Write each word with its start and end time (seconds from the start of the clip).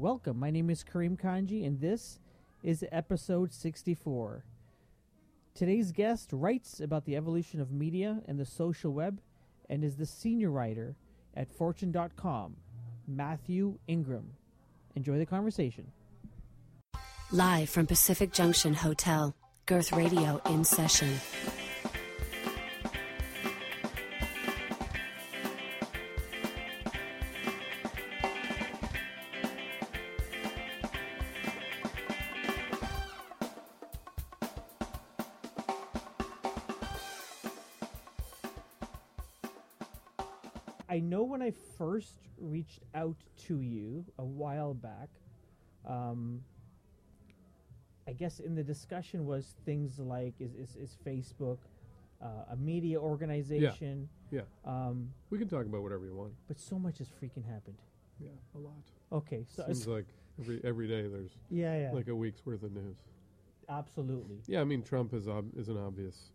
Welcome. 0.00 0.40
My 0.40 0.50
name 0.50 0.70
is 0.70 0.82
Kareem 0.82 1.20
Kanji, 1.20 1.66
and 1.66 1.78
this 1.78 2.20
is 2.62 2.86
episode 2.90 3.52
64. 3.52 4.46
Today's 5.54 5.92
guest 5.92 6.30
writes 6.32 6.80
about 6.80 7.04
the 7.04 7.16
evolution 7.16 7.60
of 7.60 7.70
media 7.70 8.22
and 8.26 8.40
the 8.40 8.46
social 8.46 8.94
web 8.94 9.20
and 9.68 9.84
is 9.84 9.96
the 9.96 10.06
senior 10.06 10.50
writer 10.50 10.96
at 11.36 11.52
Fortune.com, 11.52 12.56
Matthew 13.06 13.78
Ingram. 13.88 14.30
Enjoy 14.96 15.18
the 15.18 15.26
conversation. 15.26 15.92
Live 17.30 17.68
from 17.68 17.86
Pacific 17.86 18.32
Junction 18.32 18.72
Hotel, 18.72 19.36
Girth 19.66 19.92
Radio 19.92 20.40
in 20.46 20.64
session. 20.64 21.10
Reached 42.60 42.82
out 42.94 43.16
to 43.46 43.60
you 43.60 44.04
a 44.18 44.24
while 44.24 44.74
back, 44.74 45.08
um, 45.86 46.42
I 48.06 48.12
guess 48.12 48.38
in 48.40 48.54
the 48.54 48.62
discussion 48.62 49.24
was 49.24 49.54
things 49.64 49.98
like 49.98 50.34
is 50.40 50.54
is, 50.54 50.76
is 50.76 50.96
Facebook 51.06 51.58
uh, 52.22 52.52
a 52.52 52.56
media 52.56 53.00
organization? 53.00 54.08
Yeah. 54.30 54.42
Um, 54.66 55.10
We 55.30 55.38
can 55.38 55.48
talk 55.48 55.64
about 55.64 55.82
whatever 55.82 56.04
you 56.04 56.14
want. 56.14 56.32
but 56.48 56.58
so 56.58 56.78
much 56.78 56.98
has 56.98 57.08
freaking 57.08 57.44
happened. 57.50 57.78
Yeah, 58.18 58.30
a 58.54 58.58
lot. 58.58 58.84
Okay, 59.10 59.46
so 59.48 59.64
Seems 59.64 59.86
like 59.86 60.06
every 60.38 60.60
every 60.62 60.86
day 60.86 61.06
there's 61.08 61.32
yeah, 61.50 61.78
yeah, 61.84 61.92
like 61.92 62.08
a 62.08 62.14
week's 62.14 62.44
worth 62.44 62.62
of 62.62 62.72
news. 62.72 62.98
absolutely, 63.70 64.36
Yeah, 64.46 64.60
I 64.60 64.64
mean 64.64 64.82
Trump 64.82 65.14
is 65.14 65.26
ob- 65.28 65.56
is 65.56 65.68
an 65.70 65.78
obvious, 65.78 66.32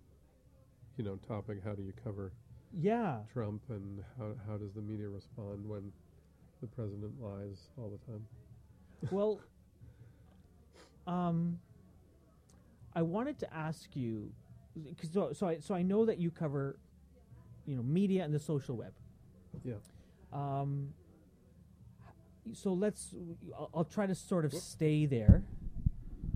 you 0.98 1.04
know, 1.04 1.18
topic. 1.18 1.60
How 1.64 1.74
do 1.76 1.84
you 1.84 1.94
cover 2.04 2.32
yeah. 2.78 3.20
Trump, 3.32 3.62
and 3.70 4.04
how 4.18 4.30
how 4.48 4.58
does 4.58 4.74
the 4.74 4.82
media 4.82 5.08
respond 5.08 5.60
when 5.70 5.92
the 6.70 6.76
president 6.76 7.14
lies 7.22 7.70
all 7.78 7.90
the 7.90 8.12
time? 8.12 8.26
Well, 9.12 9.40
um, 11.08 11.60
I 12.96 13.02
wanted 13.02 13.40
to 13.40 13.54
ask 13.54 13.96
you, 13.96 14.32
cause 15.00 15.12
so 15.14 15.34
so 15.34 15.48
I 15.48 15.60
so 15.60 15.76
I 15.76 15.82
know 15.82 16.06
that 16.06 16.18
you 16.18 16.32
cover, 16.32 16.78
you 17.66 17.76
know, 17.76 17.84
media 17.84 18.24
and 18.24 18.34
the 18.34 18.40
social 18.40 18.76
web. 18.78 18.94
Yeah. 19.64 19.76
Um, 20.34 20.94
so 22.54 22.74
let's. 22.74 23.14
I'll, 23.58 23.70
I'll 23.74 23.84
try 23.84 24.06
to 24.06 24.16
sort 24.16 24.46
of 24.46 24.54
stay 24.54 25.06
there, 25.06 25.44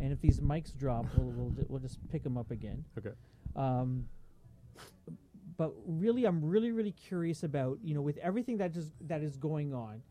and 0.02 0.11
if 0.11 0.22
these 0.22 0.39
mics 0.39 0.75
drop, 0.77 1.05
we'll 1.17 1.27
we'll, 1.27 1.50
ju- 1.52 1.66
we'll 1.69 1.80
just 1.80 1.97
pick 2.09 2.23
them 2.23 2.38
up 2.38 2.52
again. 2.52 2.83
Okay. 2.97 3.16
Um, 3.55 4.05
but 5.57 5.73
really, 5.85 6.25
I'm 6.25 6.44
really 6.44 6.72
really 6.72 6.91
curious 6.91 7.44
about 7.44 7.80
you 7.83 7.94
know 7.94 8.02
with 8.02 8.17
everything 8.17 8.57
that 8.57 8.75
is 8.75 8.91
that 9.02 9.22
is 9.22 9.38
going 9.38 9.73
on. 9.73 10.02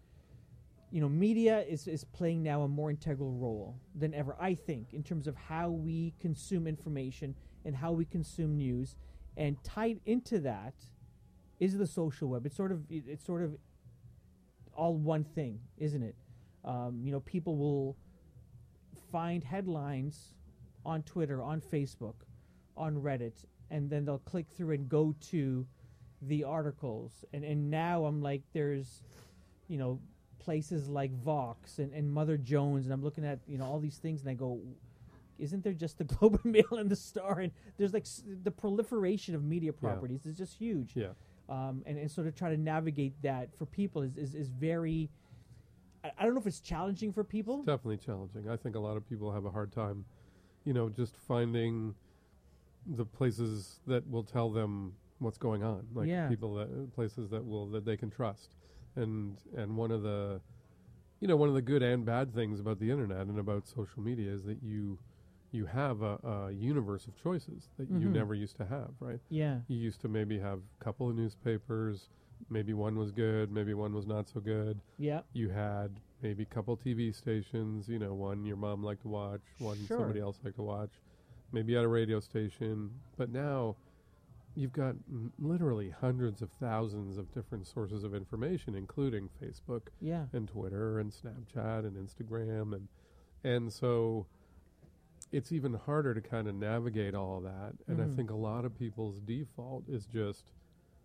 You 0.90 1.00
know, 1.02 1.08
media 1.08 1.60
is 1.68 1.86
is 1.86 2.04
playing 2.04 2.42
now 2.42 2.62
a 2.62 2.68
more 2.68 2.90
integral 2.90 3.32
role 3.32 3.76
than 3.94 4.14
ever. 4.14 4.36
I 4.40 4.54
think 4.54 4.94
in 4.94 5.02
terms 5.02 5.26
of 5.26 5.36
how 5.36 5.70
we 5.70 6.14
consume 6.18 6.66
information 6.66 7.34
and 7.64 7.76
how 7.76 7.92
we 7.92 8.04
consume 8.04 8.56
news, 8.56 8.96
and 9.36 9.62
tied 9.62 10.00
into 10.06 10.38
that 10.40 10.74
is 11.60 11.76
the 11.76 11.86
social 11.86 12.28
web. 12.28 12.46
It's 12.46 12.56
sort 12.56 12.72
of 12.72 12.84
it's 12.90 13.24
sort 13.24 13.42
of 13.42 13.56
all 14.74 14.94
one 14.94 15.24
thing, 15.24 15.58
isn't 15.76 16.02
it? 16.02 16.14
Um, 16.64 17.00
you 17.02 17.12
know, 17.12 17.20
people 17.20 17.56
will 17.56 17.96
find 19.10 19.42
headlines 19.42 20.34
on 20.84 21.02
Twitter, 21.02 21.42
on 21.42 21.60
Facebook, 21.60 22.14
on 22.76 22.96
Reddit, 22.96 23.44
and 23.70 23.90
then 23.90 24.04
they'll 24.04 24.18
click 24.18 24.46
through 24.56 24.74
and 24.74 24.88
go 24.88 25.14
to 25.30 25.66
the 26.22 26.44
articles. 26.44 27.24
And 27.32 27.44
and 27.44 27.70
now 27.70 28.06
I'm 28.06 28.22
like, 28.22 28.42
there's, 28.52 29.02
you 29.66 29.78
know, 29.78 30.00
places 30.38 30.88
like 30.88 31.12
Vox 31.22 31.78
and, 31.78 31.92
and 31.92 32.10
Mother 32.12 32.36
Jones, 32.36 32.84
and 32.86 32.92
I'm 32.92 33.02
looking 33.02 33.24
at 33.24 33.38
you 33.46 33.58
know 33.58 33.64
all 33.64 33.80
these 33.80 33.96
things, 33.98 34.20
and 34.22 34.30
I 34.30 34.34
go, 34.34 34.60
isn't 35.38 35.62
there 35.64 35.72
just 35.72 35.98
the 35.98 36.04
Globe 36.12 36.40
and 36.44 36.52
Mail 36.52 36.72
and 36.78 36.90
the 36.90 36.96
Star? 36.96 37.40
And 37.40 37.52
there's 37.76 37.92
like 37.92 38.04
s- 38.04 38.22
the 38.42 38.50
proliferation 38.50 39.34
of 39.34 39.42
media 39.44 39.72
properties 39.72 40.26
is 40.26 40.36
just 40.36 40.54
huge 40.58 40.92
Yeah. 40.96 41.08
um, 41.48 41.82
and, 41.86 41.98
and 41.98 42.10
so 42.10 42.22
to 42.22 42.32
try 42.32 42.50
to 42.50 42.56
navigate 42.56 43.20
that 43.22 43.54
for 43.56 43.66
people 43.66 44.02
is, 44.02 44.16
is, 44.16 44.34
is 44.34 44.48
very 44.48 45.08
I, 46.04 46.10
I 46.18 46.24
don't 46.24 46.34
know 46.34 46.40
if 46.40 46.46
it's 46.46 46.60
challenging 46.60 47.12
for 47.12 47.24
people 47.24 47.62
Definitely 47.62 47.98
challenging. 47.98 48.48
I 48.48 48.56
think 48.56 48.74
a 48.76 48.80
lot 48.80 48.96
of 48.96 49.08
people 49.08 49.30
have 49.32 49.44
a 49.44 49.50
hard 49.50 49.72
time, 49.72 50.04
you 50.64 50.72
know, 50.72 50.88
just 50.88 51.16
finding 51.16 51.94
the 52.86 53.04
places 53.04 53.80
that 53.86 54.08
will 54.08 54.22
tell 54.24 54.50
them 54.50 54.94
what's 55.18 55.38
going 55.38 55.62
on. 55.62 55.86
Like 55.94 56.08
Yeah. 56.08 56.28
people 56.28 56.54
that 56.54 56.94
places 56.94 57.28
that 57.30 57.44
will 57.44 57.66
that 57.70 57.84
they 57.84 57.96
can 57.96 58.10
trust. 58.10 58.54
And 59.02 59.38
and 59.56 59.76
one 59.76 59.90
of 59.90 60.02
the 60.02 60.40
you 61.20 61.26
know, 61.28 61.36
one 61.36 61.48
of 61.48 61.54
the 61.54 61.62
good 61.62 61.82
and 61.82 62.04
bad 62.04 62.32
things 62.32 62.60
about 62.60 62.78
the 62.78 62.90
internet 62.90 63.26
and 63.26 63.38
about 63.38 63.66
social 63.66 64.02
media 64.02 64.30
is 64.32 64.44
that 64.44 64.62
you 64.62 64.98
you 65.50 65.66
have 65.66 66.02
a, 66.02 66.18
a 66.24 66.52
universe 66.52 67.06
of 67.06 67.16
choices 67.16 67.70
that 67.78 67.88
you 67.88 68.08
Mhm. 68.08 68.12
never 68.12 68.34
used 68.34 68.56
to 68.56 68.64
have, 68.66 68.90
right? 69.00 69.20
yeah 69.30 69.60
You 69.68 69.78
used 69.78 70.00
to 70.02 70.08
maybe 70.08 70.38
have 70.38 70.58
a 70.58 70.84
couple 70.84 71.08
of 71.08 71.16
newspapers, 71.16 72.08
maybe 72.50 72.72
one 72.74 72.96
was 72.98 73.10
good, 73.10 73.50
maybe 73.50 73.74
one 73.74 73.94
was 73.94 74.06
not 74.06 74.28
so 74.28 74.40
good 74.40 74.80
yeah 74.98 75.22
you 75.32 75.48
had 75.48 76.00
maybe 76.22 76.42
a 76.42 76.46
couple 76.54 76.76
TV 76.76 77.12
stations, 77.14 77.88
you 77.88 77.98
know, 77.98 78.12
one 78.14 78.44
your 78.44 78.56
mom 78.56 78.82
liked 78.82 79.02
to 79.02 79.08
watch, 79.08 79.42
one 79.58 79.78
Sure. 79.86 79.98
somebody 79.98 80.20
else 80.20 80.38
liked 80.44 80.56
to 80.56 80.62
watch. 80.62 80.92
Maybe 81.52 81.72
you 81.72 81.78
had 81.78 81.84
a 81.84 81.88
radio 81.88 82.20
station, 82.20 82.90
but 83.16 83.30
now 83.30 83.76
you've 84.58 84.72
got 84.72 84.96
m- 85.08 85.32
literally 85.38 85.90
hundreds 85.90 86.42
of 86.42 86.50
thousands 86.58 87.16
of 87.16 87.32
different 87.32 87.64
sources 87.66 88.02
of 88.02 88.12
information, 88.14 88.74
including 88.74 89.28
Facebook 89.40 89.82
yeah 90.00 90.24
and 90.32 90.48
Twitter 90.48 90.98
and 90.98 91.12
Snapchat 91.12 91.86
and 91.86 91.96
Instagram 91.96 92.74
and 92.74 92.88
and 93.44 93.72
so 93.72 94.26
it's 95.30 95.52
even 95.52 95.74
harder 95.74 96.12
to 96.14 96.20
kind 96.20 96.48
of 96.48 96.54
navigate 96.54 97.14
all 97.14 97.40
that. 97.42 97.74
And 97.86 97.98
Mhm. 97.98 98.10
I 98.12 98.16
think 98.16 98.30
a 98.30 98.34
lot 98.34 98.64
of 98.64 98.74
people's 98.74 99.20
default 99.20 99.88
is 99.88 100.06
just 100.06 100.52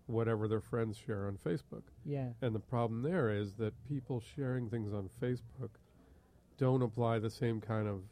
whatever 0.08 0.48
their 0.48 0.62
friends 0.62 0.98
share 0.98 1.28
on 1.28 1.38
Facebook. 1.38 1.84
yeah 2.06 2.34
And 2.42 2.56
the 2.56 2.60
problem 2.60 3.02
there 3.04 3.30
is 3.30 3.54
that 3.56 3.74
people 3.88 4.20
sharing 4.20 4.70
things 4.70 4.92
on 4.94 5.10
Facebook 5.22 5.72
don't 6.58 6.82
apply 6.82 7.20
the 7.20 7.30
same 7.30 7.62
kind 7.62 7.88
of 7.88 8.04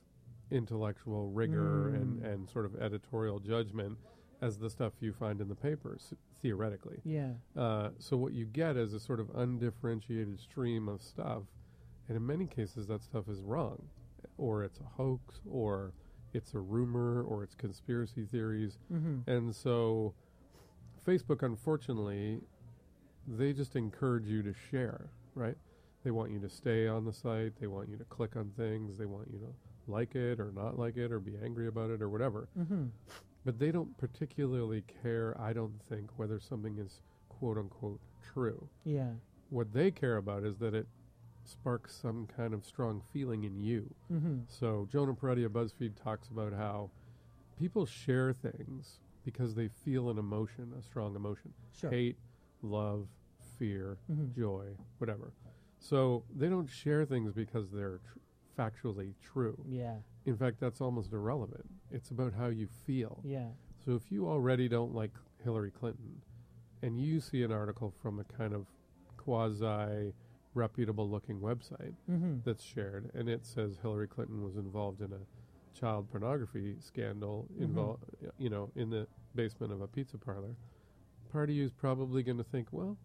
intellectual 0.52 1.30
rigor 1.32 1.90
and, 1.96 2.22
Mm. 2.22 2.26
and 2.34 2.50
sort 2.50 2.66
of 2.66 2.76
editorial 2.76 3.40
judgment 3.40 3.98
as 4.42 4.58
the 4.58 4.70
stuff 4.70 4.94
you 5.00 5.14
find 5.14 5.40
in 5.42 5.48
the 5.48 5.56
papers, 5.56 6.14
theoretically. 6.42 7.00
yeah 7.04 7.34
Uh, 7.56 7.90
so 8.00 8.18
what 8.18 8.34
you 8.34 8.46
get 8.46 8.76
is 8.78 8.94
a 8.94 9.00
sort 9.00 9.20
of 9.20 9.30
undifferentiated 9.36 10.40
stream 10.40 10.88
of 10.88 11.02
stuff, 11.02 11.44
and 12.08 12.18
in 12.18 12.26
many 12.26 12.46
cases 12.46 12.88
that 12.88 13.04
stuff 13.04 13.30
is 13.30 13.42
wrong, 13.42 13.82
or 14.38 14.64
it's 14.64 14.80
a 14.80 14.90
hoax, 14.98 15.42
or 15.50 15.94
it's 16.34 16.54
a 16.54 16.60
rumor, 16.60 17.24
or 17.24 17.44
it's 17.44 17.56
conspiracy 17.56 18.26
theories, 18.26 18.80
mm-hmm. 18.92 19.30
and 19.30 19.56
so 19.56 20.14
Facebook, 21.06 21.44
unfortunately, 21.44 22.42
they 23.28 23.54
just 23.54 23.76
encourage 23.76 24.28
you 24.28 24.42
to 24.44 24.54
share, 24.70 25.10
right? 25.36 25.56
They 26.04 26.12
want 26.12 26.32
you 26.32 26.40
to 26.40 26.50
stay 26.50 26.88
on 26.88 27.06
the 27.06 27.14
site. 27.14 27.54
They 27.60 27.68
want 27.68 27.90
you 27.90 27.98
to 27.98 28.04
click 28.06 28.36
on 28.36 28.52
things. 28.58 28.98
They 28.98 29.06
want 29.06 29.28
you 29.32 29.40
to 29.40 29.54
like 29.88 30.16
it 30.16 30.40
or 30.40 30.52
not 30.52 30.78
like 30.78 30.98
it 30.98 31.12
or 31.12 31.20
be 31.20 31.34
angry 31.44 31.68
about 31.68 31.90
it 31.90 32.02
or 32.02 32.10
whatever. 32.10 32.48
Mm-hmm. 32.58 32.86
But 33.44 33.58
they 33.60 33.72
don't 33.72 33.98
particularly 33.98 34.84
care, 35.02 35.36
I 35.40 35.54
don't 35.54 35.82
think, 35.90 36.12
whether 36.18 36.40
something 36.40 36.78
is 36.78 37.02
quote 37.30 37.58
unquote 37.58 38.00
true. 38.22 38.68
yeah 38.84 39.14
What 39.50 39.74
they 39.74 39.90
care 39.92 40.18
about 40.18 40.44
is 40.44 40.58
that 40.60 40.74
it 40.74 40.88
sparks 41.44 41.96
some 41.96 42.28
kind 42.28 42.54
of 42.54 42.64
strong 42.64 43.02
feeling 43.12 43.44
in 43.44 43.60
you. 43.60 43.94
mm-hmm. 44.12 44.40
So 44.48 44.88
Jonah 44.92 45.14
Peretti 45.14 45.44
of 45.46 45.54
BuzzFeed 45.54 45.94
talks 46.02 46.28
about 46.30 46.54
how 46.54 46.92
people 47.58 47.86
share 47.86 48.32
things 48.32 49.00
because 49.26 49.56
they 49.56 49.68
feel 49.68 50.10
an 50.10 50.18
emotion, 50.20 50.72
a 50.78 50.82
strong 50.84 51.16
emotion. 51.16 51.52
sure 51.74 51.90
Hate, 51.90 52.18
love, 52.62 53.08
fear, 53.58 53.98
Mhm. 54.12 54.34
joy, 54.36 54.68
whatever. 55.00 55.32
So 55.80 56.24
they 56.36 56.48
don't 56.48 56.68
share 56.70 57.06
things 57.06 57.34
because 57.34 57.72
they're 57.72 58.00
tr- 58.00 58.20
factually 58.62 59.14
true. 59.22 59.58
yeah 59.68 59.98
In 60.26 60.38
fact, 60.38 60.60
that's 60.60 60.82
almost 60.82 61.14
irrelevant. 61.14 61.66
It's 61.92 62.12
about 62.12 62.34
how 62.34 62.48
you 62.48 62.68
feel. 62.86 63.22
yeah 63.24 63.48
So 63.86 63.96
if 63.96 64.12
you 64.12 64.28
already 64.30 64.68
don't 64.68 64.94
like 64.94 65.12
Hillary 65.44 65.72
Clinton 65.72 66.22
and 66.84 67.00
you 67.00 67.20
see 67.20 67.44
an 67.44 67.52
article 67.52 67.94
from 68.02 68.20
a 68.20 68.24
kind 68.24 68.54
of 68.54 68.66
quasi 69.18 70.14
reputable 70.54 71.10
looking 71.10 71.40
website 71.40 71.94
mm-hmm. 72.10 72.36
that's 72.44 72.64
shared 72.64 73.10
and 73.14 73.30
it 73.30 73.46
says 73.46 73.78
Hillary 73.82 74.08
Clinton 74.08 74.44
was 74.44 74.58
involved 74.58 75.02
in 75.02 75.12
a 75.14 75.80
child 75.80 76.10
pornography 76.12 76.76
scandal 76.80 77.48
Mhm. 77.58 77.62
involved 77.64 78.04
you 78.38 78.50
know 78.50 78.70
in 78.76 78.90
the 78.90 79.08
basement 79.34 79.72
of 79.72 79.80
a 79.82 79.88
pizza 79.88 80.18
parlor 80.18 80.54
part 81.32 81.50
of 81.50 81.56
you 81.56 81.64
is 81.64 81.72
probably 81.72 82.22
going 82.22 82.38
to 82.38 82.44
think 82.44 82.68
well 82.72 82.98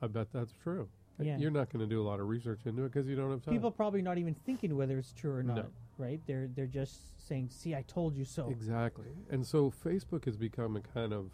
I 0.00 0.06
bet 0.06 0.28
that's 0.32 0.52
true 0.62 0.88
Yeah. 1.18 1.36
You're 1.38 1.50
not 1.50 1.70
going 1.72 1.80
to 1.80 1.92
do 1.92 2.00
a 2.00 2.06
lot 2.06 2.20
of 2.20 2.28
research 2.28 2.60
into 2.66 2.84
it 2.84 2.92
because 2.92 3.08
you 3.08 3.16
don't 3.16 3.32
have 3.32 3.42
time. 3.42 3.52
People 3.54 3.72
probably 3.72 4.02
not 4.02 4.18
even 4.18 4.34
thinking 4.46 4.76
whether 4.76 4.96
it's 4.98 5.12
true 5.12 5.32
or 5.32 5.42
No. 5.42 5.66
Right? 5.98 6.20
They're 6.26 6.48
they're 6.54 6.66
just 6.66 7.26
saying, 7.28 7.50
"See, 7.50 7.74
I 7.74 7.82
told 7.82 8.16
you 8.16 8.24
so." 8.24 8.48
Exactly. 8.50 9.08
And 9.30 9.46
so 9.46 9.70
Facebook 9.70 10.24
has 10.24 10.36
become 10.36 10.76
a 10.76 10.80
kind 10.80 11.12
of 11.12 11.30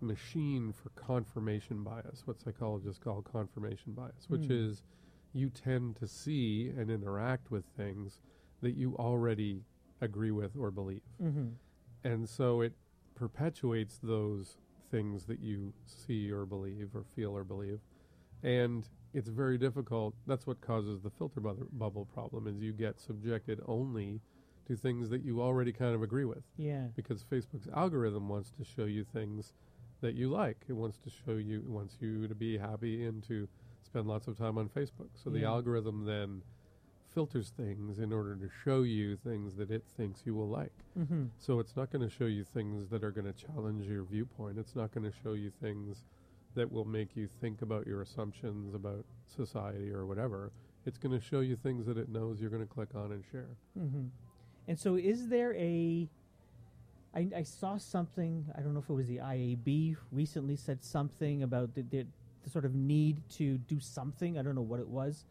machine 0.00 0.72
for 0.72 0.90
confirmation 0.90 1.82
bias, 1.82 2.26
what 2.26 2.40
psychologists 2.40 2.98
call 3.02 3.22
confirmation 3.22 3.92
bias, 3.92 4.28
which 4.28 4.46
Hmm. 4.46 4.52
is 4.52 4.82
you 5.32 5.50
tend 5.50 5.96
to 5.96 6.06
see 6.06 6.68
and 6.70 6.90
interact 6.90 7.50
with 7.50 7.64
things 7.76 8.20
that 8.60 8.74
you 8.76 8.96
already 8.96 9.64
agree 10.00 10.30
with 10.30 10.56
or 10.56 10.70
believe. 10.70 11.02
Mm-hmm. 11.22 11.48
And 12.04 12.28
so 12.28 12.60
it 12.60 12.74
perpetuates 13.14 13.98
those 13.98 14.58
things 14.90 15.24
that 15.26 15.40
you 15.40 15.72
see 15.86 16.30
or 16.30 16.44
believe 16.46 16.94
or 16.94 17.02
feel 17.02 17.36
or 17.36 17.42
believe. 17.44 17.80
And 18.42 18.86
it's 19.14 19.28
very 19.28 19.56
difficult. 19.58 20.14
That's 20.26 20.46
what 20.46 20.60
causes 20.60 21.00
the 21.00 21.10
filter 21.10 21.40
bu- 21.40 21.68
bubble 21.72 22.04
problem 22.06 22.46
is 22.46 22.60
you 22.60 22.72
get 22.72 23.00
subjected 23.00 23.60
only 23.66 24.20
to 24.66 24.76
things 24.76 25.08
that 25.10 25.22
you 25.24 25.40
already 25.42 25.72
kind 25.72 25.94
of 25.94 26.02
agree 26.02 26.24
with 26.24 26.42
Yeah. 26.56 26.88
because 26.96 27.22
Facebook's 27.24 27.68
algorithm 27.74 28.28
wants 28.28 28.50
to 28.52 28.64
show 28.64 28.84
you 28.84 29.04
things 29.04 29.54
that 30.00 30.14
you 30.14 30.28
like. 30.30 30.64
It 30.68 30.72
wants 30.74 30.98
to 30.98 31.10
show 31.10 31.32
you 31.36 31.58
it 31.60 31.68
wants 31.70 31.96
you 32.00 32.26
to 32.28 32.34
be 32.34 32.58
happy 32.58 33.04
and 33.04 33.22
to 33.24 33.48
spend 33.82 34.06
lots 34.06 34.26
of 34.26 34.36
time 34.36 34.58
on 34.58 34.68
Facebook. 34.68 35.08
So 35.14 35.30
the 35.30 35.44
algorithm 35.44 36.04
then 36.04 36.42
filters 37.14 37.50
things 37.50 38.00
in 38.00 38.12
order 38.12 38.34
to 38.34 38.48
show 38.64 38.82
you 38.82 39.16
things 39.16 39.54
that 39.54 39.70
it 39.70 39.84
thinks 39.96 40.22
you 40.24 40.34
will 40.34 40.48
like. 40.48 40.72
Mm-hmm. 40.98 41.26
So 41.38 41.60
it's 41.60 41.76
not 41.76 41.90
going 41.92 42.02
to 42.02 42.12
show 42.12 42.24
you 42.26 42.42
things 42.42 42.88
that 42.88 43.04
are 43.04 43.12
going 43.12 43.32
to 43.32 43.46
challenge 43.46 43.86
your 43.86 44.02
viewpoint. 44.02 44.58
It's 44.58 44.74
not 44.74 44.92
going 44.92 45.08
to 45.08 45.16
show 45.22 45.34
you 45.34 45.50
things 45.62 46.02
that 46.54 46.70
will 46.70 46.84
make 46.84 47.16
you 47.16 47.28
think 47.40 47.62
about 47.62 47.86
your 47.86 48.02
assumptions 48.02 48.74
about 48.74 49.04
society 49.26 49.90
or 49.90 50.06
whatever. 50.06 50.52
It's 50.86 50.98
going 50.98 51.18
to 51.18 51.24
show 51.24 51.40
you 51.40 51.56
things 51.56 51.86
that 51.86 51.96
it 51.98 52.08
knows 52.08 52.40
you're 52.40 52.50
going 52.50 52.62
to 52.66 52.72
click 52.72 52.90
on 52.94 53.12
and 53.12 53.24
share. 53.30 53.48
Mm-hmm. 53.78 54.06
And 54.68 54.78
so, 54.78 54.96
is 54.96 55.28
there 55.28 55.54
a? 55.56 56.08
I, 57.14 57.28
I 57.36 57.42
saw 57.42 57.76
something. 57.78 58.44
I 58.56 58.60
don't 58.60 58.74
know 58.74 58.80
if 58.80 58.88
it 58.90 58.92
was 58.92 59.06
the 59.06 59.18
IAB 59.18 59.96
recently 60.10 60.56
said 60.56 60.82
something 60.82 61.42
about 61.42 61.74
the, 61.74 61.82
the, 61.82 62.06
the 62.42 62.50
sort 62.50 62.64
of 62.64 62.74
need 62.74 63.22
to 63.36 63.58
do 63.58 63.78
something. 63.78 64.38
I 64.38 64.42
don't 64.42 64.54
know 64.54 64.62
what 64.62 64.80
it 64.80 64.88
was. 64.88 65.24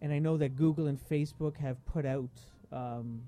And 0.00 0.12
I 0.12 0.18
know 0.18 0.36
that 0.38 0.56
Google 0.56 0.86
and 0.86 0.98
Facebook 0.98 1.56
have 1.58 1.84
put 1.86 2.04
out, 2.06 2.30
um, 2.72 3.22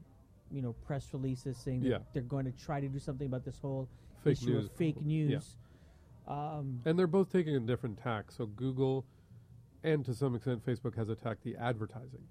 you 0.51 0.63
know, 0.63 0.73
press 0.87 1.09
releases 1.13 1.57
saying 1.59 1.83
that 1.83 1.89
Yeah. 1.89 1.99
they're 2.13 2.23
going 2.23 2.45
to 2.47 2.53
try 2.53 2.81
to 2.81 2.89
do 2.89 2.99
something 2.99 3.27
about 3.27 3.45
this 3.45 3.59
whole 3.59 3.89
Fake 4.25 4.39
issue 4.39 4.51
news. 4.55 4.65
of 4.67 4.73
fake 4.73 4.95
problem. 4.95 5.31
Yeah. 5.31 5.39
Um, 6.27 6.81
And 6.85 6.99
they're 6.99 7.07
both 7.07 7.31
taking 7.31 7.55
a 7.57 7.61
different 7.61 7.99
tack. 7.99 8.31
So 8.31 8.47
Google 8.47 9.05
and 9.83 10.05
to 10.05 10.15
some 10.15 10.35
extent 10.35 10.65
Facebook 10.65 10.97
has 10.97 11.09
attacked 11.09 11.43
the 11.45 11.57
advertising. 11.57 12.27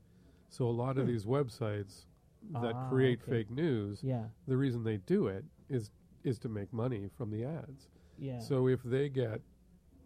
So 0.50 0.68
a 0.68 0.72
lot 0.72 0.98
of 0.98 1.06
Hmm. 1.06 1.12
these 1.12 1.26
websites 1.26 2.06
that 2.52 2.76
Ah, 2.76 2.90
create 2.90 3.22
okay. 3.22 3.32
fake 3.32 3.52
news, 3.52 4.04
yeah, 4.04 4.28
the 4.48 4.58
reason 4.58 4.84
they 4.84 4.98
do 4.98 5.28
it 5.28 5.46
is 5.70 5.92
is 6.24 6.40
to 6.40 6.50
make 6.50 6.74
money 6.74 7.08
from 7.08 7.30
the 7.30 7.44
ads. 7.44 7.88
yeah. 8.18 8.40
So 8.40 8.68
if 8.68 8.82
they 8.82 9.10
get 9.10 9.42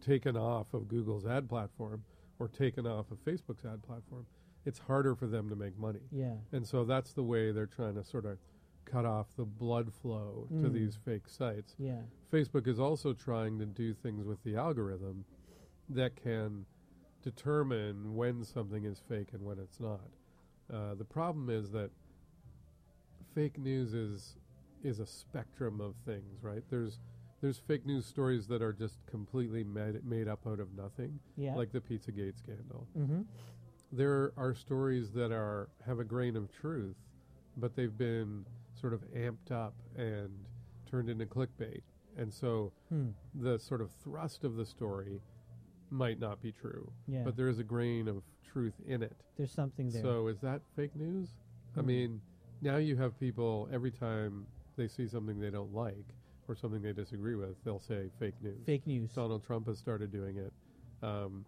taken 0.02 0.36
off 0.36 0.74
of 0.74 0.86
Google's 0.86 1.24
ad 1.26 1.48
platform 1.48 2.04
or 2.38 2.46
taken 2.48 2.86
off 2.86 3.10
of 3.10 3.24
Facebook's 3.24 3.64
ad 3.64 3.82
platform, 3.82 4.26
it's 4.66 4.78
harder 4.78 5.14
for 5.14 5.26
them 5.26 5.48
to 5.48 5.56
make 5.56 5.78
money. 5.78 6.02
yeah. 6.10 6.36
And 6.52 6.66
so 6.66 6.84
that's 6.84 7.12
the 7.14 7.22
way 7.24 7.52
they're 7.52 7.66
trying 7.66 7.94
to 7.94 8.04
sort 8.04 8.26
of 8.26 8.38
cut 8.84 9.04
off 9.04 9.34
the 9.36 9.44
blood 9.44 9.92
flow 9.92 10.46
to 10.50 10.68
Mm. 10.68 10.72
these 10.72 10.96
fake 10.96 11.28
sites. 11.28 11.74
Yeah. 11.78 12.02
Facebook 12.32 12.66
is 12.66 12.80
also 12.80 13.12
trying 13.12 13.58
to 13.58 13.66
do 13.66 13.94
things 13.94 14.24
with 14.24 14.42
the 14.42 14.56
algorithm 14.56 15.24
that 15.88 16.16
can 16.16 16.66
determine 17.22 18.14
when 18.16 18.42
something 18.44 18.84
is 18.84 18.98
fake 19.00 19.32
and 19.32 19.44
when 19.44 19.58
it's 19.58 19.78
not. 19.80 20.08
Uh, 20.72 20.94
the 20.94 21.04
problem 21.04 21.50
is 21.50 21.70
that 21.72 21.90
fake 23.34 23.58
news 23.58 23.94
is 23.94 24.36
is 24.82 24.98
a 24.98 25.06
spectrum 25.06 25.80
of 25.80 25.94
things, 26.06 26.42
right? 26.42 26.64
There's 26.70 26.98
there's 27.40 27.58
fake 27.58 27.86
news 27.86 28.04
stories 28.06 28.46
that 28.48 28.60
are 28.62 28.72
just 28.72 29.04
completely 29.06 29.64
made, 29.64 30.04
made 30.04 30.28
up 30.28 30.46
out 30.46 30.60
of 30.60 30.74
nothing, 30.74 31.18
Yeah. 31.36 31.54
like 31.54 31.72
the 31.72 31.80
Pizzagate 31.80 32.36
scandal. 32.36 32.86
mm-hmm. 32.96 33.22
There 33.92 34.32
are 34.36 34.54
stories 34.54 35.10
that 35.12 35.32
are 35.32 35.68
have 35.86 35.98
a 36.00 36.04
grain 36.04 36.36
of 36.36 36.50
truth, 36.52 36.96
but 37.56 37.74
they've 37.74 37.96
been 37.96 38.44
sort 38.80 38.92
of 38.94 39.02
amped 39.12 39.50
up 39.50 39.74
and 39.96 40.30
turned 40.86 41.08
into 41.08 41.26
clickbait. 41.26 41.82
And 42.16 42.32
so 42.32 42.72
Hmm. 42.88 43.10
the 43.34 43.58
sort 43.58 43.80
of 43.80 43.90
thrust 43.90 44.44
of 44.44 44.56
the 44.56 44.64
story 44.64 45.20
might 45.90 46.18
not 46.18 46.40
be 46.40 46.52
true, 46.52 46.90
Yeah. 47.06 47.24
but 47.24 47.36
there 47.36 47.48
is 47.48 47.58
a 47.58 47.64
grain 47.64 48.08
of 48.08 48.22
truth 48.42 48.80
in 48.86 49.02
it. 49.02 49.16
There's 49.36 49.52
something 49.52 49.90
there. 49.90 50.02
So 50.02 50.28
is 50.28 50.40
that 50.40 50.62
fake 50.74 50.94
news? 50.96 51.36
I 51.76 51.80
Hmm. 51.80 51.86
mean, 51.86 52.20
now 52.60 52.76
you 52.76 52.96
have 52.96 53.18
people 53.18 53.68
every 53.70 53.90
time 53.90 54.46
they 54.76 54.88
see 54.88 55.06
something 55.06 55.38
they 55.38 55.50
don't 55.50 55.72
like 55.72 56.14
or 56.48 56.54
something 56.54 56.82
they 56.82 56.92
disagree 56.92 57.36
with, 57.36 57.62
they'll 57.64 57.78
say 57.80 58.08
fake 58.18 58.40
news. 58.42 58.64
fake 58.64 58.86
news. 58.86 59.12
Donald 59.14 59.42
Trump 59.44 59.66
has 59.66 59.78
started 59.78 60.10
doing 60.10 60.36
it. 60.36 60.52
Um, 61.02 61.44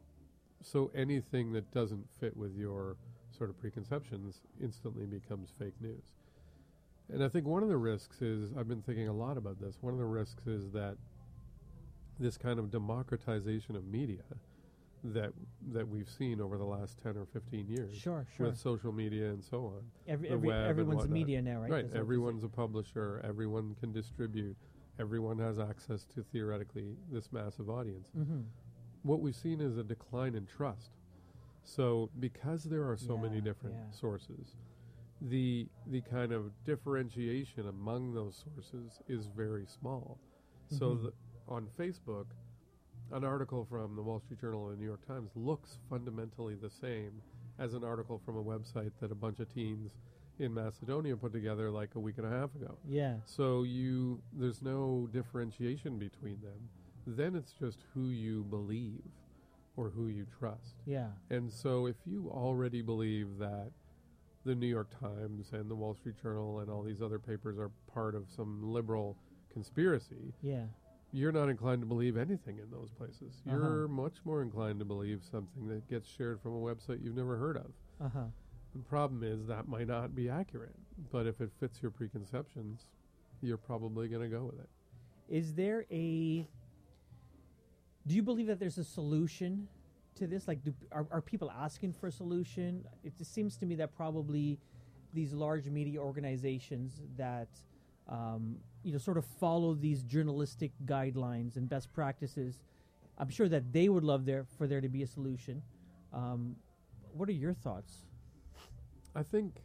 so 0.61 0.89
anything 0.95 1.53
that 1.53 1.71
doesn't 1.73 2.09
fit 2.13 2.37
with 2.37 2.55
your 2.57 2.97
sort 3.31 3.51
of 3.51 3.59
preconceptions 3.59 4.43
instantly 4.61 5.07
becomes 5.07 5.51
fake 5.59 5.81
news. 5.81 6.15
And 7.13 7.23
I 7.23 7.29
think 7.29 7.47
one 7.47 7.63
of 7.63 7.69
the 7.69 7.77
risks 7.77 8.23
is 8.23 8.53
I've 8.59 8.69
been 8.69 8.83
thinking 8.83 9.09
a 9.09 9.13
lot 9.13 9.37
about 9.37 9.61
this. 9.61 9.77
One 9.81 9.93
of 9.93 9.99
the 9.99 10.07
risks 10.07 10.47
is 10.47 10.71
that 10.73 10.97
this 12.19 12.37
kind 12.37 12.59
of 12.59 12.71
democratization 12.71 13.77
of 13.77 13.87
media 13.87 14.23
that 15.05 15.33
that 15.73 15.89
we've 15.89 16.09
seen 16.09 16.41
over 16.41 16.57
the 16.57 16.65
last 16.65 16.99
10 17.03 17.17
or 17.17 17.27
15 17.27 17.67
years 17.67 17.93
Sure, 17.97 18.25
sure. 18.37 18.47
with 18.47 18.57
social 18.57 18.93
media 18.93 19.31
and 19.31 19.43
so 19.43 19.67
on. 19.67 19.83
Every, 20.07 20.29
the 20.29 20.35
every, 20.35 20.53
everyone's 20.53 21.09
media 21.09 21.43
now, 21.43 21.61
right? 21.61 21.71
Right. 21.71 21.87
Everyone's 21.95 22.45
a 22.45 22.49
publisher. 22.49 23.21
Everyone 23.25 23.75
can 23.81 23.93
distribute. 23.93 24.57
Everyone 25.01 25.39
has 25.39 25.59
access 25.59 26.05
to 26.15 26.23
theoretically 26.23 26.97
this 27.11 27.33
massive 27.33 27.69
audience. 27.69 28.11
Mhm. 28.17 28.45
What 29.03 29.21
we've 29.21 29.35
seen 29.35 29.61
is 29.61 29.77
a 29.77 29.83
decline 29.83 30.37
in 30.37 30.47
trust. 30.47 30.93
So 31.65 32.11
because 32.21 32.65
there 32.65 32.89
are 32.89 32.97
so 32.97 33.17
many 33.17 33.41
different 33.41 33.77
yeah. 33.77 33.91
sources, 33.91 34.57
the 35.29 35.69
the 35.87 36.01
kind 36.03 36.33
of 36.33 36.53
differentiation 36.65 37.69
among 37.69 38.13
those 38.15 38.45
sources 38.45 39.01
is 39.09 39.27
very 39.27 39.67
small. 39.67 40.19
So 40.69 40.97
Mhm. 40.97 41.03
the, 41.05 41.13
on 41.49 41.69
Facebook, 41.79 42.27
an 43.11 43.25
article 43.25 43.65
from 43.65 43.95
the 43.95 44.03
Wall 44.03 44.21
Street 44.21 44.41
Journal 44.41 44.69
and 44.69 44.77
the 44.77 44.81
New 44.81 44.87
York 44.87 45.07
Times 45.07 45.31
looks 45.37 45.79
fundamentally 45.91 46.55
the 46.55 46.71
same 46.71 47.23
as 47.59 47.75
an 47.75 47.85
article 47.85 48.19
from 48.25 48.37
a 48.37 48.43
website 48.43 48.93
that 49.01 49.13
a 49.13 49.15
bunch 49.15 49.39
of 49.39 49.53
teens 49.53 49.93
in 50.39 50.55
Macedonia 50.55 51.17
put 51.17 51.33
together 51.33 51.71
like 51.71 51.95
a 51.95 52.01
week 52.01 52.17
and 52.19 52.27
a 52.27 52.31
half 52.31 52.55
ago. 52.55 52.79
Yeah. 52.89 53.21
So 53.25 53.63
you 53.65 54.23
there's 54.33 54.63
no 54.63 55.09
differentiation 55.13 55.99
between 55.99 56.41
them. 56.41 56.69
Then 57.07 57.35
it's 57.37 57.53
just 57.53 57.83
who 57.95 58.09
you 58.09 58.45
believe 58.45 59.03
or 59.77 59.91
who 59.91 60.07
you 60.09 60.27
trust. 60.39 60.77
Yeah. 60.87 61.11
And 61.31 61.53
so 61.53 61.87
if 61.87 61.97
you 62.07 62.29
already 62.31 62.83
believe 62.83 63.39
that 63.39 63.73
the 64.45 64.55
New 64.55 64.67
York 64.67 64.89
Times 65.01 65.51
and 65.53 65.71
the 65.71 65.75
Wall 65.75 65.95
Street 65.95 66.17
Journal 66.21 66.61
and 66.61 66.71
all 66.71 66.83
these 66.83 67.01
other 67.03 67.19
papers 67.19 67.59
are 67.59 67.71
part 67.93 68.15
of 68.15 68.25
some 68.35 68.63
liberal 68.73 69.17
conspiracy, 69.53 70.33
Yeah. 70.43 70.65
you're 71.13 71.33
not 71.33 71.49
inclined 71.49 71.83
to 71.83 71.87
believe 71.87 72.17
anything 72.17 72.59
in 72.59 72.71
those 72.71 72.91
places. 72.91 73.43
Uh-huh. 73.47 73.57
You're 73.57 73.89
much 73.89 74.17
more 74.25 74.43
inclined 74.43 74.79
to 74.81 74.85
believe 74.85 75.23
something 75.31 75.69
that 75.69 75.87
gets 75.89 76.09
shared 76.09 76.41
from 76.41 76.53
a 76.53 76.59
website 76.61 77.03
you've 77.05 77.17
never 77.17 77.37
heard 77.37 77.57
of. 77.57 77.71
Uh 78.01 78.09
huh. 78.09 78.25
The 78.75 78.83
problem 78.83 79.23
is 79.23 79.47
that 79.47 79.69
might 79.69 79.87
not 79.87 80.15
be 80.15 80.29
accurate, 80.31 80.75
but 81.11 81.27
if 81.27 81.41
it 81.41 81.51
fits 81.61 81.83
your 81.83 81.91
preconceptions, 81.91 82.87
you're 83.43 83.59
probably 83.59 84.09
going 84.09 84.23
to 84.23 84.35
go 84.35 84.45
with 84.45 84.59
it. 84.59 84.69
Is 85.29 85.55
there 85.55 85.85
a? 85.91 86.49
Do 88.07 88.15
you 88.15 88.23
believe 88.23 88.47
that 88.49 88.59
there's 88.59 88.79
a 88.79 88.85
solution 88.85 89.69
to 90.17 90.27
this? 90.27 90.49
Like, 90.49 90.63
do, 90.65 90.75
are 90.91 91.07
are 91.11 91.21
people 91.21 91.51
asking 91.51 91.93
for 91.95 92.07
a 92.09 92.13
solution? 92.13 92.85
It 93.05 93.17
just 93.17 93.33
seems 93.35 93.57
to 93.59 93.67
me 93.67 93.75
that 93.77 93.95
probably 93.95 94.59
these 95.13 95.33
large 95.33 95.67
media 95.67 96.01
organizations 96.01 97.01
that 97.17 97.49
um, 98.09 98.57
you 98.83 98.93
know 98.93 98.99
sort 98.99 99.19
of 99.19 99.25
follow 99.41 99.75
these 99.75 100.03
journalistic 100.03 100.73
guidelines 100.85 101.57
and 101.57 101.69
best 101.69 101.93
practices. 101.93 102.59
I'm 103.19 103.31
sure 103.31 103.49
that 103.49 103.73
they 103.73 103.89
would 103.89 104.05
love 104.05 104.25
there 104.25 104.47
for 104.57 104.67
there 104.67 104.81
to 104.81 104.89
be 104.89 105.03
a 105.03 105.07
solution. 105.07 105.63
Um, 106.13 106.57
what 107.13 107.29
are 107.29 107.33
your 107.33 107.55
thoughts? 107.55 108.07
I 109.15 109.23
think, 109.23 109.57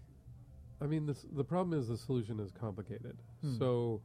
I 0.82 0.86
mean, 0.86 1.06
this, 1.06 1.26
the 1.32 1.44
problem 1.44 1.80
is 1.80 1.88
the 1.88 1.98
solution 1.98 2.40
is 2.40 2.52
complicated. 2.52 3.18
Hmm. 3.42 3.58
So, 3.58 4.02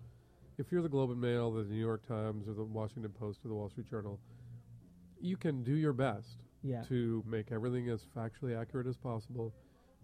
if 0.58 0.70
you're 0.70 0.82
the 0.82 0.88
Globe 0.88 1.10
and 1.10 1.20
Mail, 1.20 1.50
the 1.50 1.64
New 1.64 1.80
York 1.80 2.06
Times, 2.06 2.46
or 2.46 2.54
the 2.54 2.62
Washington 2.62 3.10
Post, 3.10 3.40
or 3.44 3.48
the 3.48 3.54
Wall 3.54 3.68
Street 3.68 3.90
Journal, 3.90 4.20
you 5.22 5.36
can 5.36 5.62
do 5.62 5.74
your 5.74 5.92
best 5.92 6.42
Yeah. 6.62 6.82
to 6.84 7.22
make 7.26 7.50
everything 7.52 7.88
as 7.88 8.06
factually 8.16 8.56
accurate 8.60 8.86
as 8.86 8.96
possible, 8.96 9.54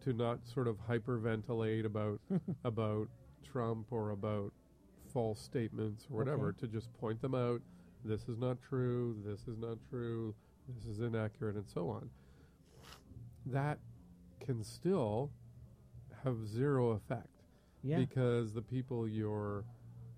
to 0.00 0.12
not 0.12 0.46
sort 0.46 0.68
of 0.68 0.78
hyperventilate 0.88 1.84
about 1.84 2.20
about 2.64 3.08
Trump 3.44 3.86
or 3.92 4.10
about 4.10 4.52
false 5.12 5.40
statements 5.40 6.06
or 6.10 6.16
whatever, 6.18 6.48
Okay. 6.48 6.60
to 6.60 6.66
just 6.68 6.92
point 6.94 7.20
them 7.20 7.34
out. 7.34 7.60
This 8.04 8.28
is 8.28 8.38
not 8.38 8.60
true. 8.62 9.16
This 9.24 9.46
is 9.48 9.58
not 9.58 9.78
true. 9.90 10.34
this 10.68 10.84
is 10.86 11.00
inaccurate, 11.00 11.56
and 11.56 11.66
so 11.66 11.88
on, 11.88 12.10
that 13.46 13.78
can 14.40 14.62
still 14.62 15.30
have 16.24 16.46
zero 16.46 16.90
effect 16.90 17.42
Yeah. 17.82 17.96
because 17.98 18.52
the 18.52 18.60
people 18.62 19.08
you're 19.08 19.64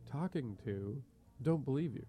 talking 0.07 0.57
to 0.65 1.01
don't 1.43 1.65
believe 1.65 1.95
you. 1.95 2.05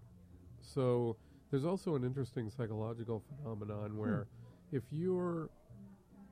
So 0.60 1.16
there's 1.52 1.66
also 1.66 1.94
an 1.94 2.02
interesting 2.02 2.50
psychological 2.50 3.22
phenomenon 3.28 3.90
hmm. 3.90 3.98
where 3.98 4.26
if 4.72 4.82
you're 4.90 5.50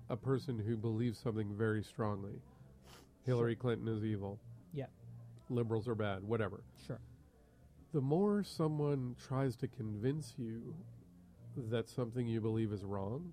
a 0.08 0.16
person 0.16 0.58
who 0.58 0.76
believes 0.76 1.18
something 1.18 1.54
very 1.56 1.84
strongly, 1.84 2.40
Hillary 3.24 3.54
Clinton 3.54 3.86
is 3.86 4.02
evil, 4.02 4.40
Yeah. 4.72 4.86
liberals 5.50 5.86
are 5.86 5.94
bad, 5.94 6.24
whatever. 6.24 6.64
Sure. 6.86 6.98
The 7.92 8.00
more 8.00 8.42
someone 8.42 9.14
tries 9.18 9.56
to 9.56 9.68
convince 9.68 10.34
you 10.38 10.74
that 11.56 11.88
something 11.88 12.26
you 12.26 12.40
believe 12.40 12.72
is 12.72 12.82
wrong, 12.82 13.32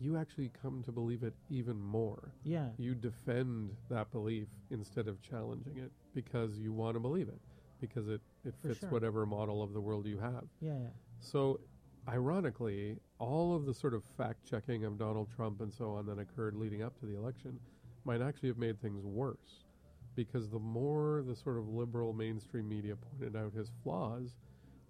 you 0.00 0.16
actually 0.16 0.50
come 0.60 0.82
to 0.82 0.92
believe 0.92 1.22
it 1.22 1.34
even 1.48 1.80
more 1.80 2.32
Yeah. 2.42 2.70
you 2.78 2.94
defend 2.94 3.76
that 3.88 4.10
belief 4.10 4.48
instead 4.70 5.06
of 5.06 5.22
challenging 5.22 5.78
it 5.78 5.92
because 6.14 6.58
you 6.58 6.72
want 6.72 6.94
to 6.94 7.00
believe 7.00 7.28
it 7.28 7.40
because 7.80 8.08
it, 8.08 8.20
it 8.44 8.54
For 8.62 8.68
fits 8.68 8.80
sure. 8.80 8.90
whatever 8.90 9.26
model 9.26 9.62
of 9.62 9.72
the 9.72 9.80
world 9.80 10.06
you 10.06 10.18
have. 10.18 10.44
Yeah. 10.60 10.72
yeah. 10.72 10.88
So, 11.20 11.60
ironically, 12.08 12.98
all 13.18 13.54
of 13.54 13.66
the 13.66 13.74
sort 13.74 13.94
of 13.94 14.02
fact 14.16 14.44
checking 14.48 14.84
of 14.84 14.98
Donald 14.98 15.28
Trump 15.34 15.60
and 15.60 15.72
so 15.72 15.90
on 15.92 16.06
that 16.06 16.18
occurred 16.18 16.54
leading 16.56 16.82
up 16.82 16.98
to 17.00 17.06
the 17.06 17.16
election 17.16 17.58
might 18.04 18.22
actually 18.22 18.48
have 18.48 18.58
made 18.58 18.80
things 18.80 19.04
worse 19.04 19.64
because 20.14 20.48
the 20.48 20.58
more 20.58 21.22
the 21.26 21.36
sort 21.36 21.58
of 21.58 21.68
liberal 21.68 22.12
mainstream 22.12 22.68
media 22.68 22.94
pointed 22.96 23.36
out 23.36 23.52
his 23.52 23.70
flaws, 23.82 24.36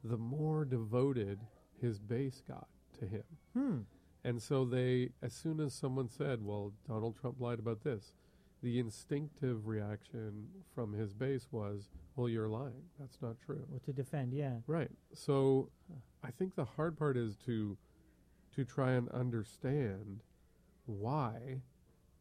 the 0.05 0.17
more 0.17 0.65
devoted 0.65 1.41
his 1.81 1.99
base 1.99 2.43
got 2.47 2.69
to 2.99 3.07
him. 3.07 3.25
Hmm. 3.53 3.79
And 4.25 4.41
so 4.43 4.65
they, 4.65 5.11
as 5.23 5.33
soon 5.33 5.61
as 5.61 5.75
someone 5.75 6.09
said, 6.09 6.45
well, 6.45 6.73
Donald 6.89 7.17
Trump 7.21 7.41
lied 7.41 7.59
about 7.59 7.85
this, 7.85 8.13
the 8.63 8.79
instinctive 8.79 9.67
reaction 9.67 10.49
from 10.75 10.93
his 10.93 11.13
base 11.13 11.47
was, 11.51 11.89
well, 12.17 12.29
you're 12.29 12.49
lying. 12.49 12.83
That's 12.99 13.21
not 13.21 13.37
true. 13.45 13.65
Well, 13.69 13.81
to 13.85 13.93
defend. 13.93 14.33
Yeah. 14.33 14.55
Right. 14.67 14.91
So 15.13 15.71
I 16.25 16.31
think 16.31 16.55
the 16.57 16.65
hard 16.65 16.99
part 16.99 17.17
is 17.17 17.37
to 17.47 17.77
to 18.55 18.65
try 18.65 18.93
and 18.93 19.09
understand 19.11 20.23
why 20.87 21.61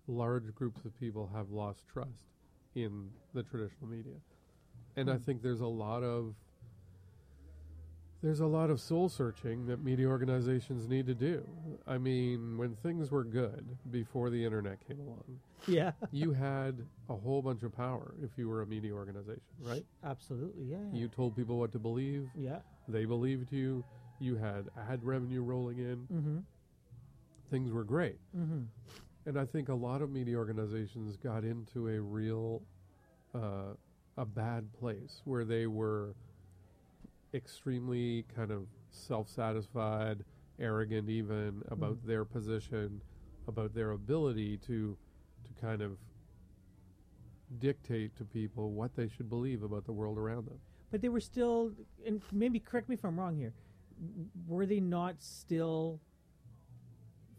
large 0.07 0.53
groups 0.53 0.83
of 0.83 0.99
people 0.99 1.29
have 1.33 1.49
lost 1.51 1.87
trust 1.87 2.25
in 2.75 3.09
the 3.33 3.41
traditional 3.41 3.87
media. 3.87 4.15
And 4.97 5.09
I 5.09 5.13
Hmm. 5.15 5.23
think 5.23 5.41
there's 5.41 5.61
a 5.61 5.67
lot 5.67 6.03
of 6.03 6.35
there's 8.25 8.39
a 8.39 8.45
lot 8.47 8.71
of 8.71 8.81
soul 8.81 9.07
searching 9.07 9.67
that 9.67 9.83
media 9.83 10.07
organizations 10.07 10.87
need 10.87 11.05
to 11.05 11.13
do. 11.13 11.47
I 11.85 11.99
mean, 11.99 12.57
when 12.57 12.75
things 12.77 13.11
were 13.11 13.23
good 13.23 13.63
before 13.91 14.31
the 14.31 14.43
internet 14.43 14.79
came 14.87 14.99
along, 14.99 15.23
Yeah. 15.67 15.91
you 16.11 16.31
had 16.33 16.75
a 17.07 17.15
whole 17.15 17.43
bunch 17.43 17.61
of 17.61 17.71
power 17.75 18.15
if 18.23 18.31
you 18.35 18.49
were 18.49 18.63
a 18.63 18.65
media 18.65 18.93
organization, 18.93 19.43
right? 19.61 19.85
Absolutely. 20.03 20.63
Yeah. 20.65 20.77
You 20.91 21.07
told 21.07 21.35
people 21.35 21.59
what 21.59 21.71
to 21.73 21.79
believe, 21.79 22.27
Yeah. 22.35 22.59
they 22.87 23.05
believed 23.05 23.51
you, 23.51 23.83
you 24.19 24.35
had 24.37 24.69
ad 24.89 25.03
revenue 25.03 25.43
rolling 25.43 25.77
in, 25.77 26.07
Mm-hmm. 26.11 26.37
things 27.51 27.71
were 27.71 27.83
great. 27.83 28.17
Mm-hmm. 28.35 28.61
And 29.27 29.39
I 29.39 29.45
think 29.45 29.69
a 29.69 29.73
lot 29.75 30.01
of 30.01 30.09
media 30.09 30.37
organizations 30.37 31.15
got 31.17 31.43
into 31.43 31.89
a 31.89 32.01
real, 32.01 32.63
uh, 33.35 33.73
a 34.17 34.25
bad 34.25 34.73
place 34.73 35.21
where 35.25 35.45
they 35.45 35.67
were 35.67 36.15
extremely 37.35 38.23
kind 38.35 38.49
of 38.51 38.67
self 38.89 39.27
satisfied, 39.29 40.23
arrogant, 40.57 41.09
even 41.09 41.61
about 41.67 41.97
Mhm. 41.97 42.05
their 42.05 42.25
position, 42.25 43.01
about 43.47 43.73
their 43.73 43.91
ability 43.91 44.57
to, 44.59 44.97
to 45.43 45.53
kind 45.61 45.81
of 45.81 45.97
dictate 47.59 48.15
to 48.15 48.25
people 48.25 48.71
what 48.71 48.95
they 48.95 49.07
should 49.07 49.29
believe 49.29 49.63
about 49.63 49.85
the 49.85 49.91
world 49.93 50.17
around 50.17 50.45
them. 50.47 50.59
But 50.91 51.01
they 51.01 51.09
were 51.09 51.19
still, 51.19 51.73
and 52.05 52.21
maybe 52.31 52.59
correct 52.59 52.89
me 52.89 52.95
if 52.95 53.03
I'm 53.03 53.19
wrong 53.19 53.35
here. 53.35 53.53
Were 54.47 54.65
they 54.65 54.79
not 54.79 55.21
still 55.21 55.99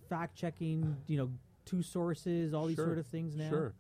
fact 0.09 0.37
checking? 0.37 0.97
You 1.07 1.17
know, 1.19 1.31
two 1.65 1.83
sources, 1.83 2.55
all 2.55 2.67
these 2.67 2.76
Sure, 2.76 2.87
sort 2.87 2.99
of 2.99 3.07
things 3.07 3.35
now. 3.35 3.49
Sure. 3.49 3.75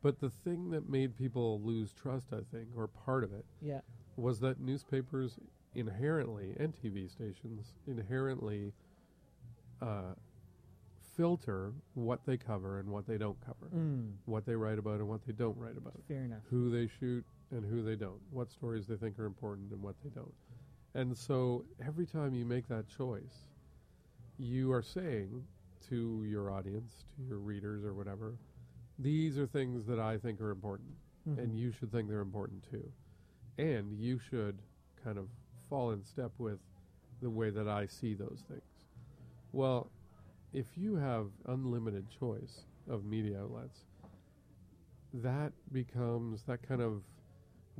But 0.00 0.20
the 0.20 0.30
thing 0.30 0.70
that 0.70 0.88
made 0.88 1.16
people 1.16 1.60
lose 1.60 1.92
trust, 1.92 2.32
I 2.32 2.42
think, 2.52 2.68
or 2.76 2.86
part 2.86 3.24
of 3.24 3.32
it, 3.32 3.44
Yeah. 3.60 3.80
Was 4.18 4.40
that 4.40 4.60
newspapers 4.60 5.38
inherently 5.74 6.54
and 6.58 6.74
TV 6.74 7.08
stations 7.10 7.74
inherently 7.86 8.72
uh, 9.80 10.14
filter 11.16 11.72
what 11.94 12.24
they 12.26 12.36
cover 12.36 12.80
and 12.80 12.88
what 12.88 13.06
they 13.06 13.16
don't 13.18 13.38
cover, 13.44 13.70
Mm. 13.74 14.12
what 14.24 14.44
they 14.44 14.54
write 14.56 14.78
about 14.78 14.94
and 15.00 15.08
what 15.08 15.24
they 15.26 15.32
don't 15.32 15.56
write 15.56 15.76
about, 15.76 15.94
Fair 16.08 16.24
enough. 16.24 16.42
who 16.50 16.70
they 16.70 16.86
shoot 16.86 17.24
and 17.50 17.64
who 17.64 17.82
they 17.82 17.96
don't, 17.96 18.20
what 18.30 18.50
stories 18.50 18.86
they 18.86 18.96
think 18.96 19.18
are 19.18 19.24
important 19.26 19.70
and 19.72 19.80
what 19.82 19.94
they 20.02 20.10
don't. 20.10 20.34
And 20.94 21.16
so 21.16 21.64
every 21.84 22.06
time 22.06 22.34
you 22.34 22.44
make 22.44 22.66
that 22.68 22.88
choice, 22.88 23.46
you 24.38 24.72
are 24.72 24.82
saying 24.82 25.44
to 25.88 26.24
your 26.28 26.50
audience, 26.50 27.04
to 27.16 27.22
your 27.28 27.38
readers 27.38 27.84
or 27.84 27.94
whatever, 27.94 28.34
these 28.98 29.38
are 29.38 29.46
things 29.46 29.86
that 29.86 29.98
I 30.00 30.18
think 30.18 30.40
are 30.40 30.50
important 30.50 30.96
Mhm. 31.28 31.38
and 31.38 31.58
you 31.58 31.70
should 31.70 31.90
think 31.92 32.08
they're 32.08 32.20
important 32.20 32.62
too. 32.64 32.92
And 33.58 33.98
you 33.98 34.18
should 34.18 34.58
kind 35.02 35.18
of 35.18 35.26
fall 35.68 35.90
in 35.90 36.02
step 36.04 36.32
with 36.38 36.58
the 37.20 37.30
way 37.30 37.50
that 37.50 37.68
I 37.68 37.86
see 37.86 38.14
those 38.14 38.44
things. 38.48 38.62
Well, 39.52 39.90
if 40.52 40.66
you 40.76 40.96
have 40.96 41.26
unlimited 41.46 42.06
choice 42.08 42.60
of 42.88 43.04
media 43.04 43.40
outlets, 43.42 43.80
that 45.12 45.52
becomes 45.72 46.42
that 46.44 46.62
kind 46.62 46.80
of 46.80 47.02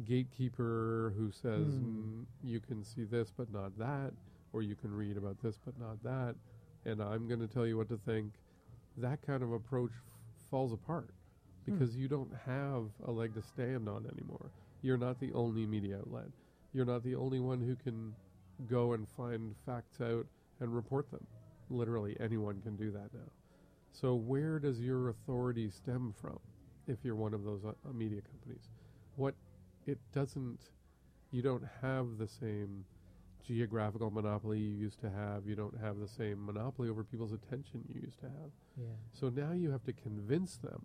gatekeeper 0.04 1.12
who 1.16 1.30
says 1.30 1.74
Hmm. 1.74 2.22
"Mm, 2.22 2.26
you 2.42 2.60
can 2.60 2.84
see 2.84 3.04
this 3.04 3.30
but 3.30 3.50
not 3.52 3.76
that, 3.78 4.12
or 4.52 4.62
you 4.62 4.74
can 4.74 4.94
read 4.94 5.16
about 5.16 5.38
this 5.40 5.58
but 5.58 5.78
not 5.78 6.02
that, 6.02 6.36
and 6.84 7.02
I'm 7.02 7.26
going 7.28 7.40
to 7.40 7.48
tell 7.48 7.66
you 7.66 7.76
what 7.76 7.88
to 7.88 7.98
think. 7.98 8.32
That 8.96 9.22
kind 9.22 9.42
of 9.42 9.52
approach 9.52 9.92
f- 9.92 10.02
falls 10.50 10.72
apart 10.72 11.10
because 11.64 11.96
you 11.96 12.08
don't 12.08 12.32
have 12.46 12.90
a 13.04 13.12
leg 13.12 13.34
to 13.34 13.42
stand 13.42 13.88
on 13.88 14.06
anymore. 14.06 14.50
You're 14.82 14.98
not 14.98 15.20
the 15.20 15.32
only 15.32 15.66
media 15.66 15.98
outlet. 15.98 16.28
You're 16.72 16.84
not 16.84 17.02
the 17.02 17.14
only 17.14 17.40
one 17.40 17.60
who 17.60 17.76
can 17.76 18.14
go 18.68 18.92
and 18.92 19.08
find 19.16 19.54
facts 19.64 20.00
out 20.00 20.26
and 20.60 20.74
report 20.74 21.10
them. 21.10 21.26
Literally 21.70 22.16
anyone 22.20 22.60
can 22.60 22.76
do 22.76 22.90
that 22.92 23.12
now. 23.12 23.30
So 23.92 24.14
where 24.14 24.58
does 24.58 24.80
your 24.80 25.08
authority 25.08 25.70
stem 25.70 26.14
from 26.20 26.38
if 26.86 26.98
you're 27.02 27.16
one 27.16 27.34
of 27.34 27.44
those 27.44 27.64
uh, 27.64 27.70
uh, 27.70 27.92
media 27.92 28.20
companies? 28.20 28.68
What 29.16 29.34
it 29.86 29.98
doesn't 30.12 30.70
you 31.30 31.42
don't 31.42 31.64
have 31.82 32.18
the 32.18 32.28
same 32.28 32.84
geographical 33.46 34.10
monopoly 34.10 34.58
you 34.58 34.74
used 34.74 35.00
to 35.00 35.10
have. 35.10 35.46
You 35.46 35.54
don't 35.54 35.78
have 35.80 35.98
the 35.98 36.08
same 36.08 36.44
monopoly 36.44 36.88
over 36.88 37.04
people's 37.04 37.32
attention 37.32 37.82
you 37.92 38.00
used 38.02 38.20
to 38.20 38.26
have. 38.26 38.50
Yeah. 38.76 38.86
So 39.12 39.28
now 39.28 39.52
you 39.52 39.70
have 39.70 39.84
to 39.84 39.92
convince 39.92 40.56
them 40.56 40.84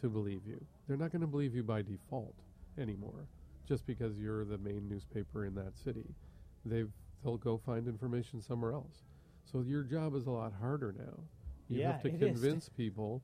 to 0.00 0.08
believe 0.08 0.42
you. 0.46 0.64
They're 0.86 0.96
not 0.96 1.12
going 1.12 1.20
to 1.20 1.28
believe 1.28 1.54
you 1.54 1.62
by 1.62 1.82
default 1.82 2.34
anymore, 2.78 3.26
just 3.66 3.86
because 3.86 4.18
you're 4.18 4.44
the 4.44 4.58
main 4.58 4.88
newspaper 4.88 5.44
in 5.46 5.54
that 5.56 5.76
city. 5.78 6.14
They've 6.64 6.90
they'll 7.22 7.36
go 7.36 7.58
find 7.58 7.86
information 7.86 8.40
somewhere 8.40 8.72
else. 8.72 9.02
So 9.44 9.60
your 9.62 9.82
job 9.82 10.14
is 10.14 10.26
a 10.26 10.30
lot 10.30 10.52
harder 10.60 10.92
now. 10.96 11.18
You 11.68 11.78
Yeah, 11.78 11.92
have 11.92 12.02
to 12.02 12.08
it 12.10 12.14
is. 12.14 12.18
convince 12.18 12.68
people 12.68 13.22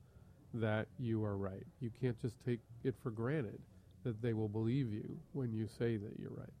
that 0.53 0.87
you 0.97 1.23
are 1.23 1.37
right. 1.37 1.65
You 1.79 1.91
can't 2.01 2.19
just 2.19 2.35
take 2.45 2.59
it 2.83 2.95
for 3.03 3.11
granted 3.11 3.59
that 4.03 4.21
they 4.21 4.33
will 4.33 4.47
believe 4.47 4.91
you 4.93 5.17
when 5.33 5.51
you 5.53 5.67
say 5.67 5.97
that 5.97 6.17
you're 6.19 6.31
right. 6.31 6.53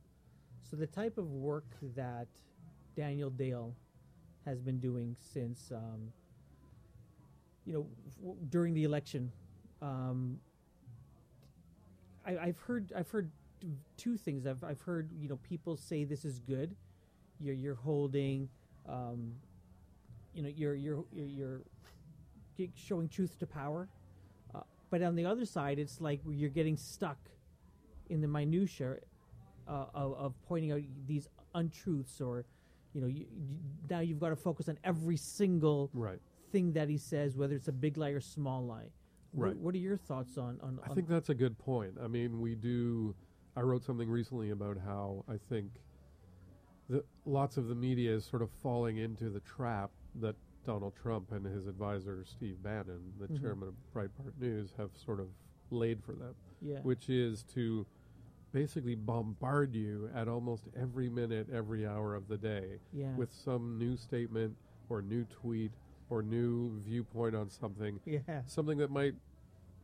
So 0.69 0.75
the 0.75 0.87
type 0.87 1.17
of 1.17 1.31
work 1.31 1.65
that 1.95 2.27
Daniel 2.95 3.29
Dale 3.29 3.73
has 4.45 4.61
been 4.61 4.79
doing 4.79 5.15
since, 5.33 5.71
um, 5.71 6.11
you 7.65 7.73
know, 7.73 7.87
f- 8.07 8.35
during 8.49 8.73
the 8.73 8.83
election, 8.83 9.31
um, 9.81 10.37
I, 12.29 12.47
I've 12.47 12.59
heard 12.59 12.93
I've 12.95 13.09
heard 13.09 13.31
two 13.97 14.17
things. 14.17 14.45
I've 14.45 14.63
I've 14.63 14.81
heard 14.81 15.09
you 15.19 15.29
know 15.29 15.37
people 15.37 15.75
say 15.77 16.03
this 16.03 16.25
is 16.25 16.39
good. 16.39 16.75
You're 17.39 17.55
you're 17.55 17.75
holding, 17.75 18.49
um, 18.87 19.33
you 20.33 20.43
know, 20.43 20.49
you're 20.55 20.75
you're 20.75 21.03
you're, 21.11 21.61
showing 22.75 23.07
truth 23.07 23.39
to 23.39 23.47
power. 23.47 23.87
Uh, 24.53 24.59
but 24.89 25.01
on 25.01 25.15
the 25.15 25.25
other 25.25 25.45
side, 25.45 25.79
it's 25.79 26.01
like 26.01 26.19
you're 26.27 26.49
getting 26.49 26.77
stuck 26.77 27.17
in 28.09 28.21
the 28.21 28.27
minutia 28.27 28.97
uh, 29.67 29.85
of, 29.93 30.13
of 30.17 30.33
pointing 30.47 30.71
out 30.71 30.81
these 31.07 31.27
untruths 31.55 32.21
or 32.21 32.45
you 32.93 33.01
know 33.01 33.07
you, 33.07 33.25
you, 33.31 33.57
now 33.89 33.99
you've 33.99 34.19
got 34.19 34.29
to 34.29 34.35
focus 34.35 34.67
on 34.69 34.77
every 34.83 35.17
single 35.17 35.89
Right. 35.93 36.19
thing 36.51 36.73
that 36.73 36.89
he 36.89 36.97
says 36.97 37.35
whether 37.35 37.55
it's 37.55 37.67
a 37.67 37.71
big 37.71 37.97
lie 37.97 38.09
or 38.09 38.19
small 38.19 38.65
lie 38.65 38.89
Right. 39.33 39.55
what, 39.57 39.75
are 39.75 39.77
your 39.79 39.97
thoughts 39.97 40.37
on 40.37 40.59
on, 40.61 40.79
I 40.85 40.89
on 40.89 40.95
think 40.95 41.07
that's 41.07 41.29
a 41.29 41.35
good 41.35 41.57
point. 41.57 41.93
I 42.03 42.07
mean, 42.07 42.39
we 42.41 42.55
do. 42.55 43.15
I 43.55 43.61
wrote 43.61 43.83
something 43.83 44.09
recently 44.09 44.51
about 44.51 44.77
how 44.83 45.23
I 45.27 45.37
think 45.49 45.71
the, 46.89 47.03
lots 47.25 47.57
of 47.57 47.67
the 47.67 47.75
media 47.75 48.13
is 48.15 48.25
sort 48.25 48.41
of 48.41 48.49
falling 48.63 48.97
into 48.97 49.29
the 49.29 49.41
trap 49.41 49.91
that 50.21 50.35
Donald 50.65 50.93
Trump 50.95 51.31
and 51.31 51.45
his 51.45 51.67
advisor 51.67 52.23
Steve 52.25 52.61
Bannon, 52.63 53.13
the 53.19 53.27
Mhm. 53.27 53.41
chairman 53.41 53.67
of 53.69 53.75
Breitbart 53.93 54.39
News, 54.39 54.73
have 54.77 54.89
sort 54.97 55.19
of 55.19 55.27
laid 55.71 56.01
for 56.03 56.13
them, 56.13 56.33
Yeah. 56.61 56.81
which 56.81 57.09
is 57.09 57.43
to 57.53 57.85
basically 58.51 58.95
bombard 58.95 59.75
you 59.75 60.09
at 60.13 60.27
almost 60.27 60.67
every 60.75 61.07
minute, 61.09 61.47
every 61.51 61.85
hour 61.85 62.15
of 62.15 62.27
the 62.27 62.37
day 62.37 62.79
yeah. 62.91 63.15
with 63.15 63.31
some 63.31 63.77
new 63.77 63.95
statement 63.95 64.55
or 64.89 65.01
new 65.03 65.23
tweet 65.25 65.71
or 66.09 66.21
new 66.21 66.79
viewpoint 66.85 67.35
on 67.35 67.49
something, 67.49 67.99
yeah. 68.05 68.19
something 68.47 68.77
that 68.79 68.89
might 68.91 69.13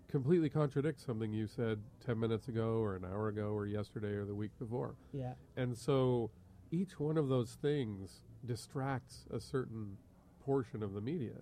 completely 0.07 0.49
contradict 0.49 0.99
something 0.99 1.31
you 1.31 1.47
said 1.47 1.79
10 2.05 2.19
minutes 2.19 2.47
ago 2.47 2.77
or 2.79 2.95
an 2.95 3.03
hour 3.05 3.27
ago 3.27 3.49
or 3.53 3.65
yesterday 3.65 4.13
or 4.13 4.25
the 4.25 4.35
week 4.35 4.51
before. 4.59 4.95
Yeah. 5.13 5.33
And 5.57 5.77
so 5.77 6.29
each 6.71 6.99
one 6.99 7.17
of 7.17 7.27
those 7.27 7.57
things 7.61 8.21
distracts 8.45 9.25
a 9.31 9.39
certain 9.39 9.97
portion 10.43 10.83
of 10.83 10.93
the 10.93 11.01
media 11.01 11.33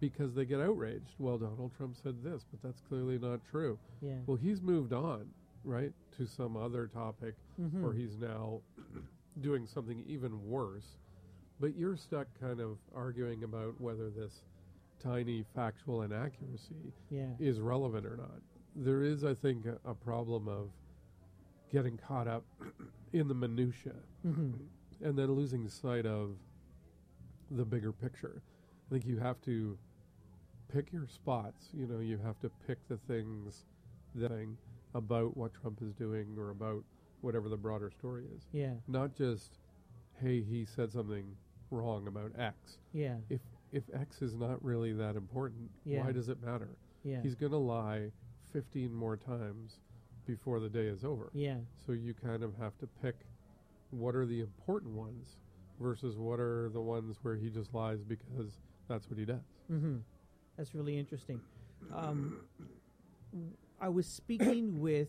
because 0.00 0.34
they 0.34 0.44
get 0.44 0.60
outraged. 0.60 1.14
Well, 1.18 1.38
Donald 1.38 1.72
Trump 1.76 1.96
said 2.02 2.22
this, 2.22 2.44
but 2.50 2.62
that's 2.62 2.80
clearly 2.88 3.18
not 3.18 3.40
true. 3.50 3.78
Yeah. 4.00 4.14
Well, 4.26 4.36
he's 4.36 4.60
moved 4.62 4.92
on, 4.92 5.26
right, 5.64 5.92
to 6.16 6.26
some 6.26 6.56
other 6.56 6.86
topic 6.86 7.34
Mhm. 7.60 7.82
or 7.82 7.92
he's 7.92 8.16
now 8.16 8.60
doing 9.40 9.66
something 9.66 10.04
even 10.06 10.48
worse. 10.48 10.98
But 11.64 11.78
you're 11.78 11.96
stuck 11.96 12.26
kind 12.38 12.60
of 12.60 12.76
arguing 12.94 13.42
about 13.42 13.80
whether 13.80 14.10
this 14.10 14.42
tiny 15.02 15.46
factual 15.54 16.02
inaccuracy 16.02 16.92
yeah. 17.08 17.30
is 17.38 17.58
relevant 17.58 18.04
or 18.04 18.18
not. 18.18 18.42
There 18.76 19.02
is, 19.02 19.24
I 19.24 19.32
think, 19.32 19.64
a, 19.64 19.78
a 19.88 19.94
problem 19.94 20.46
of 20.46 20.68
getting 21.72 21.96
caught 21.96 22.28
up 22.28 22.44
in 23.14 23.28
the 23.28 23.34
minutia 23.34 23.94
hmm 24.22 24.50
and 25.02 25.16
then 25.16 25.32
losing 25.32 25.66
sight 25.66 26.04
of 26.04 26.36
the 27.50 27.64
bigger 27.64 27.92
picture. 27.92 28.42
I 28.86 28.92
think 28.92 29.06
you 29.06 29.18
have 29.20 29.40
to 29.46 29.78
pick 30.70 30.92
your 30.92 31.06
spots. 31.06 31.70
You 31.72 31.86
know, 31.86 32.00
you 32.00 32.18
have 32.18 32.38
to 32.40 32.50
pick 32.66 32.76
the 32.88 32.98
things 33.08 33.64
that 34.16 34.30
thing 34.30 34.58
about 34.94 35.34
what 35.34 35.54
Trump 35.54 35.80
is 35.80 35.94
doing 35.94 36.36
or 36.36 36.50
about 36.50 36.84
whatever 37.22 37.48
the 37.48 37.56
broader 37.56 37.90
story 37.90 38.24
is. 38.36 38.42
Yeah. 38.52 38.74
Not 38.86 39.16
just, 39.16 39.60
hey, 40.20 40.42
he 40.42 40.66
said 40.66 40.92
something 40.92 41.24
wrong 41.74 42.06
about 42.06 42.32
X. 42.38 42.78
Yeah. 42.92 43.16
If 43.28 43.40
if 43.72 43.82
X 43.92 44.22
is 44.22 44.34
not 44.36 44.64
really 44.64 44.92
that 44.92 45.16
important, 45.16 45.68
Yeah. 45.84 46.04
why 46.04 46.12
does 46.12 46.28
it 46.28 46.40
matter? 46.42 46.68
Yeah. 47.02 47.20
He's 47.22 47.34
going 47.34 47.50
to 47.52 47.58
lie 47.58 48.12
15 48.52 48.94
more 48.94 49.16
times 49.16 49.80
before 50.26 50.60
the 50.60 50.68
day 50.68 50.86
is 50.86 51.04
over. 51.04 51.30
yeah. 51.34 51.56
So 51.84 51.92
you 51.92 52.14
kind 52.14 52.42
of 52.44 52.56
have 52.56 52.78
to 52.78 52.86
pick 53.02 53.16
what 53.90 54.14
are 54.14 54.24
the 54.26 54.40
important 54.40 54.92
ones 54.94 55.36
versus 55.80 56.16
what 56.16 56.38
are 56.40 56.68
the 56.70 56.80
ones 56.80 57.18
where 57.22 57.34
he 57.36 57.50
just 57.50 57.74
lies 57.74 58.02
because 58.04 58.60
that's 58.88 59.10
what 59.10 59.18
he 59.18 59.24
does. 59.24 59.42
Mm-hmm. 59.70 59.96
That's 60.56 60.72
really 60.74 60.96
interesting. 60.98 61.40
Um, 61.92 62.38
I 63.80 63.88
was 63.88 64.06
speaking 64.06 64.80
with 64.80 65.08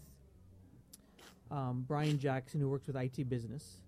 um, 1.52 1.86
Brian 1.88 2.18
Jackson, 2.18 2.60
who 2.60 2.68
works 2.68 2.88
with 2.88 2.96
IT 2.96 3.30
Business, 3.30 3.82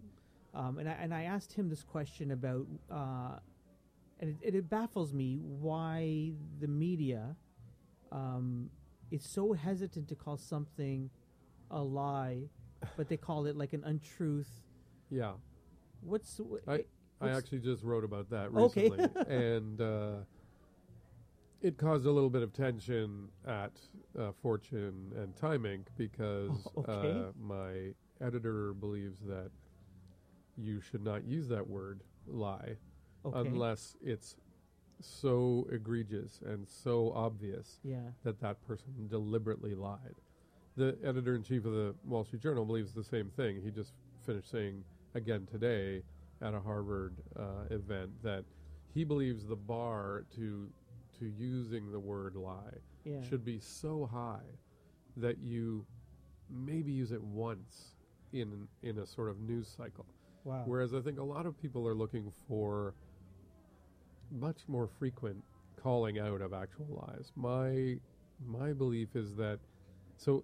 um, 0.58 0.78
and 0.80 0.90
I 0.90 0.94
and 0.94 1.14
I 1.14 1.24
asked 1.24 1.54
him 1.54 1.70
this 1.70 1.84
question 1.84 2.32
about, 2.32 2.66
uh, 2.92 3.40
and 4.20 4.36
it, 4.42 4.56
it 4.56 4.70
baffles 4.70 5.14
me 5.14 5.38
why 5.42 6.32
the 6.60 6.68
media 6.68 7.36
um, 8.12 8.70
is 9.12 9.24
so 9.24 9.54
hesitant 9.54 10.08
to 10.10 10.16
call 10.16 10.38
something 10.38 11.10
a 11.70 11.82
lie, 11.82 12.50
but 12.98 13.08
they 13.08 13.18
call 13.18 13.46
it 13.46 13.56
like 13.56 13.74
an 13.74 13.84
untruth. 13.86 14.50
Yeah. 15.12 15.34
What's 16.02 16.38
wh- 16.40 16.68
I- 16.70 16.86
I 17.20 17.30
actually 17.30 17.60
just 17.60 17.84
wrote 17.84 18.04
about 18.04 18.30
that 18.30 18.50
Okay. 18.56 18.90
recently. 18.90 19.10
and 19.36 19.82
uh, 19.82 20.16
it 21.62 21.78
caused 21.78 22.06
a 22.06 22.12
little 22.12 22.30
bit 22.30 22.44
of 22.44 22.54
tension 22.54 23.30
at 23.48 23.72
uh, 24.20 24.32
Fortune 24.42 25.12
and 25.16 25.36
Time 25.36 25.64
Inc. 25.64 25.86
because 25.98 26.52
Oh, 26.78 26.84
okay. 26.88 27.20
uh, 27.20 27.32
my 27.40 27.94
editor 28.26 28.74
believes 28.74 29.20
that 29.22 29.50
you 30.58 30.82
should 30.82 31.04
not 31.04 31.24
use 31.26 31.48
that 31.48 31.68
word 31.68 32.02
lie 32.28 32.76
okay. 33.26 33.48
unless 33.48 33.96
it's 34.02 34.36
so 35.00 35.68
egregious 35.72 36.42
and 36.46 36.68
so 36.68 37.12
obvious 37.16 37.80
yeah. 37.84 38.00
that 38.24 38.40
that 38.42 38.66
person 38.68 39.08
deliberately 39.10 39.76
lied. 39.76 40.16
The 40.76 40.98
editor 41.04 41.36
in 41.36 41.44
chief 41.44 41.66
of 41.66 41.74
the 41.74 41.96
Wall 42.06 42.24
Street 42.24 42.42
Journal 42.42 42.66
believes 42.66 42.94
the 42.94 43.04
same 43.04 43.30
thing. 43.36 43.62
He 43.64 43.72
just 43.72 43.94
finished 44.26 44.50
saying 44.50 44.84
again 45.16 45.48
today 45.52 46.04
at 46.42 46.54
a 46.54 46.60
Harvard 46.60 47.16
uh, 47.38 47.74
event 47.74 48.12
that 48.24 48.44
he 48.94 49.04
believes 49.04 49.46
the 49.46 49.56
bar 49.56 50.26
to 50.36 50.70
to 51.20 51.26
using 51.26 51.92
the 51.92 52.00
word 52.00 52.36
lie 52.36 52.78
Yeah. 53.04 53.22
should 53.28 53.44
be 53.44 53.60
so 53.60 54.06
high 54.12 54.46
that 55.16 55.40
you 55.40 55.86
maybe 56.50 56.92
use 56.92 57.12
it 57.12 57.24
once 57.24 57.96
in 58.34 58.68
in 58.84 59.00
a 59.00 59.06
sort 59.06 59.30
of 59.30 59.40
news 59.40 59.68
cycle. 59.68 60.06
Wow. 60.48 60.64
Whereas 60.66 60.94
I 60.94 61.02
think 61.02 61.20
a 61.20 61.24
lot 61.24 61.46
of 61.46 61.60
people 61.62 61.88
are 61.88 61.94
looking 61.96 62.32
for 62.48 62.94
much 64.32 64.62
more 64.68 64.88
frequent 65.00 65.44
calling 65.82 66.20
out 66.20 66.42
of 66.42 66.54
actual 66.54 66.88
lies. 67.08 67.32
My 67.36 67.98
my 68.46 68.74
belief 68.74 69.10
is 69.16 69.36
that 69.36 69.60
so 70.18 70.44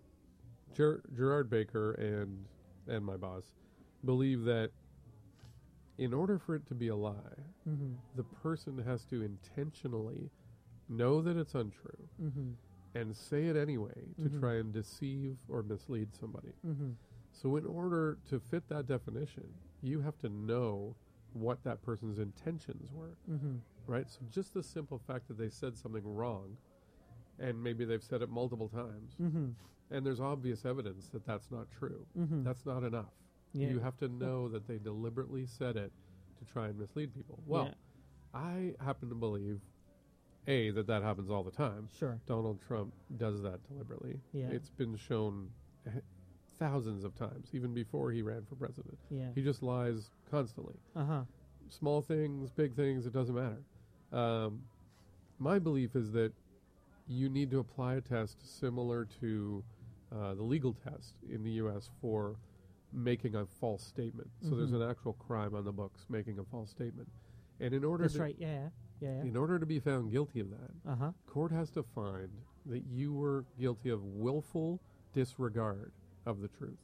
Ger- 0.75 1.03
Gerard 1.15 1.49
Baker 1.49 1.93
and 1.93 2.45
and 2.87 3.03
my 3.05 3.17
boss 3.17 3.43
believe 4.05 4.43
that 4.43 4.71
in 5.97 6.13
order 6.13 6.39
for 6.39 6.55
it 6.55 6.65
to 6.67 6.73
be 6.75 6.87
a 6.87 6.95
lie, 6.95 7.13
mm-hmm. 7.69 7.93
the 8.15 8.23
person 8.23 8.77
has 8.85 9.05
to 9.05 9.21
intentionally 9.23 10.29
know 10.89 11.21
that 11.21 11.37
it's 11.37 11.55
untrue 11.55 12.07
Mm-hmm. 12.21 12.49
and 12.95 13.15
say 13.15 13.45
it 13.45 13.55
anyway 13.55 13.93
to 14.21 14.29
Mhm. 14.29 14.39
try 14.39 14.55
and 14.55 14.73
deceive 14.73 15.37
or 15.47 15.61
mislead 15.63 16.13
somebody. 16.15 16.51
Mm-hmm. 16.67 16.91
So, 17.31 17.55
in 17.57 17.65
order 17.65 18.17
to 18.29 18.39
fit 18.39 18.67
that 18.69 18.87
definition, 18.87 19.47
you 19.83 20.01
have 20.01 20.17
to 20.19 20.29
know 20.29 20.95
what 21.33 21.63
that 21.63 21.81
person's 21.83 22.17
intentions 22.19 22.89
were, 22.93 23.17
Mm-hmm. 23.29 23.55
right? 23.87 24.09
So, 24.09 24.19
just 24.31 24.53
the 24.53 24.63
simple 24.63 24.99
fact 25.07 25.27
that 25.27 25.37
they 25.37 25.49
said 25.49 25.77
something 25.77 26.03
wrong, 26.05 26.57
and 27.39 27.61
maybe 27.61 27.83
they've 27.85 28.03
said 28.03 28.21
it 28.21 28.29
multiple 28.29 28.69
times, 28.69 29.15
Mm-hmm. 29.21 29.47
and 29.91 30.05
there's 30.05 30.19
obvious 30.21 30.63
evidence 30.65 31.09
that 31.09 31.25
that's 31.25 31.51
not 31.51 31.67
true, 31.77 32.05
Mm-hmm. 32.17 32.43
that's 32.43 32.65
not 32.65 32.83
enough. 32.83 33.13
yeah. 33.53 33.67
You 33.69 33.79
have 33.79 33.97
to 33.97 34.07
know 34.07 34.47
that 34.49 34.67
they 34.67 34.77
deliberately 34.77 35.45
said 35.45 35.75
it 35.75 35.91
to 36.39 36.45
try 36.51 36.67
and 36.67 36.79
mislead 36.79 37.13
people. 37.13 37.39
Well, 37.45 37.65
Yeah. 37.65 37.73
I 38.35 38.73
happen 38.83 39.09
to 39.09 39.15
believe, 39.15 39.59
A, 40.47 40.71
that 40.71 40.87
that 40.87 41.03
happens 41.03 41.29
all 41.29 41.43
the 41.43 41.51
time. 41.51 41.87
sure. 41.99 42.19
Donald 42.25 42.59
Trump 42.67 42.93
does 43.17 43.41
that 43.43 43.59
deliberately. 43.67 44.19
Yeah. 44.33 44.47
It's 44.49 44.69
been 44.71 44.95
shown 44.97 45.49
thousands 46.67 47.03
of 47.03 47.13
times, 47.15 47.49
even 47.53 47.73
before 47.73 48.11
he 48.11 48.21
ran 48.21 48.43
for 48.47 48.55
president. 48.55 48.97
Yeah. 49.09 49.27
He 49.35 49.41
just 49.43 49.61
lies 49.61 50.11
constantly. 50.31 50.75
Uh 50.95 51.05
huh. 51.05 51.21
Small 51.69 52.01
things, 52.01 52.51
big 52.51 52.73
things, 52.75 53.05
it 53.05 53.11
doesn't 53.13 53.35
matter. 53.35 53.61
Um, 54.13 54.61
my 55.39 55.59
belief 55.59 55.95
is 55.95 56.11
that 56.13 56.31
you 57.07 57.27
need 57.29 57.51
to 57.51 57.59
apply 57.59 57.95
a 57.95 58.01
test 58.01 58.37
similar 58.59 59.05
to 59.19 59.61
uh, 60.15 60.35
the 60.35 60.43
legal 60.43 60.73
test 60.73 61.15
in 61.29 61.43
the 61.43 61.51
U.S. 61.63 61.89
for 61.99 62.37
making 62.93 63.35
a 63.35 63.45
false 63.45 63.83
statement. 63.83 64.29
So 64.41 64.55
there's 64.55 64.71
Mhm. 64.71 64.83
an 64.83 64.89
actual 64.89 65.13
crime 65.13 65.53
on 65.55 65.65
the 65.65 65.71
books, 65.73 66.05
making 66.09 66.39
a 66.39 66.43
false 66.45 66.69
statement. 66.69 67.09
And 67.59 67.73
in 67.73 67.83
order 67.83 68.03
That's 68.03 68.13
to, 68.15 68.21
right. 68.21 68.35
Yeah. 68.39 68.69
Yeah. 69.01 69.21
in 69.23 69.35
order 69.35 69.59
to 69.59 69.65
be 69.65 69.79
found 69.79 70.11
guilty 70.11 70.39
of 70.39 70.49
that, 70.51 70.71
Uh 70.85 70.95
huh. 70.95 71.11
court 71.25 71.51
has 71.51 71.71
to 71.71 71.83
find 71.83 72.29
that 72.67 72.83
you 72.85 73.11
were 73.13 73.43
guilty 73.59 73.89
of 73.89 74.01
willful 74.05 74.79
disregard 75.13 75.91
of 76.25 76.41
the 76.41 76.47
truth. 76.47 76.77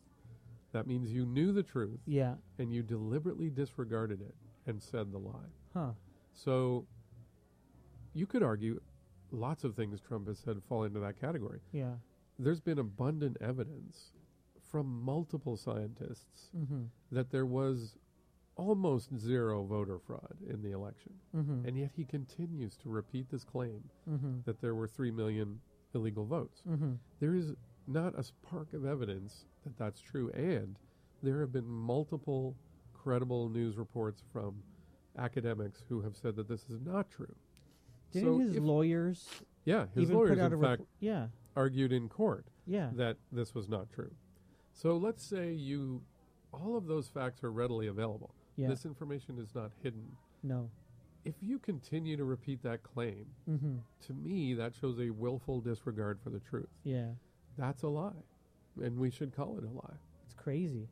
That 0.72 0.86
means 0.88 1.12
you 1.12 1.26
knew 1.26 1.52
the 1.52 1.64
truth 1.64 2.00
Yeah. 2.06 2.36
and 2.60 2.72
you 2.72 2.84
deliberately 2.84 3.50
disregarded 3.50 4.22
it 4.22 4.36
and 4.68 4.82
said 4.82 5.12
the 5.12 5.18
lie. 5.18 5.50
Huh. 5.74 5.92
So 6.34 6.86
you 8.14 8.26
could 8.28 8.44
argue 8.44 8.80
lots 9.32 9.64
of 9.64 9.76
things 9.76 10.00
Trump 10.02 10.28
has 10.28 10.40
said 10.40 10.62
fall 10.68 10.84
into 10.84 11.00
that 11.00 11.20
category. 11.20 11.60
Yeah. 11.72 11.94
There's 12.38 12.60
been 12.62 12.80
abundant 12.80 13.38
evidence 13.42 14.12
from 14.72 15.02
multiple 15.04 15.58
scientists 15.58 16.50
Mm-hmm. 16.56 16.84
that 17.12 17.32
there 17.32 17.46
was 17.46 17.98
almost 18.56 19.18
zero 19.18 19.64
voter 19.64 19.98
fraud 20.00 20.36
in 20.48 20.62
the 20.62 20.72
election. 20.72 21.14
Mm-hmm. 21.36 21.66
And 21.68 21.78
yet 21.78 21.92
he 21.96 22.04
continues 22.04 22.76
to 22.78 22.90
repeat 22.90 23.30
this 23.32 23.44
claim 23.44 23.82
mm-hmm. 24.10 24.40
that 24.46 24.62
there 24.62 24.76
were 24.76 24.88
3 24.88 25.12
million 25.12 25.60
illegal 25.96 26.26
votes. 26.26 26.62
Mm-hmm. 26.70 26.94
There 27.20 27.36
is 27.36 27.54
not 27.90 28.18
a 28.18 28.24
spark 28.24 28.74
of 28.74 28.86
evidence 28.86 29.46
that 29.64 29.78
that's 29.78 30.00
true. 30.02 30.30
And 30.34 30.78
there 31.24 31.42
have 31.42 31.52
been 31.52 31.68
multiple 31.68 32.56
credible 32.94 33.50
news 33.50 33.78
reports 33.78 34.24
from 34.32 34.56
academics 35.18 35.84
who 35.90 36.02
have 36.02 36.16
said 36.16 36.36
that 36.36 36.48
this 36.48 36.64
is 36.70 36.80
not 36.86 37.10
true. 37.10 37.36
Didn't 38.12 38.28
So 38.30 38.40
his 38.40 38.56
if- 38.56 38.64
lawyers 38.64 39.28
Yeah, 39.66 39.88
his 39.94 40.10
lawyers, 40.10 40.32
in 40.32 40.38
fact, 40.38 40.52
report? 40.54 40.82
Yeah. 41.00 41.28
argued 41.56 41.92
in 41.92 42.08
court 42.10 42.46
Yeah. 42.66 42.92
that 42.96 43.18
this 43.32 43.54
was 43.54 43.68
not 43.68 43.90
true. 43.90 44.12
So 44.72 44.96
let's 44.98 45.24
say 45.24 45.52
you, 45.54 46.02
all 46.54 46.78
of 46.78 46.86
those 46.86 47.10
facts 47.10 47.44
are 47.44 47.52
readily 47.52 47.88
available. 47.88 48.34
Yeah. 48.56 48.70
This 48.70 48.86
information 48.86 49.38
is 49.40 49.54
not 49.54 49.72
hidden. 49.84 50.16
No. 50.44 50.70
If 51.26 51.36
you 51.42 51.60
continue 51.60 52.16
to 52.18 52.24
repeat 52.24 52.62
that 52.64 52.82
claim, 52.84 53.26
Mm-hmm. 53.48 53.78
to 54.02 54.14
me, 54.14 54.54
that 54.54 54.74
shows 54.74 55.00
a 55.00 55.10
willful 55.10 55.60
disregard 55.62 56.20
for 56.22 56.30
the 56.30 56.40
truth. 56.40 56.70
Yeah. 56.84 57.12
That's 57.60 57.84
a 57.84 57.88
lie. 57.88 58.12
And 58.82 58.98
we 58.98 59.10
should 59.12 59.36
call 59.36 59.58
it 59.58 59.64
a 59.64 59.70
lie. 59.70 59.98
It's 60.26 60.34
crazy. 60.34 60.88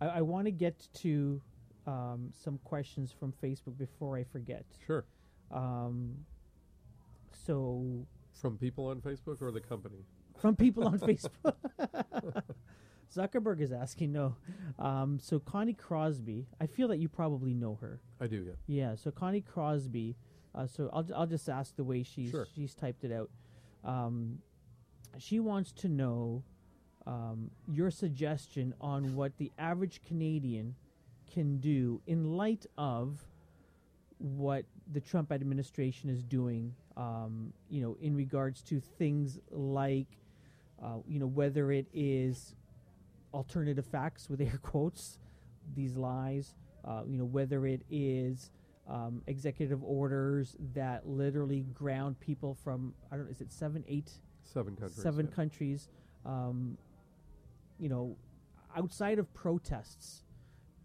I, 0.00 0.06
I 0.06 0.20
want 0.22 0.46
to 0.46 0.50
get 0.50 0.88
to 1.02 1.40
um, 1.86 2.30
some 2.32 2.58
questions 2.64 3.12
from 3.18 3.32
Facebook 3.42 3.78
before 3.78 4.16
I 4.16 4.24
forget. 4.24 4.64
Sure. 4.86 5.04
Um, 5.52 6.16
so 7.32 8.06
From 8.32 8.56
people 8.58 8.86
on 8.88 9.00
Facebook 9.00 9.40
or 9.40 9.50
the 9.52 9.60
company? 9.60 10.04
from 10.36 10.56
people 10.56 10.86
on 10.88 10.98
Facebook. 11.08 11.54
Zuckerberg 13.14 13.60
is 13.60 13.70
asking 13.70 14.12
no. 14.12 14.34
Um, 14.78 15.18
so 15.20 15.38
Connie 15.38 15.74
Crosby, 15.74 16.46
I 16.60 16.66
feel 16.66 16.88
that 16.88 16.98
you 16.98 17.08
probably 17.08 17.54
know 17.54 17.76
her. 17.80 18.00
I 18.20 18.26
do, 18.26 18.44
yeah. 18.44 18.52
Yeah. 18.66 18.94
So 18.96 19.10
Connie 19.12 19.42
Crosby. 19.42 20.16
Uh, 20.54 20.66
so 20.66 20.90
I'll 20.92 21.06
I'll 21.14 21.26
just 21.26 21.48
ask 21.48 21.74
the 21.76 21.84
way 21.84 22.02
she's 22.02 22.30
Sure. 22.30 22.46
she's 22.54 22.74
typed 22.74 23.04
it 23.04 23.12
out. 23.12 23.30
Um, 23.84 24.38
she 25.18 25.40
wants 25.40 25.72
to 25.72 25.88
know 25.88 26.42
um, 27.06 27.50
your 27.70 27.90
suggestion 27.90 28.74
on 28.80 29.14
what 29.14 29.36
the 29.38 29.52
average 29.58 30.00
Canadian 30.06 30.74
can 31.32 31.58
do 31.58 32.00
in 32.06 32.36
light 32.36 32.66
of 32.78 33.24
what 34.18 34.64
the 34.92 35.00
Trump 35.00 35.32
administration 35.32 36.08
is 36.08 36.22
doing. 36.22 36.74
Um, 36.96 37.52
you 37.68 37.82
know, 37.82 37.96
in 38.00 38.14
regards 38.14 38.62
to 38.62 38.80
things 38.80 39.38
like, 39.50 40.06
uh, 40.82 40.98
you 41.06 41.18
know, 41.18 41.26
whether 41.26 41.72
it 41.72 41.86
is 41.92 42.54
alternative 43.32 43.84
facts 43.84 44.30
with 44.30 44.40
air 44.40 44.58
quotes, 44.62 45.18
these 45.74 45.96
lies, 45.96 46.54
uh, 46.84 47.02
you 47.06 47.18
know, 47.18 47.24
whether 47.24 47.66
it 47.66 47.82
is 47.90 48.50
um, 48.88 49.22
executive 49.26 49.82
orders 49.82 50.56
that 50.74 51.06
literally 51.06 51.62
ground 51.74 52.20
people 52.20 52.54
from 52.54 52.94
I 53.10 53.16
don't 53.16 53.24
know, 53.24 53.30
is 53.30 53.40
it 53.40 53.52
seven, 53.52 53.84
eight, 53.88 54.10
Seven 54.54 54.76
countries. 54.76 55.02
seven 55.02 55.26
yeah. 55.26 55.34
countries, 55.34 55.88
um, 56.24 56.78
you 57.78 57.88
know, 57.88 58.16
outside 58.76 59.18
of 59.18 59.32
protests. 59.34 60.22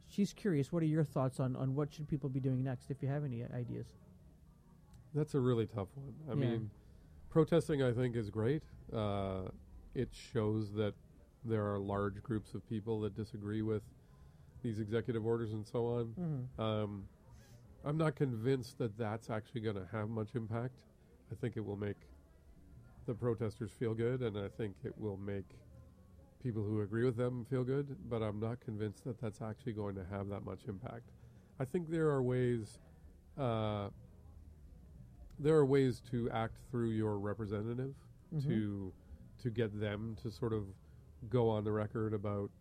She's 0.07 0.33
curious. 0.33 0.71
What 0.71 0.81
are 0.81 0.87
your 0.87 1.03
thoughts 1.03 1.39
on, 1.39 1.55
on 1.55 1.75
what 1.75 1.93
should 1.93 2.07
people 2.07 2.29
be 2.29 2.39
doing 2.39 2.63
next? 2.63 2.89
If 2.89 3.01
you 3.03 3.07
have 3.07 3.23
any 3.23 3.43
ideas, 3.43 3.85
That's 5.13 5.33
a 5.35 5.39
really 5.39 5.65
tough 5.67 5.87
one. 5.95 6.13
I 6.27 6.33
Yeah. 6.33 6.35
mean, 6.51 6.69
protesting, 7.29 7.81
I 7.83 7.91
think, 7.91 8.15
is 8.15 8.29
great. 8.29 8.63
Uh, 8.93 9.49
it 9.95 10.09
shows 10.13 10.71
that 10.73 10.93
there 11.45 11.65
are 11.71 11.79
large 11.79 12.21
groups 12.21 12.53
of 12.53 12.67
people 12.67 13.01
that 13.01 13.15
disagree 13.15 13.61
with 13.61 13.81
these 14.61 14.79
executive 14.79 15.25
orders 15.25 15.53
and 15.53 15.65
so 15.65 15.85
on. 15.87 16.05
mm-hmm. 16.19 16.61
Um, 16.61 17.07
I'm 17.85 17.97
not 17.97 18.15
convinced 18.15 18.77
that 18.79 18.97
that's 18.97 19.29
actually 19.29 19.61
going 19.61 19.77
to 19.77 19.87
have 19.91 20.09
much 20.09 20.35
impact. 20.35 20.75
I 21.31 21.35
think 21.35 21.55
it 21.55 21.61
will 21.65 21.77
make 21.77 21.95
the 23.09 23.15
protesters 23.15 23.71
feel 23.71 23.95
good, 23.95 24.21
and 24.21 24.37
I 24.37 24.47
think 24.49 24.75
it 24.83 24.93
will 24.95 25.17
make 25.17 25.57
people 26.43 26.61
who 26.61 26.81
agree 26.81 27.03
with 27.05 27.17
them 27.17 27.43
feel 27.49 27.63
good, 27.63 27.97
but 28.07 28.21
I'm 28.21 28.39
not 28.39 28.59
convinced 28.61 29.03
that 29.05 29.19
that's 29.19 29.41
actually 29.41 29.73
going 29.73 29.95
to 29.95 30.05
have 30.11 30.29
that 30.29 30.45
much 30.45 30.59
impact. 30.67 31.09
I 31.59 31.65
think 31.65 31.89
there 31.89 32.07
are 32.09 32.21
ways. 32.21 32.77
Uh, 33.35 33.89
there 35.39 35.55
are 35.55 35.65
ways 35.65 36.01
to 36.11 36.29
act 36.29 36.57
through 36.69 36.89
your 36.91 37.17
representative 37.17 37.95
Mhm. 38.33 38.43
to 38.43 38.93
to 39.39 39.49
get 39.49 39.79
them 39.79 40.15
to 40.21 40.29
sort 40.29 40.51
of 40.53 40.65
go 41.29 41.49
on 41.49 41.63
the 41.63 41.71
record 41.71 42.13
about 42.13 42.51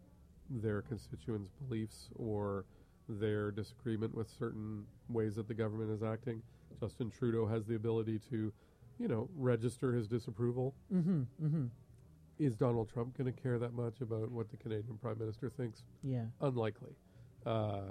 their 0.49 0.81
constituents' 0.81 1.51
beliefs 1.51 2.09
or 2.15 2.65
their 3.09 3.51
disagreement 3.51 4.15
with 4.15 4.29
certain 4.31 4.87
ways 5.09 5.35
that 5.37 5.47
the 5.49 5.55
government 5.55 5.91
is 5.91 6.03
acting. 6.05 6.41
Justin 6.79 7.11
Trudeau 7.11 7.47
has 7.47 7.67
the 7.67 7.75
ability 7.75 8.21
to, 8.31 8.53
you 8.99 9.09
know, 9.09 9.29
register 9.37 9.93
his 9.93 10.07
disapproval. 10.09 10.75
Mm-hmm. 10.93 11.23
Mm-hmm. 11.45 11.65
Is 12.39 12.55
Donald 12.55 12.89
Trump 12.93 13.17
going 13.19 13.33
to 13.33 13.41
care 13.41 13.59
that 13.59 13.73
much 13.75 14.01
about 14.01 14.31
what 14.31 14.49
the 14.51 14.57
Canadian 14.57 14.97
Prime 15.01 15.19
Minister 15.19 15.51
thinks? 15.51 15.83
Yeah. 16.05 16.25
Unlikely. 16.41 16.93
Uh, 17.45 17.91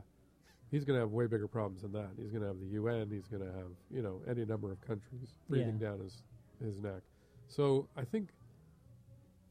he's 0.71 0.85
going 0.85 0.95
to 0.95 1.01
have 1.01 1.11
way 1.11 1.27
bigger 1.27 1.47
problems 1.47 1.81
than 1.81 1.91
that. 1.93 2.09
He's 2.17 2.29
going 2.31 2.41
to 2.41 2.47
have 2.47 2.59
the 2.59 2.67
UN. 2.67 3.09
He's 3.11 3.27
going 3.27 3.41
to 3.43 3.51
have, 3.57 3.71
you 3.91 4.01
know, 4.01 4.21
any 4.29 4.45
number 4.45 4.71
of 4.71 4.79
countries 4.81 5.33
breathing 5.49 5.77
Yeah. 5.81 5.89
down 5.89 5.99
his 5.99 6.23
his 6.63 6.81
neck. 6.81 7.01
So 7.49 7.87
I 7.95 8.03
think, 8.03 8.29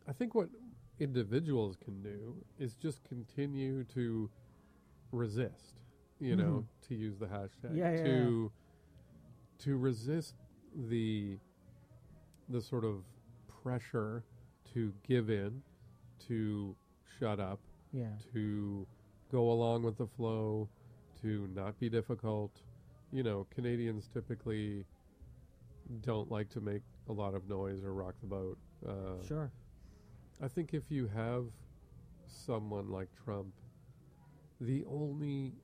I 0.08 0.12
think 0.12 0.34
what 0.34 0.48
individuals 0.98 1.76
can 1.76 2.02
do 2.02 2.34
is 2.58 2.74
just 2.74 3.04
continue 3.04 3.84
to 3.84 4.28
resist. 5.12 5.74
You 6.18 6.34
know, 6.36 6.64
to 6.88 6.94
use 6.94 7.18
the 7.18 7.26
hashtag 7.26 7.76
Yeah, 7.76 7.90
yeah, 7.92 8.02
to 8.04 8.52
to 9.58 9.76
resist 9.76 10.34
the 10.76 11.38
the 12.48 12.60
sort 12.60 12.84
of 12.84 13.02
pressure 13.62 14.22
to 14.72 14.92
give 15.06 15.30
in, 15.30 15.62
to 16.28 16.76
shut 17.18 17.40
up, 17.40 17.58
Yeah. 17.92 18.12
to 18.32 18.86
go 19.32 19.50
along 19.50 19.82
with 19.82 19.96
the 19.96 20.06
flow, 20.06 20.68
to 21.22 21.48
not 21.54 21.78
be 21.80 21.88
difficult. 21.88 22.52
You 23.10 23.24
know, 23.24 23.46
Canadians 23.50 24.08
typically 24.12 24.84
don't 26.02 26.30
like 26.30 26.48
to 26.50 26.60
make 26.60 26.82
a 27.08 27.12
lot 27.12 27.34
of 27.34 27.48
noise 27.48 27.82
or 27.82 27.92
rock 27.94 28.14
the 28.20 28.26
boat. 28.26 28.58
Uh, 28.86 29.20
Sure. 29.22 29.50
I 30.40 30.46
think 30.48 30.72
if 30.74 30.90
you 30.90 31.06
have 31.08 31.46
someone 32.28 32.90
like 32.90 33.08
Trump, 33.24 33.54
the 34.60 34.84
only 34.84 35.54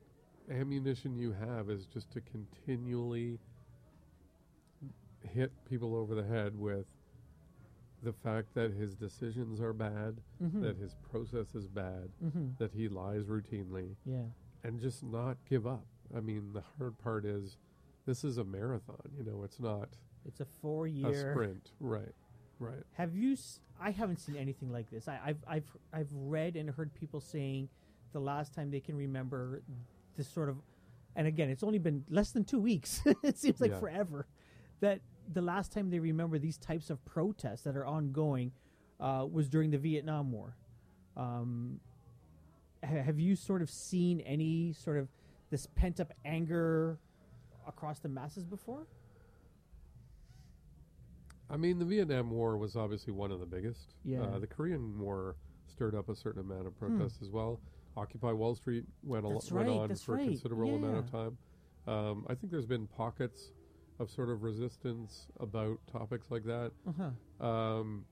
ammunition 0.50 1.14
you 1.16 1.32
have 1.32 1.70
is 1.70 1.86
just 1.86 2.10
to 2.12 2.20
continually 2.22 3.38
hit 5.28 5.52
people 5.68 5.94
over 5.94 6.14
the 6.14 6.24
head 6.24 6.58
with 6.58 6.86
the 8.02 8.12
fact 8.12 8.54
that 8.54 8.72
his 8.72 8.94
decisions 8.94 9.60
are 9.60 9.72
bad, 9.72 10.16
Mm-hmm. 10.42 10.62
that 10.62 10.76
his 10.76 10.96
process 11.10 11.54
is 11.54 11.68
bad, 11.68 12.08
mm-hmm. 12.24 12.48
that 12.58 12.72
he 12.72 12.88
lies 12.88 13.24
routinely, 13.26 13.94
Yeah. 14.04 14.22
and 14.64 14.80
just 14.80 15.04
not 15.04 15.36
give 15.48 15.66
up. 15.68 15.86
I 16.16 16.20
mean, 16.20 16.52
the 16.52 16.62
hard 16.78 16.98
part 16.98 17.24
is 17.24 17.56
this 18.04 18.24
is 18.24 18.38
a 18.38 18.44
marathon, 18.44 19.08
you 19.16 19.22
know, 19.24 19.44
it's 19.44 19.60
not 19.60 19.88
It's 20.26 20.40
a 20.40 20.44
four 20.44 20.86
a 20.86 20.90
year. 20.90 21.30
sprint. 21.32 21.70
Right, 21.78 22.12
right. 22.58 22.82
Have 22.94 23.14
you? 23.14 23.32
S- 23.34 23.60
I 23.80 23.90
haven't 23.92 24.18
seen 24.20 24.36
anything 24.36 24.70
like 24.72 24.90
this. 24.90 25.06
I, 25.08 25.18
I've 25.24 25.44
I've 25.46 25.76
I've 25.92 26.12
read 26.12 26.56
and 26.56 26.68
heard 26.70 26.92
people 26.94 27.20
saying 27.20 27.68
the 28.12 28.20
last 28.20 28.52
time 28.52 28.70
they 28.70 28.80
can 28.80 28.96
remember 28.96 29.62
this 30.16 30.28
sort 30.28 30.48
of, 30.48 30.56
and 31.16 31.26
again, 31.28 31.48
it's 31.50 31.62
only 31.62 31.78
been 31.78 32.04
less 32.10 32.30
than 32.32 32.44
two 32.44 32.58
weeks. 32.60 33.00
it 33.22 33.38
seems 33.38 33.60
like 33.60 33.70
Yeah. 33.70 33.78
forever. 33.80 34.26
That 34.80 35.00
the 35.34 35.42
last 35.42 35.72
time 35.72 35.90
they 35.90 35.98
remember 35.98 36.38
these 36.38 36.58
types 36.58 36.90
of 36.90 37.04
protests 37.04 37.62
that 37.62 37.76
are 37.76 37.86
ongoing 37.86 38.52
uh, 39.00 39.26
was 39.30 39.48
during 39.48 39.70
the 39.70 39.78
Vietnam 39.78 40.32
War. 40.32 40.56
Um, 41.16 41.80
have 42.82 43.18
you 43.18 43.36
sort 43.36 43.62
of 43.62 43.70
seen 43.70 44.20
any 44.20 44.72
sort 44.72 44.98
of 44.98 45.08
this 45.50 45.66
pent 45.74 46.00
up 46.00 46.12
anger 46.24 46.98
across 47.66 47.98
the 48.00 48.08
masses 48.08 48.44
before? 48.44 48.86
I 51.50 51.56
mean, 51.56 51.78
the 51.78 51.84
Vietnam 51.84 52.30
War 52.30 52.56
was 52.56 52.76
obviously 52.76 53.12
one 53.12 53.30
of 53.30 53.40
the 53.40 53.46
biggest. 53.46 53.94
Yeah. 54.04 54.22
Uh, 54.22 54.38
the 54.38 54.46
Korean 54.46 54.98
War 54.98 55.36
stirred 55.66 55.94
up 55.94 56.08
a 56.08 56.16
certain 56.16 56.40
amount 56.40 56.66
of 56.66 56.78
protest 56.78 57.18
as 57.20 57.28
well. 57.30 57.60
Occupy 57.96 58.32
Wall 58.32 58.54
Street 58.54 58.84
went, 59.02 59.24
a 59.24 59.28
lo- 59.28 59.34
That's 59.34 59.52
went 59.52 59.68
on 59.68 59.94
for 59.96 60.14
a 60.14 60.18
right, 60.18 60.28
considerable 60.28 60.76
amount 60.76 60.96
of 60.96 61.04
yeah. 61.12 61.20
time. 61.20 61.38
Um, 61.86 62.26
I 62.28 62.34
think 62.34 62.50
there's 62.50 62.66
been 62.66 62.86
pockets 62.86 63.52
of 64.02 64.10
sort 64.10 64.28
of 64.28 64.42
resistance 64.42 65.26
about 65.40 65.78
topics 65.90 66.26
like 66.30 66.44
that. 66.44 66.72
Uh 66.88 66.92
huh. 67.40 67.46
Um, 67.46 68.04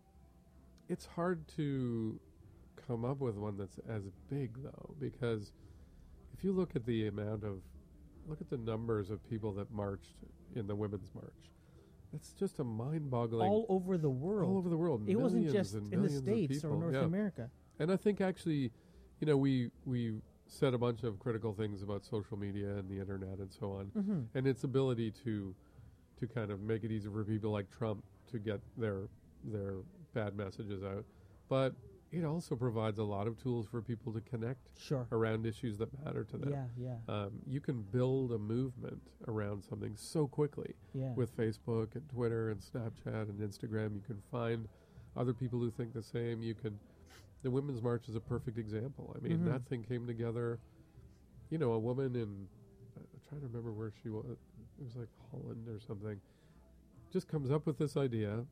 it's 0.88 1.06
hard 1.06 1.46
to 1.56 2.18
come 2.86 3.04
up 3.04 3.18
with 3.20 3.36
one 3.36 3.56
that's 3.56 3.78
as 3.88 4.02
big 4.30 4.50
though, 4.62 4.94
because 4.98 5.52
if 6.36 6.42
you 6.44 6.52
look 6.52 6.74
at 6.74 6.86
the 6.86 7.06
amount 7.08 7.44
of 7.44 7.60
look 8.26 8.40
at 8.40 8.48
the 8.50 8.56
numbers 8.58 9.10
of 9.10 9.22
people 9.28 9.52
that 9.54 9.70
marched 9.70 10.16
in 10.54 10.66
the 10.66 10.74
women's 10.74 11.10
march, 11.14 11.50
it's 12.12 12.32
just 12.32 12.58
a 12.58 12.64
mind-boggling 12.64 13.48
All 13.48 13.66
over 13.68 13.96
the 13.98 14.10
world. 14.10 14.50
all 14.50 14.56
over 14.58 14.68
the 14.68 14.76
world. 14.76 15.02
It 15.08 15.16
wasn't 15.16 15.44
millions 15.44 15.70
just 15.70 15.74
and 15.74 15.92
in 15.92 16.02
the 16.02 16.08
states 16.08 16.64
or 16.64 16.76
North 16.76 16.94
yeah. 16.94 17.00
America. 17.04 17.50
And 17.78 17.90
I 17.92 17.96
think 17.96 18.20
actually, 18.20 18.72
you 19.20 19.26
know, 19.26 19.36
we 19.36 19.70
we 19.84 20.14
said 20.46 20.74
a 20.74 20.78
bunch 20.78 21.04
of 21.04 21.20
critical 21.20 21.52
things 21.54 21.82
about 21.82 22.04
social 22.04 22.36
media 22.36 22.76
and 22.76 22.88
the 22.90 22.98
internet 22.98 23.38
and 23.38 23.52
so 23.52 23.72
on, 23.72 23.86
Mm-hmm. 23.96 24.20
and 24.36 24.46
its 24.48 24.64
ability 24.64 25.12
to 25.24 25.54
to 26.20 26.26
kind 26.26 26.50
of 26.50 26.60
make 26.60 26.84
it 26.84 26.92
easier 26.92 27.10
for 27.10 27.24
people 27.24 27.50
like 27.50 27.70
Trump 27.70 28.04
to 28.30 28.38
get 28.38 28.60
their 28.76 29.08
their 29.44 29.76
bad 30.12 30.36
messages 30.36 30.82
out. 30.84 31.04
But 31.48 31.74
it 32.12 32.24
also 32.24 32.56
provides 32.56 32.98
a 32.98 33.04
lot 33.04 33.26
of 33.26 33.40
tools 33.42 33.66
for 33.66 33.80
people 33.80 34.12
to 34.12 34.20
connect 34.20 34.68
Sure. 34.78 35.06
around 35.12 35.46
issues 35.46 35.78
that 35.78 35.88
matter 36.04 36.24
to 36.24 36.36
them. 36.36 36.50
Yeah, 36.50 36.66
yeah, 36.76 36.96
Um, 37.08 37.30
you 37.46 37.60
can 37.60 37.82
build 37.82 38.32
a 38.32 38.38
movement 38.38 39.00
around 39.28 39.62
something 39.62 39.94
so 39.96 40.26
quickly 40.26 40.74
yeah. 40.92 41.14
with 41.14 41.34
Facebook 41.36 41.94
and 41.94 42.06
Twitter 42.08 42.50
and 42.50 42.60
Snapchat 42.60 43.30
and 43.30 43.38
Instagram. 43.40 43.94
You 43.94 44.02
can 44.02 44.20
find 44.30 44.68
other 45.16 45.32
people 45.32 45.58
who 45.60 45.70
think 45.70 45.92
the 45.94 46.02
same. 46.02 46.42
You 46.42 46.54
can. 46.54 46.78
The 47.42 47.50
Women's 47.50 47.80
March 47.80 48.08
is 48.08 48.16
a 48.16 48.20
perfect 48.20 48.58
example. 48.58 49.14
I 49.16 49.20
mean, 49.26 49.38
Mhm. 49.38 49.44
that 49.46 49.64
thing 49.66 49.82
came 49.82 50.06
together 50.06 50.58
you 51.48 51.58
know, 51.58 51.72
a 51.72 51.78
woman 51.80 52.14
in, 52.14 52.46
I'm 52.96 53.20
trying 53.28 53.40
to 53.40 53.46
remember 53.48 53.72
where 53.72 53.90
she 54.02 54.08
was. 54.08 54.38
It 54.80 54.84
was 54.84 54.96
like 54.96 55.08
Holland 55.30 55.68
or 55.68 55.78
something. 55.80 56.18
Just 57.12 57.28
comes 57.28 57.50
up 57.50 57.66
with 57.66 57.76
this 57.78 57.96
idea, 57.96 58.44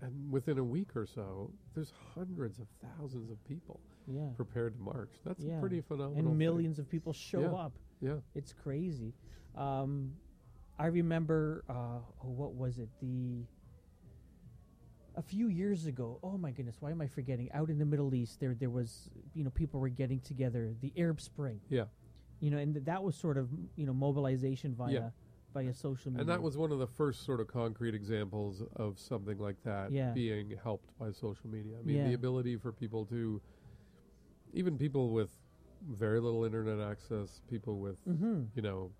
and 0.00 0.30
within 0.30 0.58
a 0.58 0.64
week 0.64 0.94
or 0.96 1.06
so, 1.06 1.50
there's 1.74 1.92
hundreds 2.14 2.58
of 2.58 2.66
thousands 2.80 3.30
of 3.30 3.42
people 3.44 3.80
Yeah. 4.06 4.28
prepared 4.36 4.74
to 4.76 4.80
march. 4.80 5.18
That's 5.24 5.42
Yeah. 5.42 5.58
pretty 5.60 5.80
phenomenal. 5.80 6.18
And 6.18 6.28
thing. 6.28 6.38
millions 6.38 6.78
of 6.78 6.88
people 6.88 7.12
show 7.12 7.40
Yeah. 7.40 7.52
up. 7.52 7.72
Yeah. 8.00 8.20
It's 8.34 8.52
crazy. 8.52 9.12
Um, 9.56 10.14
I 10.78 10.86
remember, 10.86 11.64
uh, 11.68 12.00
oh, 12.24 12.28
what 12.30 12.54
was 12.54 12.78
it? 12.78 12.88
The 13.00 13.44
a 15.16 15.22
few 15.22 15.48
years 15.48 15.86
ago. 15.86 16.18
Oh 16.22 16.38
my 16.38 16.52
goodness, 16.52 16.80
why 16.80 16.92
am 16.92 17.00
I 17.00 17.08
forgetting? 17.08 17.50
Out 17.52 17.68
in 17.68 17.78
the 17.78 17.84
Middle 17.84 18.14
East, 18.14 18.38
there 18.40 18.54
there 18.54 18.70
was 18.70 19.10
you 19.34 19.42
know 19.44 19.50
people 19.50 19.80
were 19.80 19.88
getting 19.88 20.20
together. 20.20 20.74
The 20.80 20.92
Arab 20.96 21.20
Spring. 21.20 21.60
Yeah. 21.68 21.86
You 22.38 22.50
know, 22.50 22.58
and 22.58 22.74
th- 22.74 22.86
that 22.86 23.02
was 23.02 23.16
sort 23.16 23.36
of 23.36 23.50
you 23.76 23.86
know 23.86 23.92
mobilization 23.94 24.74
via. 24.74 25.12
Via 25.52 25.74
social 25.74 26.10
media. 26.10 26.20
And 26.20 26.28
that 26.30 26.42
was 26.42 26.56
one 26.56 26.72
of 26.72 26.78
the 26.78 26.86
first 26.86 27.24
sort 27.24 27.40
of 27.40 27.48
concrete 27.48 27.94
examples 27.94 28.62
of 28.76 28.98
something 28.98 29.38
like 29.38 29.62
that 29.64 29.90
Yeah. 29.92 30.12
being 30.12 30.54
helped 30.62 30.96
by 30.98 31.10
social 31.12 31.48
media. 31.50 31.78
I 31.78 31.82
mean, 31.82 31.96
Yeah. 31.96 32.04
the 32.08 32.14
ability 32.14 32.56
for 32.56 32.72
people 32.72 33.04
to, 33.06 33.40
even 34.52 34.78
people 34.78 35.10
with 35.10 35.30
very 35.88 36.20
little 36.20 36.44
internet 36.44 36.78
access, 36.80 37.40
people 37.48 37.78
with, 37.78 38.04
Mm-hmm. 38.06 38.44
you 38.54 38.62
know, 38.62 38.92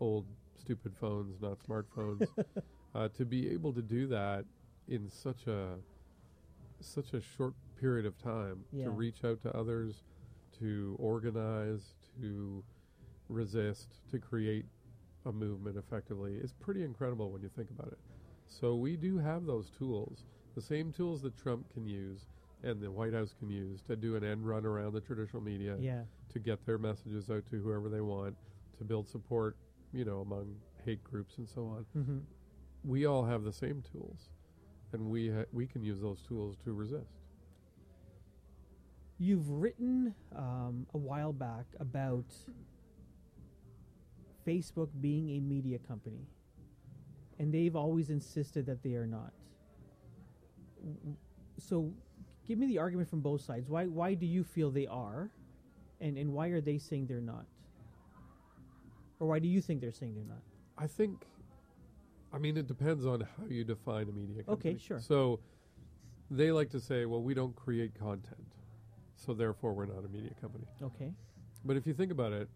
old 0.00 0.26
stupid 0.56 0.94
phones, 0.96 1.40
not 1.40 1.58
smartphones, 1.58 2.26
uh, 2.94 3.08
to 3.10 3.24
be 3.24 3.48
able 3.50 3.72
to 3.72 3.82
do 3.82 4.06
that 4.08 4.44
in 4.88 5.08
such 5.08 5.46
a 5.46 5.78
such 6.80 7.12
a 7.12 7.20
short 7.20 7.54
period 7.76 8.06
of 8.06 8.16
time 8.18 8.64
Yeah. 8.72 8.84
to 8.84 8.90
reach 8.90 9.24
out 9.24 9.42
to 9.42 9.52
others, 9.56 10.04
to 10.60 10.94
organize, 11.00 11.94
to 12.20 12.62
resist, 13.28 14.00
to 14.10 14.18
create 14.20 14.64
a 15.28 15.32
movement 15.32 15.76
effectively 15.76 16.34
is 16.36 16.52
pretty 16.54 16.82
incredible 16.82 17.30
when 17.30 17.42
you 17.42 17.50
think 17.54 17.70
about 17.70 17.88
it. 17.88 17.98
So 18.46 18.74
we 18.76 18.96
do 18.96 19.18
have 19.18 19.44
those 19.44 19.70
tools, 19.70 20.24
the 20.54 20.62
same 20.62 20.90
tools 20.92 21.22
that 21.22 21.36
Trump 21.36 21.72
can 21.72 21.86
use 21.86 22.26
and 22.64 22.80
the 22.80 22.90
White 22.90 23.12
House 23.12 23.34
can 23.38 23.48
use 23.50 23.82
to 23.82 23.94
do 23.94 24.16
an 24.16 24.24
end 24.24 24.46
run 24.48 24.64
around 24.66 24.92
the 24.94 25.00
traditional 25.00 25.42
media 25.42 25.76
Yeah. 25.78 26.02
to 26.32 26.38
get 26.40 26.64
their 26.66 26.78
messages 26.78 27.30
out 27.30 27.44
to 27.50 27.56
whoever 27.60 27.88
they 27.88 28.00
want, 28.00 28.34
to 28.78 28.84
build 28.84 29.08
support, 29.08 29.56
you 29.92 30.04
know, 30.04 30.20
among 30.20 30.56
hate 30.84 31.04
groups 31.04 31.38
and 31.38 31.48
so 31.48 31.66
on. 31.66 31.86
Mm-hmm. 31.96 32.18
We 32.84 33.06
all 33.06 33.24
have 33.24 33.44
the 33.44 33.52
same 33.52 33.82
tools, 33.92 34.30
and 34.92 35.08
we 35.10 35.30
ha- 35.30 35.44
we 35.52 35.66
can 35.66 35.82
use 35.84 36.00
those 36.00 36.20
tools 36.22 36.56
to 36.64 36.72
resist. 36.72 37.20
You've 39.18 39.48
written 39.50 40.14
um, 40.34 40.86
a 40.94 40.98
while 40.98 41.32
back 41.32 41.66
about 41.80 42.24
Facebook 44.48 44.88
being 45.00 45.30
a 45.36 45.40
media 45.40 45.78
company, 45.78 46.26
and 47.38 47.52
they've 47.52 47.76
always 47.76 48.08
insisted 48.10 48.64
that 48.66 48.82
they 48.82 48.94
are 48.94 49.06
not. 49.06 49.32
So, 51.58 51.92
give 52.46 52.58
me 52.58 52.66
the 52.66 52.78
argument 52.78 53.08
from 53.10 53.20
both 53.20 53.42
sides. 53.42 53.68
Why 53.68 53.86
why 53.86 54.14
do 54.14 54.26
you 54.26 54.42
feel 54.44 54.70
they 54.70 54.86
are, 54.86 55.30
and 56.00 56.16
and 56.16 56.32
why 56.32 56.48
are 56.48 56.60
they 56.60 56.78
saying 56.78 57.06
they're 57.06 57.20
not? 57.20 57.46
Or 59.20 59.26
why 59.26 59.38
do 59.40 59.48
you 59.48 59.60
think 59.60 59.80
they're 59.80 59.92
saying 59.92 60.14
they're 60.14 60.24
not? 60.24 60.42
I 60.78 60.86
think, 60.86 61.26
I 62.32 62.38
mean, 62.38 62.56
it 62.56 62.68
depends 62.68 63.04
on 63.04 63.20
how 63.20 63.46
you 63.48 63.64
define 63.64 64.08
a 64.08 64.12
media 64.12 64.44
company. 64.44 64.74
Okay, 64.74 64.78
sure. 64.78 65.00
So 65.00 65.40
they 66.30 66.52
like 66.52 66.70
to 66.70 66.80
say, 66.80 67.04
well, 67.04 67.20
we 67.22 67.34
don't 67.34 67.56
create 67.56 67.98
content, 67.98 68.54
so 69.16 69.34
therefore 69.34 69.72
we're 69.72 69.86
not 69.86 70.04
a 70.04 70.08
media 70.08 70.30
company. 70.40 70.66
Okay. 70.80 71.12
But 71.64 71.76
if 71.76 71.84
you 71.86 71.94
think 71.94 72.12
about 72.12 72.32
it, 72.32 72.48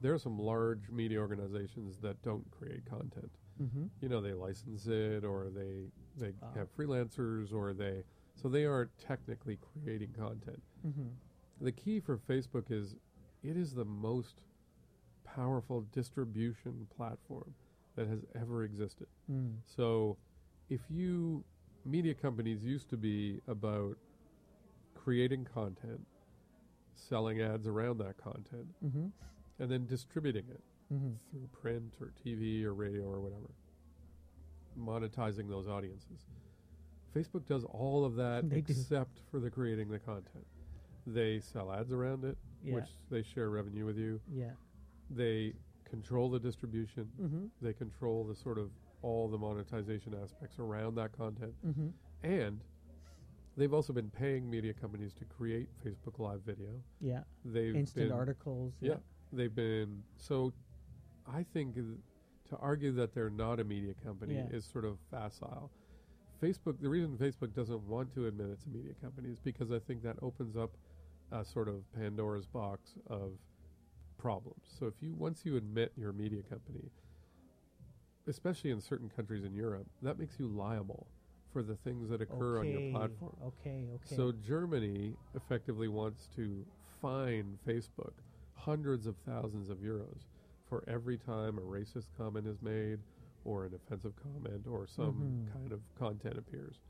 there 0.00 0.14
are 0.14 0.18
some 0.18 0.38
large 0.38 0.90
media 0.90 1.18
organizations 1.18 1.98
that 1.98 2.20
don't 2.22 2.48
create 2.50 2.84
content. 2.86 3.30
Mm-hmm. 3.62 3.86
You 4.00 4.08
know, 4.08 4.20
they 4.20 4.32
license 4.34 4.86
it, 4.86 5.24
or 5.24 5.48
they 5.50 5.90
they 6.16 6.32
Ah. 6.42 6.52
have 6.54 6.68
freelancers, 6.76 7.52
or 7.52 7.72
they 7.72 8.04
so 8.34 8.48
they 8.48 8.64
aren't 8.66 8.96
technically 8.98 9.56
creating 9.72 10.12
content. 10.12 10.62
Mm-hmm. 10.86 11.08
The 11.60 11.72
key 11.72 11.98
for 12.00 12.16
Facebook 12.18 12.70
is 12.70 12.94
it 13.42 13.56
is 13.56 13.74
the 13.74 13.84
most 13.84 14.42
powerful 15.24 15.82
distribution 15.92 16.86
platform 16.96 17.54
that 17.96 18.06
has 18.06 18.24
ever 18.34 18.64
existed. 18.64 19.06
Mm. 19.30 19.56
So, 19.64 20.16
if 20.68 20.80
you 20.88 21.44
media 21.84 22.14
companies 22.14 22.64
used 22.64 22.88
to 22.90 22.96
be 22.96 23.40
about 23.48 23.96
creating 24.94 25.44
content, 25.52 26.00
selling 26.94 27.40
ads 27.40 27.66
around 27.66 27.98
that 27.98 28.16
content, 28.18 28.66
Mm-hmm. 28.84 29.06
And 29.58 29.70
then 29.70 29.86
distributing 29.86 30.44
it 30.50 30.60
Mm-hmm. 30.90 31.10
through 31.30 31.46
print 31.60 31.92
or 32.00 32.14
TV 32.24 32.64
or 32.64 32.72
radio 32.72 33.02
or 33.02 33.20
whatever, 33.20 33.50
monetizing 34.80 35.46
those 35.46 35.68
audiences. 35.68 36.24
Facebook 37.14 37.44
does 37.46 37.64
all 37.64 38.06
of 38.06 38.14
that 38.16 38.48
They 38.48 38.62
do. 38.62 38.72
except 38.72 39.18
for 39.30 39.38
the 39.38 39.50
creating 39.50 39.90
the 39.90 39.98
content. 39.98 40.46
They 41.06 41.40
sell 41.40 41.70
ads 41.72 41.92
around 41.92 42.24
it, 42.24 42.38
Yeah. 42.64 42.76
which 42.76 42.88
they 43.10 43.22
share 43.22 43.50
revenue 43.50 43.84
with 43.84 43.98
you. 43.98 44.18
Yeah. 44.32 44.52
They 45.10 45.52
control 45.84 46.30
the 46.30 46.38
distribution. 46.38 47.10
Mm-hmm. 47.20 47.46
They 47.60 47.74
control 47.74 48.24
the 48.24 48.34
sort 48.34 48.58
of 48.58 48.70
all 49.02 49.28
the 49.28 49.36
monetization 49.38 50.14
aspects 50.22 50.58
around 50.58 50.94
that 50.94 51.12
content. 51.12 51.52
Mm-hmm. 51.66 51.88
And 52.24 52.60
they've 53.58 53.72
also 53.74 53.92
been 53.92 54.08
paying 54.10 54.48
media 54.48 54.72
companies 54.72 55.12
to 55.14 55.24
create 55.26 55.68
Facebook 55.84 56.18
Live 56.18 56.40
video. 56.42 56.70
Yeah. 57.00 57.20
They've 57.44 57.76
Instant 57.76 58.08
been, 58.08 58.16
articles. 58.16 58.72
Yeah, 58.80 58.94
they've 59.32 59.54
been 59.54 60.02
so. 60.16 60.52
I 61.30 61.42
think 61.52 61.74
to 61.74 62.56
argue 62.56 62.92
that 62.92 63.14
they're 63.14 63.28
not 63.30 63.60
a 63.60 63.64
media 63.64 63.92
company 64.02 64.36
Yeah. 64.36 64.46
is 64.56 64.64
sort 64.64 64.84
of 64.86 64.98
facile. 65.10 65.70
Facebook. 66.42 66.80
The 66.80 66.88
reason 66.88 67.16
Facebook 67.18 67.52
doesn't 67.54 67.82
want 67.86 68.12
to 68.14 68.26
admit 68.26 68.48
it's 68.50 68.64
a 68.64 68.68
media 68.70 68.94
company 69.02 69.28
is 69.30 69.38
because 69.40 69.70
I 69.70 69.78
think 69.80 70.02
that 70.04 70.16
opens 70.22 70.56
up 70.56 70.70
a 71.32 71.44
sort 71.44 71.68
of 71.68 71.82
Pandora's 71.92 72.46
box 72.46 72.94
of 73.08 73.32
problems. 74.16 74.62
So 74.78 74.86
if 74.86 74.94
you 75.02 75.14
once 75.14 75.44
you 75.44 75.56
admit 75.56 75.92
you're 75.96 76.10
a 76.10 76.14
media 76.14 76.42
company, 76.42 76.90
especially 78.26 78.70
in 78.70 78.80
certain 78.80 79.08
countries 79.08 79.44
in 79.44 79.54
Europe, 79.54 79.86
that 80.02 80.18
makes 80.18 80.38
you 80.38 80.46
liable 80.48 81.06
for 81.52 81.62
the 81.62 81.76
things 81.76 82.08
that 82.10 82.20
occur 82.20 82.58
on 82.60 82.68
your 82.68 82.80
Okay, 82.80 82.90
platform. 82.92 83.36
Okay, 83.42 83.88
okay. 83.94 84.14
So 84.16 84.32
Germany 84.32 85.16
effectively 85.34 85.88
wants 85.88 86.28
to 86.36 86.64
fine 87.00 87.58
Facebook 87.66 88.12
hundreds 88.62 89.06
of 89.06 89.16
thousands 89.18 89.68
of 89.70 89.78
euros 89.78 90.26
for 90.68 90.84
every 90.88 91.16
time 91.16 91.56
a 91.58 91.62
racist 91.62 92.06
comment 92.16 92.46
is 92.46 92.60
made 92.60 92.98
or 93.44 93.64
an 93.64 93.74
offensive 93.74 94.12
comment 94.16 94.66
or 94.66 94.86
some 94.86 95.14
Mhm. 95.48 95.52
kind 95.52 95.72
of 95.72 95.80
content 95.94 96.36
appears. 96.36 96.80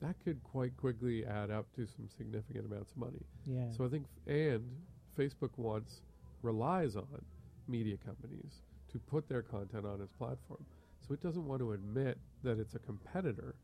That 0.00 0.18
could 0.20 0.42
quite 0.42 0.76
quickly 0.76 1.24
add 1.24 1.50
up 1.50 1.70
to 1.74 1.86
some 1.86 2.08
significant 2.08 2.66
amounts 2.66 2.90
of 2.92 2.96
money. 2.98 3.22
yeah. 3.44 3.70
So 3.70 3.84
I 3.84 3.88
think 3.88 4.06
and 4.26 4.68
Facebook 5.16 5.56
wants 5.58 6.02
relies 6.42 6.96
on 6.96 7.24
media 7.68 7.96
companies 7.98 8.62
to 8.88 8.98
put 8.98 9.28
their 9.28 9.42
content 9.42 9.86
on 9.86 10.00
its 10.00 10.12
platform. 10.14 10.64
So 11.00 11.14
it 11.14 11.20
doesn't 11.20 11.46
want 11.46 11.60
to 11.60 11.72
admit 11.72 12.18
that 12.42 12.58
it's 12.58 12.74
a 12.74 12.78
competitor 12.78 13.54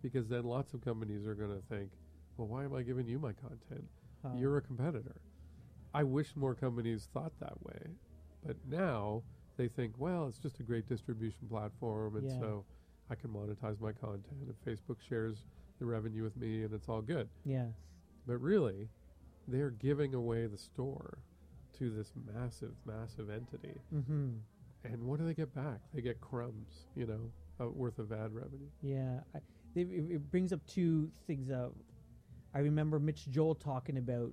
because 0.00 0.28
then 0.28 0.44
lots 0.44 0.72
of 0.74 0.80
companies 0.80 1.26
are 1.26 1.34
going 1.34 1.50
to 1.54 1.62
think, 1.66 1.90
well, 2.36 2.48
why 2.48 2.64
am 2.64 2.72
I 2.74 2.82
giving 2.82 3.06
you 3.06 3.18
my 3.18 3.32
content? 3.32 3.88
Huh. 4.22 4.32
You're 4.36 4.56
a 4.56 4.62
competitor. 4.62 5.16
I 5.94 6.02
wish 6.02 6.34
more 6.36 6.54
companies 6.54 7.08
thought 7.12 7.32
that 7.40 7.62
way. 7.64 7.78
But 8.44 8.56
now 8.68 9.22
they 9.56 9.68
think, 9.68 9.94
well, 9.98 10.26
it's 10.26 10.38
just 10.38 10.60
a 10.60 10.62
great 10.62 10.88
distribution 10.88 11.46
platform. 11.48 12.16
And 12.16 12.26
Yeah. 12.28 12.38
so 12.40 12.64
I 13.10 13.14
can 13.14 13.30
monetize 13.30 13.80
my 13.80 13.92
content. 13.92 14.26
And 14.42 14.54
Facebook 14.66 15.00
shares 15.00 15.46
the 15.78 15.86
revenue 15.86 16.22
with 16.22 16.36
me 16.36 16.64
and 16.64 16.74
it's 16.74 16.88
all 16.88 17.02
good. 17.02 17.28
yeah. 17.44 17.68
But 18.26 18.38
really, 18.38 18.88
they're 19.46 19.70
giving 19.70 20.14
away 20.14 20.46
the 20.46 20.56
store 20.56 21.18
to 21.74 21.90
this 21.90 22.12
massive, 22.32 22.72
massive 22.86 23.28
entity. 23.28 23.78
Mm-hmm. 23.94 24.30
And 24.84 25.02
what 25.04 25.18
do 25.20 25.26
they 25.26 25.34
get 25.34 25.54
back? 25.54 25.80
They 25.92 26.00
get 26.00 26.20
crumbs, 26.22 26.86
you 26.96 27.06
know, 27.06 27.30
uh, 27.60 27.68
worth 27.70 27.98
of 27.98 28.12
ad 28.12 28.32
revenue. 28.34 28.68
Yeah. 28.80 29.20
I, 29.34 29.40
they, 29.74 29.82
it, 29.82 30.10
it 30.10 30.30
brings 30.30 30.52
up 30.54 30.66
two 30.66 31.10
things. 31.26 31.50
Uh, 31.50 31.68
I 32.54 32.60
remember 32.60 32.98
Mitch 32.98 33.28
Joel 33.30 33.54
talking 33.56 33.98
about, 33.98 34.32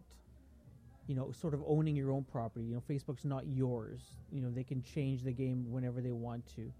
you 1.11 1.17
know, 1.17 1.29
sort 1.33 1.53
of 1.53 1.61
owning 1.67 1.93
your 1.93 2.09
own 2.09 2.23
property. 2.23 2.63
You 2.63 2.75
know, 2.75 2.83
Facebook's 2.89 3.25
not 3.25 3.45
yours. 3.45 3.99
You 4.31 4.41
know, 4.41 4.49
they 4.49 4.63
can 4.63 4.81
change 4.81 5.23
the 5.23 5.33
game 5.33 5.69
whenever 5.69 5.99
they 5.99 6.13
want 6.13 6.45
to. 6.55 6.71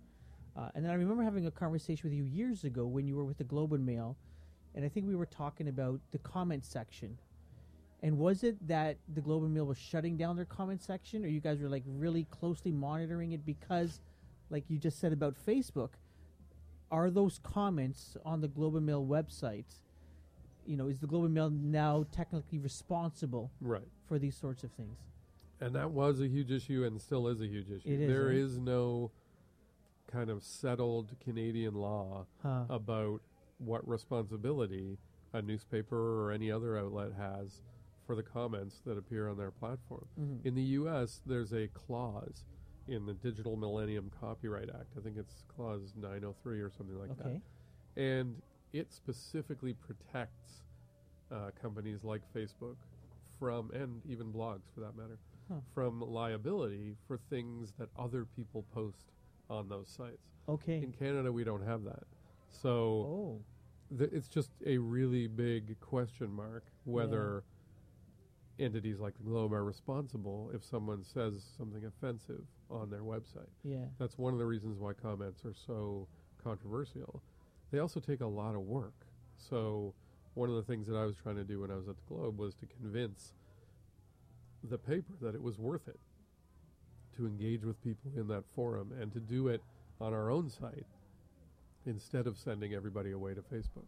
Uh, 0.56 0.70
and 0.74 0.86
then 0.86 0.90
I 0.90 0.94
remember 0.94 1.22
having 1.22 1.48
a 1.48 1.52
conversation 1.52 2.10
with 2.10 2.18
you 2.18 2.24
years 2.24 2.64
ago 2.64 2.86
when 2.86 3.06
you 3.06 3.18
were 3.18 3.26
with 3.26 3.40
the 3.40 3.44
Globe 3.44 3.74
and 3.74 3.86
Mail, 3.86 4.16
and 4.74 4.86
I 4.86 4.88
think 4.88 5.06
we 5.06 5.18
were 5.18 5.26
talking 5.26 5.68
about 5.68 6.00
the 6.12 6.18
comment 6.20 6.64
section. 6.64 7.18
And 8.02 8.18
was 8.18 8.46
it 8.46 8.56
that 8.70 8.96
the 9.14 9.20
Globe 9.20 9.44
and 9.44 9.54
Mail 9.54 9.66
was 9.66 9.78
shutting 9.78 10.16
down 10.16 10.38
their 10.38 10.46
comment 10.46 10.82
section, 10.82 11.26
or 11.26 11.28
you 11.28 11.42
guys 11.42 11.60
were 11.60 11.68
like 11.68 11.84
really 11.86 12.26
closely 12.32 12.72
monitoring 12.72 13.34
it 13.34 13.46
because, 13.46 14.00
like 14.50 14.64
you 14.70 14.78
just 14.78 14.98
said 14.98 15.12
about 15.12 15.36
Facebook, 15.46 15.90
are 16.90 17.10
those 17.10 17.38
comments 17.44 18.16
on 18.24 18.40
the 18.40 18.48
Globe 18.48 18.78
and 18.78 18.86
Mail 18.86 19.06
website? 19.06 19.66
You 20.66 20.78
know, 20.78 20.88
is 20.88 21.02
the 21.02 21.08
Globe 21.08 21.26
and 21.26 21.34
Mail 21.34 21.50
now 21.50 22.06
technically 22.14 22.60
responsible 22.60 23.52
Right. 23.60 23.90
For 24.12 24.20
these 24.20 24.36
sorts 24.36 24.66
of 24.66 24.72
things? 24.74 24.98
And 25.62 25.74
that 25.76 25.92
was 25.92 26.20
a 26.20 26.28
huge 26.28 26.52
issue 26.52 26.84
and 26.84 27.00
still 27.02 27.30
is 27.30 27.40
a 27.40 27.48
huge 27.48 27.70
issue. 27.70 27.88
It 27.88 28.02
is, 28.02 28.10
There 28.10 28.30
eh? 28.30 28.34
is 28.36 28.58
no 28.58 29.12
kind 30.12 30.30
of 30.30 30.44
settled 30.44 31.16
Canadian 31.24 31.76
law 31.76 32.26
Huh. 32.44 32.66
about 32.70 33.22
what 33.60 33.88
responsibility 33.88 34.98
a 35.32 35.42
newspaper 35.42 35.96
or 36.26 36.32
any 36.34 36.52
other 36.52 36.78
outlet 36.78 37.14
has 37.14 37.62
for 38.06 38.16
the 38.18 38.24
comments 38.24 38.82
that 38.86 38.98
appear 38.98 39.30
on 39.30 39.38
their 39.38 39.52
platform. 39.52 40.06
Mhm. 40.20 40.46
In 40.46 40.56
the 40.56 40.64
US, 40.82 41.22
there's 41.26 41.54
a 41.54 41.70
clause 41.70 42.44
in 42.88 43.06
the 43.06 43.14
Digital 43.14 43.56
Millennium 43.56 44.10
Copyright 44.20 44.70
Act. 44.70 44.98
I 44.98 45.00
think 45.00 45.16
it's 45.16 45.46
clause 45.48 45.94
903 45.96 46.60
or 46.60 46.70
something 46.70 46.98
like 46.98 47.16
that 47.18 47.42
and 47.96 48.42
it 48.74 48.92
specifically 48.92 49.74
protects 49.74 50.64
uh, 51.30 51.52
companies 51.62 52.04
like 52.04 52.22
Facebook 52.34 52.76
from, 53.42 53.72
and 53.74 54.02
even 54.08 54.32
blogs 54.32 54.72
for 54.74 54.82
that 54.82 54.96
matter, 54.96 55.18
Huh. 55.50 55.56
from 55.74 56.00
liability 56.00 56.96
for 57.08 57.18
things 57.30 57.74
that 57.80 57.90
other 57.98 58.24
people 58.24 58.64
post 58.72 59.12
on 59.50 59.68
those 59.68 59.90
sites. 59.90 60.30
Okay. 60.48 60.78
In 60.78 60.94
Canada, 60.94 61.32
we 61.32 61.44
don't 61.44 61.66
have 61.66 61.84
that, 61.86 62.04
so 62.52 62.70
oh. 62.70 63.42
th- 63.98 64.12
it's 64.14 64.28
just 64.28 64.52
a 64.66 64.78
really 64.78 65.26
big 65.28 65.78
question 65.80 66.32
mark 66.32 66.66
whether 66.86 67.44
entities 68.60 69.00
like 69.00 69.18
the 69.18 69.24
Globe 69.24 69.52
are 69.54 69.64
responsible 69.64 70.52
if 70.54 70.64
someone 70.64 71.04
says 71.04 71.44
something 71.58 71.84
offensive 71.86 72.44
on 72.70 72.92
their 72.92 73.02
website. 73.02 73.50
Yeah. 73.64 73.86
That's 73.98 74.18
one 74.20 74.34
of 74.34 74.40
the 74.40 74.46
reasons 74.46 74.78
why 74.78 74.94
comments 74.94 75.44
are 75.46 75.56
so 75.56 76.08
controversial. 76.44 77.24
They 77.72 77.80
also 77.80 78.00
take 78.00 78.22
a 78.22 78.28
lot 78.28 78.54
of 78.54 78.62
work. 78.62 78.94
So, 79.38 79.96
one 80.34 80.50
of 80.50 80.56
the 80.56 80.64
things 80.64 80.88
that 80.88 80.96
I 80.96 81.06
was 81.06 81.16
trying 81.16 81.36
to 81.36 81.44
do 81.44 81.62
when 81.62 81.72
I 81.72 81.76
was 81.76 81.88
at 81.88 81.96
the 81.98 82.14
Globe 82.14 82.38
was 82.38 82.56
to 82.56 82.66
convince 82.66 83.34
the 84.64 84.78
paper 84.78 85.14
that 85.22 85.36
it 85.36 85.42
was 85.42 85.58
worth 85.58 85.88
it 85.88 86.00
to 87.18 87.26
engage 87.26 87.64
with 87.64 87.82
people 87.84 88.12
in 88.16 88.28
that 88.28 88.44
forum 88.56 88.92
and 89.00 89.12
to 89.14 89.20
do 89.20 89.48
it 89.50 89.62
on 90.00 90.14
our 90.14 90.32
own 90.32 90.50
site 90.50 90.86
instead 91.86 92.28
of 92.28 92.38
sending 92.38 92.74
everybody 92.74 93.12
away 93.12 93.34
to 93.34 93.42
Facebook. 93.42 93.86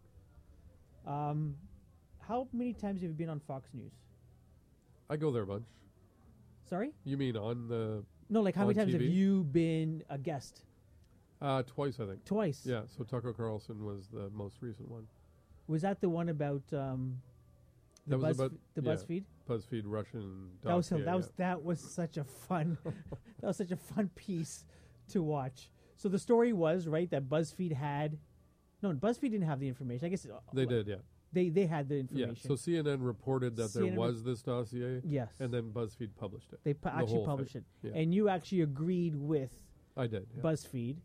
Um, 1.06 1.54
how 2.18 2.48
many 2.52 2.72
times 2.72 3.00
have 3.02 3.10
you 3.10 3.16
been 3.16 3.28
on 3.28 3.40
Fox 3.40 3.70
News? 3.72 3.92
I 5.08 5.16
go 5.16 5.30
there 5.30 5.42
a 5.42 5.46
bunch. 5.46 5.66
Sorry? 6.68 6.90
You 7.04 7.16
mean 7.16 7.36
on 7.36 7.68
the 7.68 8.02
No, 8.30 8.40
like 8.40 8.54
how 8.54 8.62
many 8.66 8.74
times 8.74 8.92
have 8.92 9.02
you 9.02 9.44
been 9.44 10.02
a 10.10 10.18
guest? 10.18 10.62
uh, 11.42 11.62
twice? 11.62 12.00
I 12.00 12.06
think. 12.06 12.24
Twice. 12.24 12.62
Yeah. 12.64 12.82
So 12.96 13.04
Tucker 13.04 13.32
Carlson 13.34 13.84
was 13.84 14.08
the 14.12 14.30
most 14.30 14.56
recent 14.62 14.90
one. 14.90 15.06
Was 15.66 15.82
that 15.82 16.00
the 16.00 16.08
one 16.08 16.28
about 16.28 16.62
um, 16.72 17.20
the 18.06 18.18
Buzz 18.18 18.38
about- 18.38 18.52
the 18.74 18.82
yeah. 18.82 18.92
BuzzFeed? 18.92 19.24
BuzzFeed 19.48 19.82
Russian. 19.84 20.50
That 20.62 20.74
was 20.74 20.88
dossier, 20.88 21.04
that 21.04 21.16
was 21.16 21.26
yeah. 21.26 21.32
that 21.48 21.62
was 21.62 21.80
such 21.80 22.16
a 22.16 22.24
fun 22.24 22.78
that 22.84 23.46
was 23.46 23.56
such 23.56 23.70
a 23.70 23.76
fun 23.76 24.10
piece 24.14 24.64
to 25.08 25.22
watch. 25.22 25.70
So 25.96 26.08
the 26.08 26.18
story 26.18 26.52
was 26.52 26.86
right 26.86 27.10
that 27.10 27.28
BuzzFeed 27.28 27.72
had 27.72 28.18
no 28.82 28.92
BuzzFeed 28.92 29.30
didn't 29.30 29.42
have 29.42 29.60
the 29.60 29.68
information. 29.68 30.06
I 30.06 30.08
guess 30.10 30.26
uh, 30.26 30.38
They 30.52 30.66
did, 30.66 30.86
yeah. 30.86 30.96
They 31.32 31.48
they 31.48 31.66
had 31.66 31.88
the 31.88 31.98
information. 31.98 32.36
Yeah. 32.42 32.48
So 32.48 32.54
CNN 32.54 32.98
reported 33.00 33.56
that 33.56 33.72
there 33.74 33.84
CNN 33.84 33.96
was 33.96 34.22
this 34.22 34.42
dossier, 34.42 35.00
yes, 35.04 35.32
and 35.40 35.52
then 35.52 35.70
BuzzFeed 35.72 36.10
published 36.16 36.52
it. 36.52 36.60
they 36.62 36.74
pu- 36.74 36.90
the 36.90 36.96
actually 36.96 37.24
published 37.24 37.52
thing. 37.54 37.64
it, 37.82 37.88
Yeah. 37.88 38.00
and 38.00 38.14
you 38.14 38.28
actually 38.28 38.60
agreed 38.62 39.16
with 39.16 39.50
I 39.96 40.06
did. 40.06 40.26
Yeah. 40.36 40.42
BuzzFeed, 40.42 40.96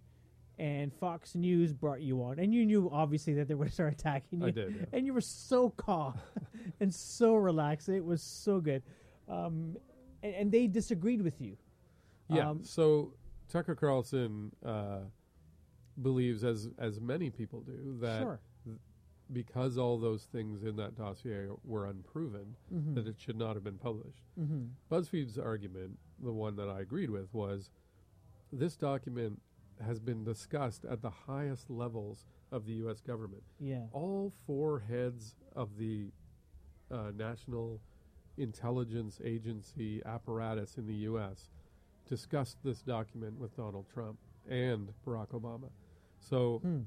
and 0.60 0.94
Fox 0.94 1.34
News 1.36 1.72
brought 1.74 2.02
you 2.02 2.22
on, 2.22 2.38
and 2.38 2.54
you 2.54 2.66
knew 2.66 2.90
obviously 2.92 3.34
that 3.36 3.48
they 3.48 3.54
were 3.56 3.60
going 3.66 3.70
to 3.70 3.74
start 3.74 3.94
attacking 3.94 4.42
you. 4.42 4.48
I 4.48 4.52
did. 4.52 4.76
Yeah. 4.76 4.86
and 4.98 5.06
you 5.06 5.14
were 5.14 5.22
so 5.22 5.70
calm 5.72 6.16
and 6.80 6.94
so 6.94 7.36
relaxed. 7.36 7.88
It 7.90 8.04
was 8.04 8.22
so 8.22 8.60
good, 8.60 8.84
um, 9.30 9.78
and, 10.22 10.36
and 10.36 10.52
they 10.52 10.68
disagreed 10.68 11.22
with 11.22 11.40
you. 11.42 11.58
Yeah. 12.30 12.50
Um, 12.50 12.64
so 12.64 13.14
Tucker 13.50 13.74
Carlson 13.74 14.52
uh, 14.66 15.00
believes, 16.02 16.44
as 16.44 16.70
as 16.78 17.00
many 17.00 17.30
people 17.30 17.62
do, 17.62 17.98
that 18.02 18.22
sure. 18.22 18.40
because 19.32 19.78
all 19.78 19.98
those 19.98 20.24
things 20.26 20.64
in 20.64 20.76
that 20.76 20.96
dossier 20.96 21.48
were 21.64 21.86
unproven, 21.88 22.56
Mhm. 22.74 22.96
that 22.96 23.08
it 23.08 23.16
should 23.18 23.38
not 23.38 23.56
have 23.56 23.64
been 23.64 23.78
published. 23.78 24.24
Mm-hmm. 24.40 24.66
BuzzFeed's 24.92 25.38
argument, 25.38 25.98
the 26.22 26.32
one 26.34 26.56
that 26.58 26.68
I 26.70 26.82
agreed 26.82 27.10
with, 27.10 27.34
was 27.34 27.72
this 28.52 28.76
document 28.76 29.40
has 29.86 30.00
been 30.00 30.24
discussed 30.24 30.86
at 30.86 31.02
the 31.02 31.10
highest 31.10 31.70
levels 31.70 32.26
of 32.52 32.66
the 32.66 32.74
U.S. 32.74 33.00
government. 33.02 33.44
Yeah. 33.60 33.84
all 33.94 34.32
four 34.48 34.80
heads 34.80 35.36
of 35.56 35.78
the 35.78 36.12
uh, 36.92 37.12
National 37.16 37.80
Intelligence 38.38 39.20
Agency 39.24 40.02
apparatus 40.06 40.78
in 40.78 40.88
the 40.88 40.96
U.S. 41.12 41.50
discussed 42.08 42.58
this 42.64 42.82
document 42.82 43.38
with 43.40 43.56
Donald 43.56 43.86
Trump 43.94 44.18
and 44.50 44.90
Barack 45.06 45.30
Obama. 45.30 45.70
So, 46.20 46.60
Hmm. 46.64 46.82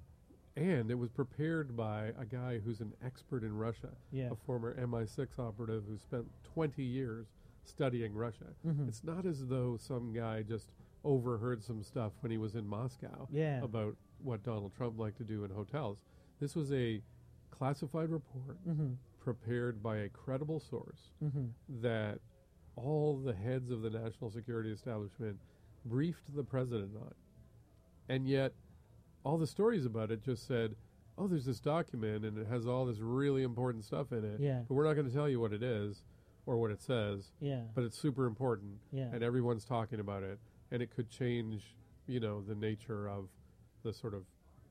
and 0.57 0.91
it 0.91 0.97
was 0.99 1.11
prepared 1.11 1.77
by 1.77 2.13
a 2.19 2.25
guy 2.25 2.59
who's 2.59 2.81
an 2.81 2.93
expert 3.05 3.43
in 3.45 3.57
Russia, 3.57 3.91
Yeah. 4.11 4.31
a 4.31 4.35
former 4.35 4.75
MI6 4.75 5.39
operative 5.39 5.85
who 5.87 5.97
spent 5.99 6.27
20 6.43 6.83
years 6.83 7.27
studying 7.65 8.15
Russia. 8.15 8.53
Mhm. 8.67 8.89
It's 8.89 9.05
not 9.05 9.25
as 9.25 9.47
though 9.47 9.77
some 9.77 10.13
guy 10.13 10.43
just 10.43 10.73
overheard 11.05 11.63
some 11.63 11.83
stuff 11.83 12.13
when 12.21 12.31
he 12.31 12.39
was 12.39 12.55
in 12.55 12.67
Moscow 12.67 13.29
Yeah. 13.31 13.63
about 13.63 13.97
what 14.23 14.43
Donald 14.43 14.73
Trump 14.77 14.99
liked 14.99 15.19
to 15.19 15.25
do 15.25 15.45
in 15.45 15.51
hotels. 15.51 15.99
This 16.41 16.55
was 16.55 16.73
a 16.73 17.03
classified 17.51 18.11
report 18.11 18.59
Mm-hmm. 18.69 18.93
prepared 19.21 19.83
by 19.83 19.99
a 19.99 20.09
credible 20.09 20.61
source 20.61 21.11
Mm-hmm. 21.23 21.47
that 21.83 22.19
all 22.77 23.17
the 23.19 23.35
heads 23.35 23.71
of 23.71 23.83
the 23.83 23.91
national 23.91 24.31
security 24.31 24.71
establishment 24.71 25.39
briefed 25.85 26.35
the 26.35 26.43
president 26.45 26.93
on. 26.97 27.13
And 28.09 28.27
yet, 28.27 28.53
all 29.25 29.37
the 29.39 29.47
stories 29.47 29.85
about 29.85 30.11
it 30.11 30.23
just 30.23 30.47
said, 30.47 30.75
oh, 31.19 31.27
there's 31.29 31.45
this 31.45 31.61
document 31.61 32.25
and 32.25 32.39
it 32.39 32.47
has 32.47 32.67
all 32.67 32.87
this 32.87 32.99
really 32.99 33.43
important 33.43 33.85
stuff 33.85 34.11
in 34.13 34.25
it. 34.25 34.41
Yeah. 34.41 34.63
But 34.67 34.75
we're 34.75 34.85
not 34.87 34.95
going 34.95 35.07
to 35.09 35.13
tell 35.15 35.29
you 35.29 35.39
what 35.41 35.53
it 35.53 35.63
is 35.63 36.03
or 36.47 36.57
what 36.57 36.71
it 36.71 36.81
says, 36.83 37.31
Yeah. 37.41 37.61
but 37.75 37.85
it's 37.85 37.97
super 37.99 38.27
important 38.27 38.79
Yeah. 38.93 39.11
and 39.13 39.23
everyone's 39.23 39.65
talking 39.65 40.01
about 40.01 40.23
it, 40.23 40.39
and 40.73 40.83
it 40.83 40.91
could 40.91 41.09
change, 41.09 41.77
you 42.09 42.19
know, 42.19 42.41
the 42.43 42.55
nature 42.57 43.09
of 43.09 43.29
the 43.85 43.93
sort 43.93 44.15
of 44.15 44.23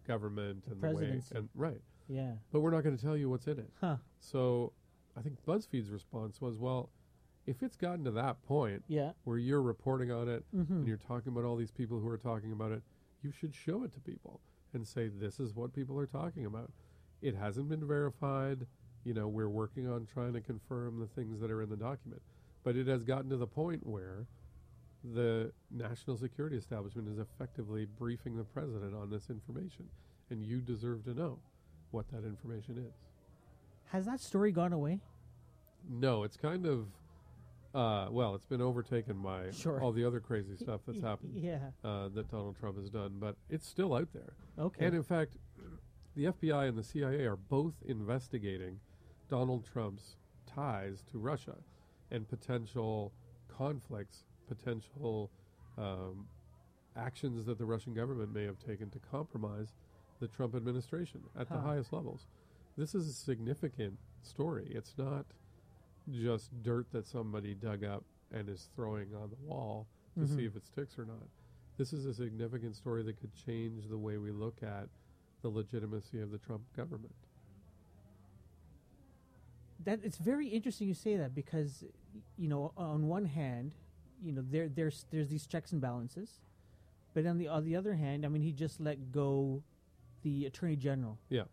government 0.07 0.63
and 0.69 0.81
the 0.81 0.87
way, 0.87 0.93
presidency. 0.93 1.35
and 1.35 1.49
right. 1.55 1.81
Yeah. 2.09 2.31
But 2.51 2.59
we're 2.61 2.71
not 2.71 2.83
going 2.83 2.97
to 2.97 3.01
tell 3.01 3.15
you 3.15 3.29
what's 3.29 3.47
in 3.47 3.59
it. 3.59 3.69
Huh. 3.79 3.97
So, 4.19 4.73
I 5.17 5.21
think 5.21 5.37
BuzzFeed's 5.45 5.89
response 5.91 6.41
was, 6.41 6.57
well, 6.57 6.89
if 7.45 7.61
it's 7.63 7.75
gotten 7.75 8.03
to 8.05 8.11
that 8.11 8.41
point 8.43 8.83
Yeah. 8.87 9.11
where 9.23 9.37
you're 9.37 9.61
reporting 9.61 10.11
on 10.11 10.27
it 10.27 10.43
Mm-hmm. 10.55 10.73
and 10.73 10.87
you're 10.87 10.97
talking 10.97 11.31
about 11.31 11.45
all 11.45 11.55
these 11.55 11.71
people 11.71 11.99
who 11.99 12.07
are 12.09 12.17
talking 12.17 12.51
about 12.51 12.71
it, 12.71 12.81
you 13.21 13.31
should 13.31 13.53
show 13.53 13.83
it 13.83 13.93
to 13.93 13.99
people 13.99 14.41
and 14.73 14.87
say 14.87 15.07
this 15.09 15.39
is 15.39 15.53
what 15.55 15.73
people 15.73 15.97
are 15.99 16.05
talking 16.07 16.45
about. 16.45 16.71
It 17.21 17.35
hasn't 17.35 17.69
been 17.69 17.85
verified. 17.87 18.65
You 19.03 19.13
know, 19.13 19.27
we're 19.27 19.49
working 19.49 19.87
on 19.87 20.05
trying 20.05 20.33
to 20.33 20.41
confirm 20.41 20.99
the 20.99 21.07
things 21.07 21.39
that 21.41 21.51
are 21.51 21.61
in 21.61 21.69
the 21.69 21.75
document. 21.77 22.21
But 22.63 22.75
it 22.75 22.87
has 22.87 23.03
gotten 23.03 23.29
to 23.31 23.37
the 23.37 23.47
point 23.47 23.85
where 23.85 24.27
the 25.03 25.51
national 25.71 26.17
security 26.17 26.57
establishment 26.57 27.07
is 27.09 27.17
effectively 27.17 27.85
briefing 27.97 28.37
the 28.37 28.43
president 28.43 28.95
on 28.95 29.09
this 29.09 29.29
information. 29.29 29.85
And 30.29 30.43
you 30.43 30.59
deserve 30.61 31.03
to 31.05 31.13
know 31.13 31.39
what 31.91 32.07
that 32.11 32.23
information 32.25 32.77
is. 32.77 32.93
Has 33.87 34.05
that 34.05 34.19
story 34.19 34.51
gone 34.51 34.71
away? 34.73 34.99
No, 35.89 36.23
it's 36.23 36.37
kind 36.37 36.65
of, 36.65 36.87
uh, 37.73 38.07
well, 38.11 38.35
it's 38.35 38.45
been 38.45 38.61
overtaken 38.61 39.21
by 39.21 39.49
Sure. 39.51 39.81
all 39.81 39.91
the 39.91 40.05
other 40.05 40.19
crazy 40.19 40.55
stuff 40.63 40.81
that's 40.87 41.01
happened 41.01 41.35
Yeah. 41.35 41.71
uh, 41.83 42.07
that 42.09 42.29
Donald 42.29 42.55
Trump 42.57 42.77
has 42.77 42.89
done, 42.89 43.17
but 43.19 43.35
it's 43.49 43.67
still 43.67 43.93
out 43.93 44.13
there. 44.13 44.33
Okay. 44.57 44.85
And 44.85 44.95
in 44.95 45.03
fact, 45.03 45.37
the 46.15 46.25
FBI 46.27 46.67
and 46.67 46.77
the 46.77 46.83
CIA 46.83 47.25
are 47.25 47.35
both 47.37 47.73
investigating 47.87 48.79
Donald 49.27 49.65
Trump's 49.65 50.15
ties 50.45 51.03
to 51.11 51.17
Russia 51.17 51.55
and 52.11 52.27
potential 52.27 53.11
conflicts, 53.47 54.25
potential 54.55 55.29
um, 55.77 56.27
actions 56.95 57.45
that 57.45 57.57
the 57.57 57.65
Russian 57.65 57.93
government 57.93 58.33
may 58.33 58.43
have 58.43 58.59
taken 58.59 58.89
to 58.91 58.99
compromise 59.11 59.73
the 60.19 60.27
Trump 60.27 60.55
administration 60.55 61.21
at 61.39 61.49
the 61.49 61.57
highest 61.57 61.93
levels. 61.93 62.27
This 62.77 62.93
is 62.93 63.07
a 63.07 63.13
significant 63.13 63.97
story. 64.23 64.67
It's 64.69 64.93
not 64.97 65.25
just 66.11 66.49
dirt 66.63 66.87
that 66.91 67.07
somebody 67.07 67.53
dug 67.53 67.83
up 67.83 68.03
and 68.33 68.49
is 68.49 68.67
throwing 68.75 69.13
on 69.15 69.29
the 69.29 69.35
wall 69.47 69.87
to 70.15 70.21
Mhm. 70.25 70.35
see 70.35 70.45
if 70.45 70.55
it 70.55 70.65
sticks 70.65 70.97
or 70.99 71.05
not. 71.05 71.27
This 71.77 71.93
is 71.93 72.05
a 72.05 72.13
significant 72.13 72.75
story 72.75 73.03
that 73.03 73.17
could 73.19 73.33
change 73.33 73.87
the 73.87 73.97
way 73.97 74.17
we 74.17 74.31
look 74.31 74.61
at 74.61 74.89
the 75.41 75.49
legitimacy 75.49 76.19
of 76.19 76.31
the 76.31 76.37
Trump 76.37 76.61
government. 76.73 77.15
that 79.83 79.99
it's 80.03 80.19
very 80.19 80.47
interesting 80.47 80.87
you 80.87 80.93
say 80.93 81.17
that 81.17 81.33
because 81.33 81.83
you 82.37 82.47
know 82.47 82.71
on 82.77 83.07
one 83.07 83.25
hand 83.25 83.71
you 84.23 84.31
know 84.31 84.43
there 84.49 84.69
there's 84.69 85.05
there's 85.11 85.27
these 85.29 85.45
checks 85.47 85.71
and 85.71 85.81
balances 85.81 86.39
but 87.13 87.25
on 87.25 87.37
the 87.37 87.47
on 87.47 87.63
the 87.65 87.75
other 87.75 87.93
hand 87.95 88.25
i 88.25 88.29
mean 88.29 88.41
he 88.41 88.51
just 88.51 88.79
let 88.79 89.11
go 89.11 89.63
the 90.23 90.45
attorney 90.45 90.75
general 90.75 91.17
Yeah. 91.29 91.43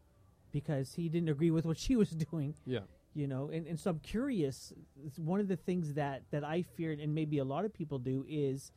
because 0.52 0.92
he 0.94 1.08
didn't 1.08 1.28
agree 1.30 1.50
with 1.50 1.64
what 1.64 1.78
she 1.78 1.96
was 1.96 2.10
doing 2.30 2.54
Yeah. 2.66 2.80
you 3.14 3.26
know 3.26 3.48
and, 3.48 3.66
and 3.66 3.78
so 3.80 3.90
i'm 3.90 4.00
curious 4.00 4.72
it's 5.06 5.18
one 5.18 5.40
of 5.40 5.48
the 5.48 5.56
things 5.56 5.94
that 5.94 6.22
that 6.30 6.44
i 6.44 6.62
feared 6.62 7.00
and 7.00 7.14
maybe 7.14 7.38
a 7.38 7.44
lot 7.44 7.64
of 7.64 7.72
people 7.72 7.98
do 7.98 8.24
is 8.28 8.70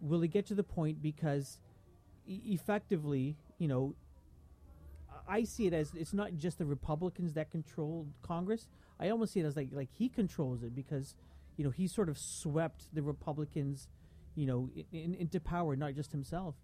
will 0.00 0.22
it 0.22 0.28
get 0.28 0.46
to 0.46 0.54
the 0.54 0.62
point 0.64 1.02
because 1.02 1.58
e- 2.26 2.40
effectively 2.46 3.36
you 3.58 3.68
know 3.68 3.94
i 5.28 5.44
see 5.44 5.66
it 5.66 5.72
as 5.74 5.92
it's 5.94 6.14
not 6.14 6.36
just 6.36 6.58
the 6.58 6.64
republicans 6.66 7.34
that 7.34 7.50
control 7.50 8.06
congress 8.22 8.68
i 9.00 9.08
almost 9.10 9.32
see 9.32 9.40
it 9.40 9.44
as 9.46 9.56
like 9.56 9.68
like 9.72 9.88
he 9.92 10.08
controls 10.08 10.62
it 10.62 10.74
because 10.74 11.14
you 11.58 11.64
know 11.64 11.70
he 11.70 11.86
sort 11.86 12.08
of 12.08 12.16
swept 12.16 12.84
the 12.94 13.02
republicans 13.02 13.88
you 14.34 14.46
know 14.46 14.70
in, 14.74 14.84
in, 14.92 15.14
into 15.14 15.38
power 15.40 15.76
not 15.76 15.92
just 15.94 16.12
himself 16.12 16.54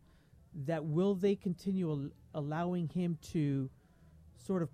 that 0.54 0.84
will 0.84 1.14
they 1.14 1.34
continue 1.34 1.90
al- 1.90 2.10
allowing 2.34 2.88
him 2.88 3.18
to 3.20 3.68
sort 4.36 4.62
of 4.62 4.70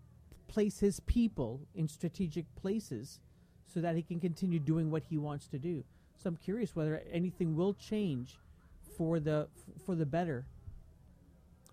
place 0.46 0.78
his 0.80 1.00
people 1.00 1.60
in 1.74 1.88
strategic 1.88 2.44
places 2.54 3.18
so 3.64 3.80
that 3.80 3.96
he 3.96 4.02
can 4.02 4.20
continue 4.20 4.58
doing 4.58 4.90
what 4.90 5.04
he 5.04 5.16
wants 5.16 5.46
to 5.48 5.58
do. 5.58 5.82
So 6.18 6.28
I'm 6.28 6.36
curious 6.36 6.76
whether 6.76 7.00
anything 7.10 7.56
will 7.56 7.72
change 7.72 8.36
for 8.98 9.18
the 9.20 9.48
f- 9.56 9.82
for 9.86 9.94
the 9.94 10.04
better. 10.04 10.44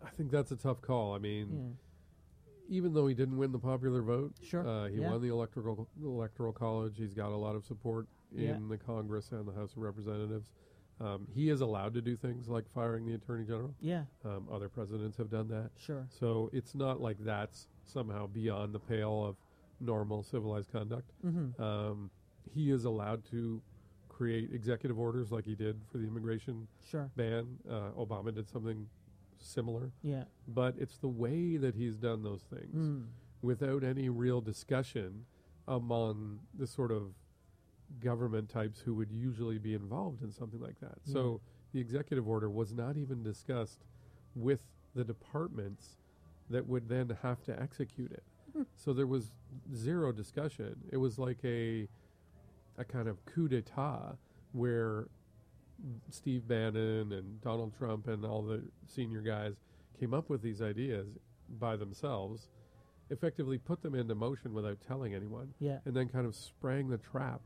I 0.06 0.10
think 0.12 0.32
that's 0.32 0.52
a 0.52 0.56
tough 0.56 0.82
call. 0.82 1.14
I 1.14 1.18
mean, 1.18 1.50
Yeah. 1.52 2.76
even 2.78 2.94
though 2.94 3.08
he 3.08 3.16
didn't 3.16 3.38
win 3.38 3.52
the 3.52 3.60
popular 3.60 4.02
vote, 4.04 4.36
Sure. 4.44 4.66
uh, 4.66 4.88
he 4.88 5.02
Yeah. 5.02 5.12
won 5.12 5.22
the 5.22 5.30
electoral 5.30 5.88
electoral 6.02 6.54
college. 6.54 6.98
He's 6.98 7.14
got 7.16 7.32
a 7.32 7.36
lot 7.36 7.56
of 7.58 7.66
support 7.66 8.08
in 8.36 8.42
Yeah. 8.44 8.60
the 8.68 8.78
Congress 8.78 9.32
and 9.32 9.48
the 9.48 9.54
House 9.54 9.72
of 9.74 9.78
Representatives. 9.80 10.52
Um, 11.00 11.28
he 11.32 11.50
is 11.50 11.62
allowed 11.62 11.94
to 11.94 12.02
do 12.02 12.16
things 12.16 12.50
like 12.50 12.68
firing 12.70 13.06
the 13.06 13.14
attorney 13.14 13.46
general. 13.46 13.76
Yeah, 13.80 14.06
Um, 14.26 14.48
other 14.52 14.68
presidents 14.68 15.16
have 15.18 15.30
done 15.30 15.48
that. 15.50 15.72
sure. 15.76 16.08
So 16.10 16.50
it's 16.54 16.74
not 16.74 17.00
like 17.00 17.20
that's 17.20 17.68
somehow 17.84 18.26
beyond 18.28 18.74
the 18.74 18.80
pale 18.80 19.24
of 19.26 19.38
normal 19.80 20.24
civilized 20.24 20.72
conduct. 20.72 21.12
Mm-hmm. 21.24 21.62
Um, 21.62 22.10
he 22.52 22.72
is 22.72 22.86
allowed 22.86 23.24
to 23.26 23.62
create 24.10 24.52
executive 24.52 24.98
orders 24.98 25.32
like 25.32 25.46
he 25.46 25.54
did 25.54 25.80
for 25.86 26.00
the 26.00 26.08
immigration 26.08 26.68
Sure. 26.82 27.12
ban. 27.16 27.60
Uh, 27.70 27.92
Obama 27.92 28.34
did 28.34 28.48
something 28.48 28.90
similar, 29.38 29.92
Yeah. 30.02 30.24
but 30.48 30.76
it's 30.80 30.98
the 30.98 31.08
way 31.10 31.58
that 31.58 31.76
he's 31.76 31.96
done 31.98 32.24
those 32.24 32.42
things 32.46 32.74
Mm. 32.74 33.06
without 33.44 33.84
any 33.84 34.10
real 34.10 34.42
discussion 34.42 35.28
among 35.68 36.40
the 36.56 36.66
sort 36.66 36.92
of 36.92 37.14
government 38.00 38.50
types 38.50 38.80
who 38.80 38.94
would 38.96 39.12
usually 39.12 39.58
be 39.58 39.74
involved 39.74 40.22
in 40.24 40.32
something 40.32 40.60
like 40.60 40.80
that. 40.80 40.98
So 41.04 41.20
mm-hmm. 41.20 41.36
the 41.74 41.80
executive 41.80 42.28
order 42.28 42.50
was 42.50 42.74
not 42.74 42.98
even 42.98 43.24
discussed 43.24 43.86
with 44.36 44.62
the 44.96 45.04
departments 45.04 45.98
that 46.50 46.68
would 46.68 46.88
then 46.90 47.18
have 47.22 47.44
to 47.44 47.62
execute 47.62 48.12
it. 48.12 48.24
Hmm. 48.54 48.64
So 48.76 48.94
there 48.94 49.08
was 49.08 49.32
zero 49.76 50.12
discussion. 50.12 50.76
It 50.92 50.98
was 50.98 51.20
like 51.20 51.40
a 51.44 51.88
a 52.78 52.86
kind 52.86 53.08
of 53.08 53.26
coup 53.26 53.50
d'état 53.50 54.16
where 54.52 55.08
Steve 56.10 56.48
Bannon 56.48 57.12
and 57.12 57.42
Donald 57.42 57.74
Trump 57.78 58.08
and 58.08 58.24
all 58.26 58.42
the 58.42 58.64
senior 58.86 59.22
guys 59.22 59.56
came 60.00 60.14
up 60.14 60.30
with 60.30 60.42
these 60.42 60.62
ideas 60.62 61.18
by 61.60 61.76
themselves, 61.76 62.50
effectively 63.10 63.58
put 63.58 63.82
them 63.82 63.96
into 63.96 64.16
motion 64.16 64.54
without 64.54 64.78
telling 64.88 65.14
anyone, 65.14 65.54
Yeah. 65.60 65.80
and 65.86 65.96
then 65.96 66.10
kind 66.10 66.26
of 66.26 66.36
sprang 66.36 66.90
the 66.90 66.98
trap. 66.98 67.42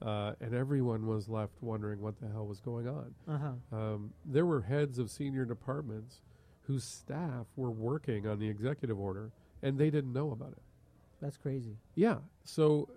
Uh, 0.00 0.32
and 0.40 0.54
everyone 0.54 1.06
was 1.06 1.28
left 1.28 1.52
wondering 1.60 2.00
what 2.00 2.20
the 2.20 2.28
hell 2.28 2.46
was 2.46 2.60
going 2.60 2.86
on. 2.86 3.14
Uh 3.26 3.38
huh. 3.38 3.76
Um, 3.76 4.12
there 4.24 4.46
were 4.46 4.60
heads 4.62 4.98
of 4.98 5.10
senior 5.10 5.44
departments 5.44 6.20
whose 6.62 6.84
staff 6.84 7.46
were 7.56 7.70
working 7.70 8.26
on 8.26 8.38
the 8.38 8.48
executive 8.48 8.98
order, 8.98 9.32
and 9.62 9.76
they 9.78 9.90
didn't 9.90 10.12
know 10.12 10.30
about 10.30 10.52
it. 10.52 10.62
That's 11.20 11.36
crazy. 11.36 11.76
Yeah. 11.96 12.18
So 12.44 12.88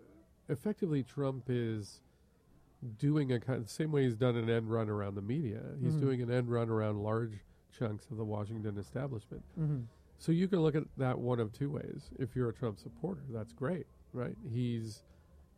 effectively, 0.50 1.02
Trump 1.02 1.46
is 1.48 2.02
doing 3.00 3.32
a 3.32 3.40
kind 3.40 3.62
of 3.62 3.70
same 3.70 3.92
way 3.92 4.04
he's 4.04 4.16
done 4.16 4.36
an 4.36 4.50
end 4.50 4.70
run 4.72 4.90
around 4.90 5.16
the 5.16 5.22
media. 5.22 5.62
He's 5.82 5.96
Mhm. 5.96 6.02
doing 6.02 6.22
an 6.22 6.32
end 6.32 6.52
run 6.52 6.70
around 6.70 7.00
large 7.02 7.44
chunks 7.72 8.06
of 8.12 8.18
the 8.18 8.26
Washington 8.26 8.78
establishment. 8.78 9.44
Mm-hmm. 9.60 9.82
So 10.18 10.32
you 10.32 10.48
can 10.48 10.60
look 10.60 10.76
at 10.76 10.84
that 10.98 11.18
one 11.18 11.40
of 11.40 11.52
two 11.52 11.70
ways. 11.72 12.12
If 12.20 12.36
you're 12.36 12.50
a 12.50 12.54
Trump 12.54 12.78
supporter, 12.80 13.24
that's 13.30 13.54
great, 13.54 13.88
right? 14.14 14.36
He's 14.52 15.04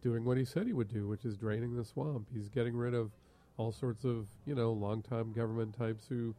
doing 0.04 0.24
what 0.26 0.38
he 0.38 0.45
said 0.45 0.68
he 0.68 0.74
would 0.74 0.89
do, 0.89 1.08
which 1.08 1.26
is 1.26 1.38
draining 1.38 1.76
the 1.76 1.84
swamp. 1.86 2.28
He's 2.32 2.49
getting 2.49 2.76
rid 2.76 2.93
of 2.93 3.12
all 3.58 3.72
sorts 3.72 4.04
of, 4.04 4.28
you 4.45 4.54
know, 4.54 4.72
longtime 4.74 5.32
government 5.32 5.76
types 5.76 6.06
who 6.08 6.36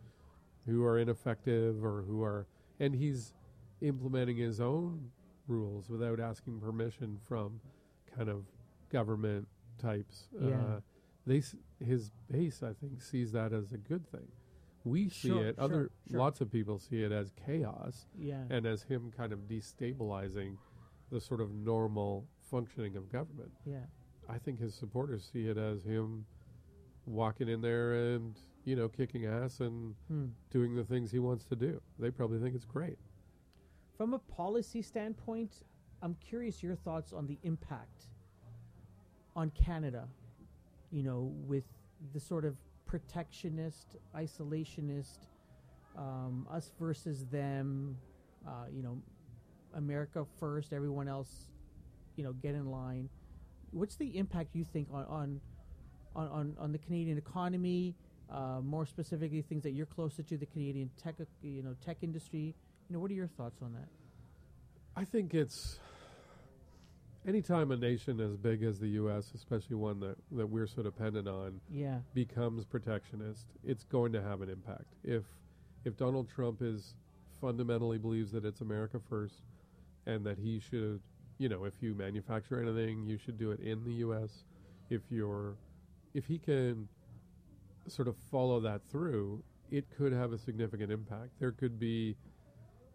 who 0.66 0.84
are 0.84 0.98
ineffective 0.98 1.84
or 1.84 2.02
who 2.02 2.22
are 2.22 2.46
and 2.80 2.94
he's 2.94 3.34
implementing 3.82 4.36
his 4.38 4.60
own 4.60 5.10
rules 5.46 5.88
without 5.90 6.18
asking 6.20 6.58
permission 6.60 7.18
from 7.28 7.60
kind 8.16 8.28
of 8.28 8.44
government 8.90 9.46
types. 9.78 10.28
Yeah. 10.40 10.48
Uh, 10.56 10.80
they 11.26 11.38
s- 11.38 11.56
his 11.84 12.10
base, 12.30 12.62
I 12.62 12.72
think, 12.72 13.02
sees 13.02 13.32
that 13.32 13.52
as 13.52 13.72
a 13.72 13.76
good 13.78 14.06
thing. 14.10 14.26
We 14.84 15.08
see 15.08 15.28
Sure, 15.28 15.46
it. 15.46 15.54
sure, 15.56 15.64
Other 15.64 15.90
sure. 16.10 16.18
lots 16.18 16.40
of 16.40 16.50
people 16.50 16.78
see 16.78 17.02
it 17.02 17.12
as 17.12 17.30
chaos 17.46 18.06
Yeah. 18.18 18.44
and 18.50 18.64
as 18.66 18.82
him 18.82 19.10
kind 19.16 19.32
of 19.32 19.40
destabilizing 19.48 20.56
the 21.10 21.20
sort 21.20 21.40
of 21.40 21.52
normal 21.54 22.26
functioning 22.58 22.96
of 22.96 23.10
government. 23.10 23.50
yeah. 23.66 23.78
I 24.28 24.38
think 24.38 24.58
his 24.60 24.74
supporters 24.74 25.28
see 25.32 25.48
it 25.48 25.58
as 25.58 25.82
him 25.82 26.24
walking 27.04 27.48
in 27.48 27.60
there 27.60 27.92
and 28.14 28.38
you 28.64 28.74
know 28.76 28.88
kicking 28.88 29.26
ass 29.26 29.60
and 29.60 29.94
Hmm. 30.08 30.26
doing 30.50 30.74
the 30.76 30.84
things 30.84 31.10
he 31.10 31.18
wants 31.18 31.44
to 31.46 31.56
do. 31.56 31.80
They 31.98 32.10
probably 32.10 32.38
think 32.38 32.54
it's 32.54 32.64
great. 32.64 32.96
From 33.98 34.14
a 34.14 34.18
policy 34.20 34.82
standpoint, 34.82 35.52
I'm 36.00 36.14
curious 36.30 36.62
your 36.62 36.76
thoughts 36.76 37.12
on 37.12 37.26
the 37.26 37.38
impact 37.42 38.06
on 39.36 39.50
Canada, 39.50 40.08
you 40.92 41.02
know, 41.02 41.32
with 41.46 41.64
the 42.12 42.20
sort 42.20 42.44
of 42.44 42.56
protectionist, 42.86 43.96
isolationist, 44.16 45.18
um, 45.98 46.46
us 46.50 46.70
versus 46.78 47.26
them, 47.26 47.96
uh, 48.46 48.66
you 48.72 48.82
know, 48.82 48.96
America 49.74 50.24
first, 50.38 50.72
everyone 50.72 51.08
else, 51.08 51.50
you 52.16 52.24
know, 52.24 52.32
get 52.32 52.54
in 52.54 52.70
line. 52.70 53.08
What's 53.72 53.96
the 53.96 54.16
impact 54.16 54.50
you 54.54 54.64
think 54.64 54.88
on 54.92 55.04
on 55.04 55.40
on, 56.16 56.56
on, 56.58 56.72
the 56.72 56.78
Canadian 56.78 57.18
economy? 57.18 57.94
Uh, 58.30 58.60
more 58.62 58.86
specifically, 58.86 59.42
things 59.42 59.62
that 59.64 59.72
you're 59.72 59.84
closer 59.86 60.22
to 60.22 60.36
the 60.36 60.46
Canadian 60.46 60.90
tech, 60.96 61.16
you 61.42 61.62
know, 61.62 61.74
tech 61.84 61.98
industry. 62.02 62.54
You 62.88 62.94
know, 62.94 63.00
what 63.00 63.10
are 63.10 63.14
your 63.14 63.26
thoughts 63.26 63.60
on 63.62 63.72
that? 63.74 63.88
I 64.96 65.04
think 65.04 65.34
it's 65.34 65.78
anytime 67.26 67.70
a 67.70 67.76
nation 67.76 68.20
as 68.20 68.36
big 68.36 68.62
as 68.62 68.78
the 68.78 68.88
U.S., 68.88 69.32
especially 69.34 69.76
one 69.76 70.00
that, 70.00 70.16
that 70.32 70.46
we're 70.46 70.66
so 70.66 70.82
dependent 70.82 71.28
on, 71.28 71.60
Yeah. 71.70 71.98
becomes 72.14 72.64
protectionist, 72.64 73.46
it's 73.64 73.84
going 73.84 74.12
to 74.12 74.22
have 74.22 74.40
an 74.40 74.48
impact. 74.48 74.94
If 75.02 75.24
if 75.84 75.96
Donald 75.98 76.28
Trump 76.30 76.62
is 76.62 76.94
fundamentally 77.40 77.98
believes 77.98 78.32
that 78.32 78.44
it's 78.46 78.62
America 78.62 78.98
first, 79.10 79.42
and 80.06 80.24
that 80.24 80.38
he 80.38 80.58
should, 80.58 81.00
you 81.38 81.48
know, 81.48 81.64
if 81.64 81.74
you 81.80 81.94
manufacture 81.94 82.60
anything, 82.62 83.06
you 83.06 83.18
should 83.18 83.38
do 83.38 83.50
it 83.50 83.60
in 83.60 83.84
the 83.84 83.92
U.S. 83.94 84.44
If 84.90 85.02
you're, 85.10 85.56
if 86.14 86.26
he 86.26 86.38
can, 86.38 86.88
sort 87.88 88.08
of 88.08 88.16
follow 88.30 88.60
that 88.60 88.80
through, 88.90 89.42
it 89.70 89.84
could 89.96 90.12
have 90.12 90.32
a 90.32 90.38
significant 90.38 90.90
impact. 90.90 91.30
There 91.38 91.52
could 91.52 91.78
be 91.78 92.16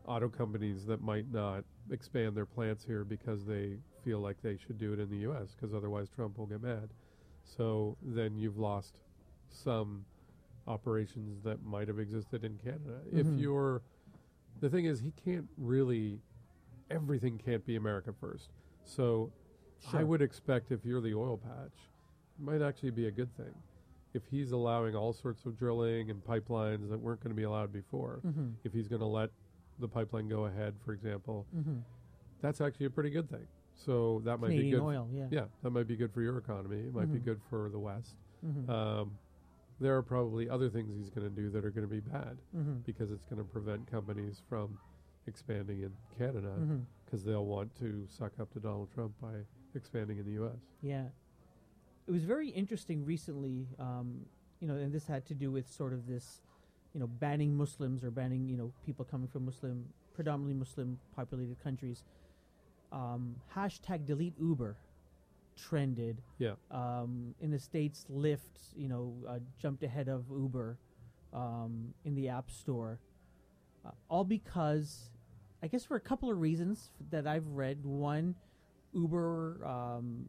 auto 0.07 0.29
companies 0.29 0.85
that 0.85 1.01
might 1.01 1.31
not 1.31 1.63
expand 1.91 2.35
their 2.35 2.45
plants 2.45 2.83
here 2.83 3.03
because 3.03 3.45
they 3.45 3.77
feel 4.03 4.19
like 4.19 4.41
they 4.41 4.57
should 4.57 4.77
do 4.79 4.93
it 4.93 4.99
in 4.99 5.09
the 5.09 5.17
U.S. 5.17 5.55
because 5.55 5.75
otherwise 5.75 6.07
Trump 6.09 6.37
will 6.37 6.47
get 6.47 6.61
mad. 6.61 6.89
So 7.43 7.97
then 8.01 8.35
you've 8.37 8.57
lost 8.57 8.99
some 9.49 10.05
operations 10.67 11.43
that 11.43 11.63
might 11.63 11.87
have 11.87 11.99
existed 11.99 12.43
in 12.43 12.57
Canada. 12.63 13.01
Mhm. 13.11 13.19
If 13.19 13.39
you're, 13.39 13.81
the 14.61 14.69
thing 14.69 14.85
is, 14.85 14.99
he 14.99 15.11
can't 15.11 15.47
really, 15.57 16.19
everything 16.89 17.37
can't 17.43 17.65
be 17.65 17.75
America 17.75 18.11
first. 18.19 18.49
So 18.85 19.31
I 19.93 20.03
would 20.03 20.21
expect 20.21 20.71
if 20.71 20.83
you're 20.85 21.01
the 21.01 21.13
oil 21.13 21.37
patch, 21.37 21.73
it 22.39 22.43
might 22.43 22.61
actually 22.61 22.91
be 22.91 23.07
a 23.07 23.11
good 23.11 23.35
thing. 23.37 23.53
If 24.13 24.23
he's 24.29 24.51
allowing 24.51 24.95
all 24.95 25.13
sorts 25.13 25.45
of 25.45 25.57
drilling 25.57 26.09
and 26.09 26.23
pipelines 26.23 26.89
that 26.89 26.99
weren't 26.99 27.21
going 27.21 27.29
to 27.29 27.35
be 27.35 27.43
allowed 27.43 27.71
before, 27.71 28.21
Mm-hmm. 28.25 28.49
if 28.63 28.73
he's 28.73 28.87
going 28.87 29.01
to 29.01 29.05
let 29.07 29.29
the 29.79 29.87
pipeline 29.87 30.27
go 30.27 30.45
ahead, 30.45 30.73
for 30.83 30.93
example, 30.93 31.45
Mm-hmm. 31.55 31.77
that's 32.41 32.59
actually 32.61 32.87
a 32.87 32.89
pretty 32.89 33.11
good 33.11 33.29
thing. 33.29 33.45
So 33.75 34.21
that 34.25 34.39
might 34.39 34.49
be 34.49 34.71
good. 34.71 34.81
oil, 34.81 35.07
yeah. 35.13 35.27
Yeah, 35.31 35.45
that 35.63 35.69
might 35.69 35.87
be 35.87 35.95
good 35.95 36.11
for 36.11 36.21
your 36.21 36.37
economy. 36.37 36.79
It 36.79 36.93
might 36.93 37.11
be 37.13 37.19
Mhm. 37.19 37.25
good 37.25 37.41
for 37.49 37.69
the 37.69 37.79
West. 37.79 38.15
Mm-hmm. 38.45 38.69
Um, 38.69 39.11
there 39.79 39.95
are 39.95 40.01
probably 40.01 40.49
other 40.49 40.69
things 40.69 40.93
he's 40.97 41.09
going 41.09 41.29
to 41.29 41.33
do 41.33 41.49
that 41.51 41.63
are 41.63 41.69
going 41.71 41.87
to 41.87 41.93
be 41.93 42.01
bad 42.01 42.37
mm-hmm. 42.53 42.79
because 42.85 43.11
it's 43.11 43.23
going 43.25 43.37
to 43.37 43.45
prevent 43.47 43.89
companies 43.89 44.41
from 44.49 44.77
expanding 45.28 45.82
in 45.84 45.91
Canada 46.17 46.53
Mm-hmm. 46.59 46.78
because 47.05 47.24
they'll 47.24 47.45
want 47.45 47.74
to 47.80 48.05
suck 48.07 48.34
up 48.39 48.51
to 48.53 48.59
Donald 48.59 48.89
Trump 48.93 49.13
by 49.22 49.34
expanding 49.76 50.17
in 50.20 50.26
the 50.26 50.34
U.S. 50.34 50.59
Yeah. 50.82 51.05
It 52.07 52.11
was 52.11 52.24
very 52.24 52.49
interesting 52.49 53.05
recently, 53.05 53.67
um, 53.80 54.26
you 54.59 54.67
know, 54.67 54.76
and 54.76 54.91
this 54.91 55.05
had 55.07 55.26
to 55.28 55.34
do 55.36 55.51
with 55.51 55.72
sort 55.72 55.93
of 55.93 56.07
this, 56.07 56.41
you 56.93 56.99
know, 56.99 57.07
banning 57.07 57.55
Muslims 57.55 58.03
or 58.03 58.09
banning, 58.11 58.47
you 58.49 58.57
know, 58.57 58.72
people 58.86 59.05
coming 59.05 59.28
from 59.28 59.45
Muslim, 59.45 59.86
predominantly 60.15 60.55
Muslim 60.57 60.99
populated 61.15 61.61
countries. 61.63 62.03
um, 62.91 63.36
hashtag 63.55 64.05
delete 64.07 64.34
Uber 64.41 64.76
trended. 65.55 66.22
Yeah. 66.39 66.53
Um, 66.72 67.36
in 67.41 67.51
the 67.51 67.59
states, 67.59 68.05
Lyft, 68.11 68.74
you 68.76 68.88
know, 68.88 69.13
uh, 69.28 69.39
jumped 69.61 69.84
ahead 69.84 70.07
of 70.07 70.24
Uber 70.32 70.78
um, 71.34 71.93
in 72.05 72.15
the 72.15 72.30
App 72.30 72.49
Store, 72.49 72.99
uh, 73.89 73.93
all 74.09 74.23
because, 74.23 75.09
I 75.63 75.67
guess, 75.67 75.83
for 75.83 75.95
a 75.95 75.99
couple 76.01 76.29
of 76.31 76.39
reasons 76.39 76.91
that 77.11 77.27
I've 77.27 77.47
read. 77.47 77.85
One, 77.85 78.35
Uber 78.93 79.61
um, 79.65 80.25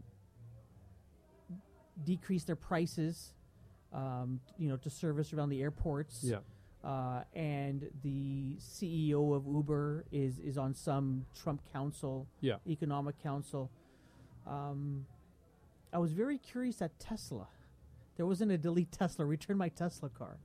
decreased 2.05 2.47
their 2.47 2.57
prices, 2.57 3.33
um, 3.93 4.41
you 4.59 4.69
know, 4.69 4.77
to 4.79 4.91
service 4.91 5.33
around 5.33 5.51
the 5.51 5.63
airports. 5.63 6.21
Yeah. 6.23 6.39
Uh, 6.83 7.25
and 7.35 7.91
the 8.03 8.57
CEO 8.59 9.35
of 9.37 9.47
Uber 9.47 10.07
is 10.11 10.39
is 10.39 10.57
on 10.57 10.75
some 10.75 11.27
Trump 11.43 11.61
council, 11.73 12.27
Yeah. 12.41 12.57
economic 12.67 13.19
council. 13.23 13.71
Um, 14.47 15.05
I 15.93 15.99
was 15.99 16.13
very 16.13 16.39
curious 16.39 16.81
at 16.81 16.99
Tesla. 16.99 17.49
There 18.17 18.25
wasn't 18.25 18.53
a 18.53 18.57
delete 18.59 18.93
Tesla, 18.93 19.27
return 19.27 19.59
my 19.59 19.69
Tesla 19.69 20.09
car. 20.09 20.39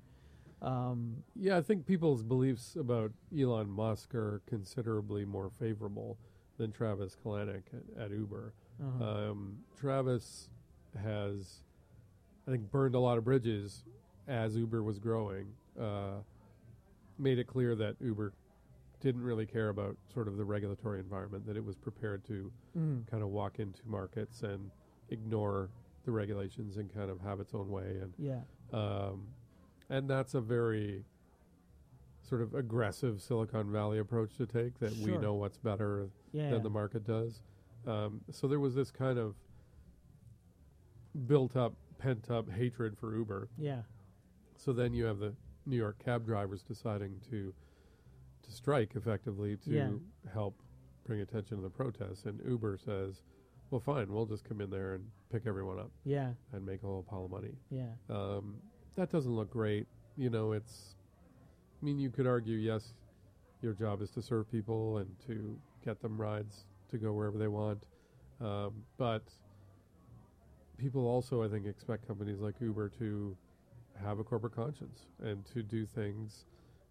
Um, 0.62 1.24
Yeah, 1.36 1.58
I 1.58 1.62
think 1.62 1.86
people's 1.86 2.24
beliefs 2.24 2.76
about 2.76 3.12
Elon 3.38 3.70
Musk 3.70 4.16
are 4.16 4.42
considerably 4.48 5.26
more 5.26 5.50
favorable 5.50 6.18
than 6.58 6.72
Travis 6.72 7.16
Kalanick 7.24 7.64
at, 7.98 8.04
at 8.06 8.12
Uber. 8.12 8.54
uh-huh. 8.82 9.04
Um, 9.32 9.58
Travis 9.80 10.50
has, 11.02 11.62
I 12.48 12.52
think, 12.52 12.72
burned 12.72 12.96
a 12.96 13.00
lot 13.00 13.18
of 13.18 13.26
bridges 13.26 13.84
as 14.28 14.56
Uber 14.56 14.82
was 14.82 14.98
growing. 15.00 15.48
Uh, 15.80 16.20
made 17.20 17.38
it 17.40 17.48
clear 17.48 17.76
that 17.76 17.96
Uber 18.02 18.34
didn't 19.02 19.22
really 19.22 19.46
care 19.46 19.70
about 19.70 19.98
sort 20.14 20.28
of 20.28 20.38
the 20.38 20.44
regulatory 20.46 21.00
environment; 21.00 21.46
that 21.46 21.58
it 21.58 21.64
was 21.64 21.76
prepared 21.76 22.24
to 22.26 22.52
Mm. 22.78 23.06
kind 23.08 23.22
of 23.24 23.30
walk 23.30 23.60
into 23.60 23.82
markets 23.88 24.42
and 24.44 24.72
ignore 25.10 25.70
the 26.06 26.12
regulations 26.12 26.78
and 26.78 26.94
kind 26.94 27.10
of 27.12 27.20
have 27.22 27.40
its 27.40 27.54
own 27.54 27.70
way. 27.70 28.00
And 28.02 28.14
yeah, 28.18 28.42
um, 28.74 29.28
and 29.90 30.10
that's 30.10 30.34
a 30.34 30.42
very 30.42 31.06
sort 32.22 32.42
of 32.42 32.54
aggressive 32.56 33.22
Silicon 33.22 33.72
Valley 33.72 34.00
approach 34.00 34.36
to 34.38 34.46
take. 34.46 34.80
That 34.80 34.92
we 34.98 35.12
Sure. 35.12 35.22
know 35.22 35.34
what's 35.36 35.58
better 35.58 36.10
yeah, 36.32 36.50
than 36.52 36.64
the 36.64 36.70
market 36.70 37.04
does. 37.06 37.42
Um, 37.86 38.22
so 38.32 38.48
there 38.48 38.60
was 38.60 38.74
this 38.76 38.90
kind 38.92 39.20
of 39.20 39.36
built 41.28 41.56
up, 41.56 41.74
pent 41.98 42.30
up 42.30 42.50
hatred 42.50 42.98
for 42.98 43.16
Uber. 43.16 43.50
yeah, 43.58 43.84
So 44.58 44.74
then 44.74 44.94
you 44.94 45.06
have 45.06 45.20
the 45.20 45.34
New 45.66 45.76
York 45.78 46.00
cab 46.00 46.26
drivers 46.26 46.64
deciding 46.64 47.20
to 47.30 47.54
to 48.44 48.52
strike 48.52 48.96
effectively 48.96 49.58
to 49.58 49.72
Yeah. 49.72 49.92
help 50.32 50.62
bring 51.04 51.20
attention 51.22 51.58
to 51.58 51.64
the 51.64 51.70
protests. 51.70 52.26
And 52.26 52.40
Uber 52.48 52.78
says, 52.78 53.24
"Well, 53.72 53.80
fine, 53.82 54.12
we'll 54.14 54.28
just 54.28 54.44
come 54.46 54.62
in 54.62 54.70
there 54.70 54.94
and 54.94 55.10
pick 55.30 55.48
everyone 55.48 55.80
up 55.80 55.92
yeah, 56.04 56.34
and 56.52 56.64
make 56.64 56.84
a 56.84 56.86
whole 56.86 57.02
pile 57.02 57.26
of 57.26 57.32
money." 57.32 57.58
yeah, 57.72 57.96
Um, 58.08 58.62
that 58.96 59.12
doesn't 59.12 59.36
look 59.36 59.52
great. 59.52 59.88
You 60.18 60.30
know, 60.30 60.54
it's. 60.54 60.96
I 61.82 61.86
mean, 61.86 62.00
you 62.00 62.10
could 62.10 62.26
argue, 62.26 62.58
yes, 62.58 62.94
your 63.62 63.74
job 63.74 64.02
is 64.02 64.10
to 64.12 64.22
serve 64.22 64.50
people 64.52 64.98
and 64.98 65.10
to 65.28 65.58
get 65.84 66.02
them 66.02 66.20
rides 66.20 66.66
to 66.90 66.98
go 66.98 67.14
wherever 67.14 67.38
they 67.38 67.48
want, 67.48 67.86
um, 68.42 68.74
but 68.98 69.24
people 70.78 71.08
also, 71.08 71.44
I 71.44 71.48
think, 71.48 71.66
expect 71.68 72.08
companies 72.08 72.40
like 72.40 72.56
Uber 72.60 72.90
to 73.00 73.36
have 74.04 74.20
a 74.20 74.24
corporate 74.24 74.56
conscience 74.56 75.02
and 75.24 75.46
to 75.54 75.64
do 75.64 75.86
things 75.86 76.46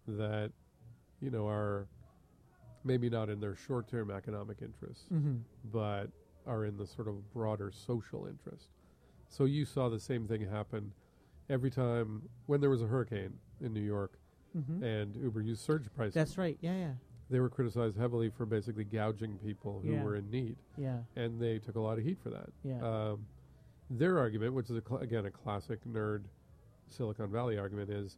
that, 0.07 0.51
you 1.21 1.29
know, 1.29 1.47
are 1.47 1.87
maybe 2.83 3.09
not 3.09 3.29
in 3.29 3.39
their 3.39 3.55
short-term 3.55 4.11
economic 4.11 4.57
interests 4.61 5.05
mm-hmm. 5.11 5.35
but 5.71 6.07
are 6.45 6.65
in 6.65 6.77
the 6.77 6.85
sort 6.85 7.07
of 7.07 7.33
broader 7.33 7.71
social 7.71 8.27
interest. 8.27 8.69
So 9.27 9.45
you 9.45 9.65
saw 9.65 9.89
the 9.89 9.99
same 9.99 10.27
thing 10.27 10.47
happen 10.47 10.91
every 11.49 11.69
time 11.71 12.23
when 12.47 12.61
there 12.61 12.69
was 12.69 12.81
a 12.81 12.87
hurricane 12.87 13.33
in 13.61 13.73
New 13.73 13.81
York 13.83 14.19
Mm-hmm. 14.57 14.83
and 14.85 15.15
Uber 15.17 15.41
used 15.41 15.65
surge 15.65 15.83
pricing. 15.93 16.13
That's 16.13 16.37
right. 16.37 16.57
Yeah, 16.61 16.77
yeah, 16.77 16.91
They 17.29 17.41
were 17.41 17.49
criticized 17.49 17.97
heavily 17.97 18.29
for 18.29 18.45
basically 18.45 18.85
gouging 18.85 19.37
people 19.39 19.81
who 19.83 19.91
Yeah. 19.91 20.01
were 20.01 20.15
in 20.15 20.29
need, 20.31 20.55
yeah, 20.77 20.99
and 21.17 21.41
they 21.41 21.59
took 21.59 21.75
a 21.75 21.79
lot 21.81 21.97
of 21.97 22.05
heat 22.05 22.17
for 22.23 22.29
that. 22.29 22.49
yeah, 22.63 22.79
Um, 22.81 23.25
their 23.89 24.17
argument, 24.17 24.53
which 24.53 24.69
is 24.69 24.77
a 24.77 24.81
cl- 24.87 25.01
again 25.01 25.25
a 25.25 25.29
classic 25.29 25.83
nerd 25.83 26.23
Silicon 26.87 27.29
Valley 27.29 27.57
argument, 27.57 27.89
is 27.89 28.17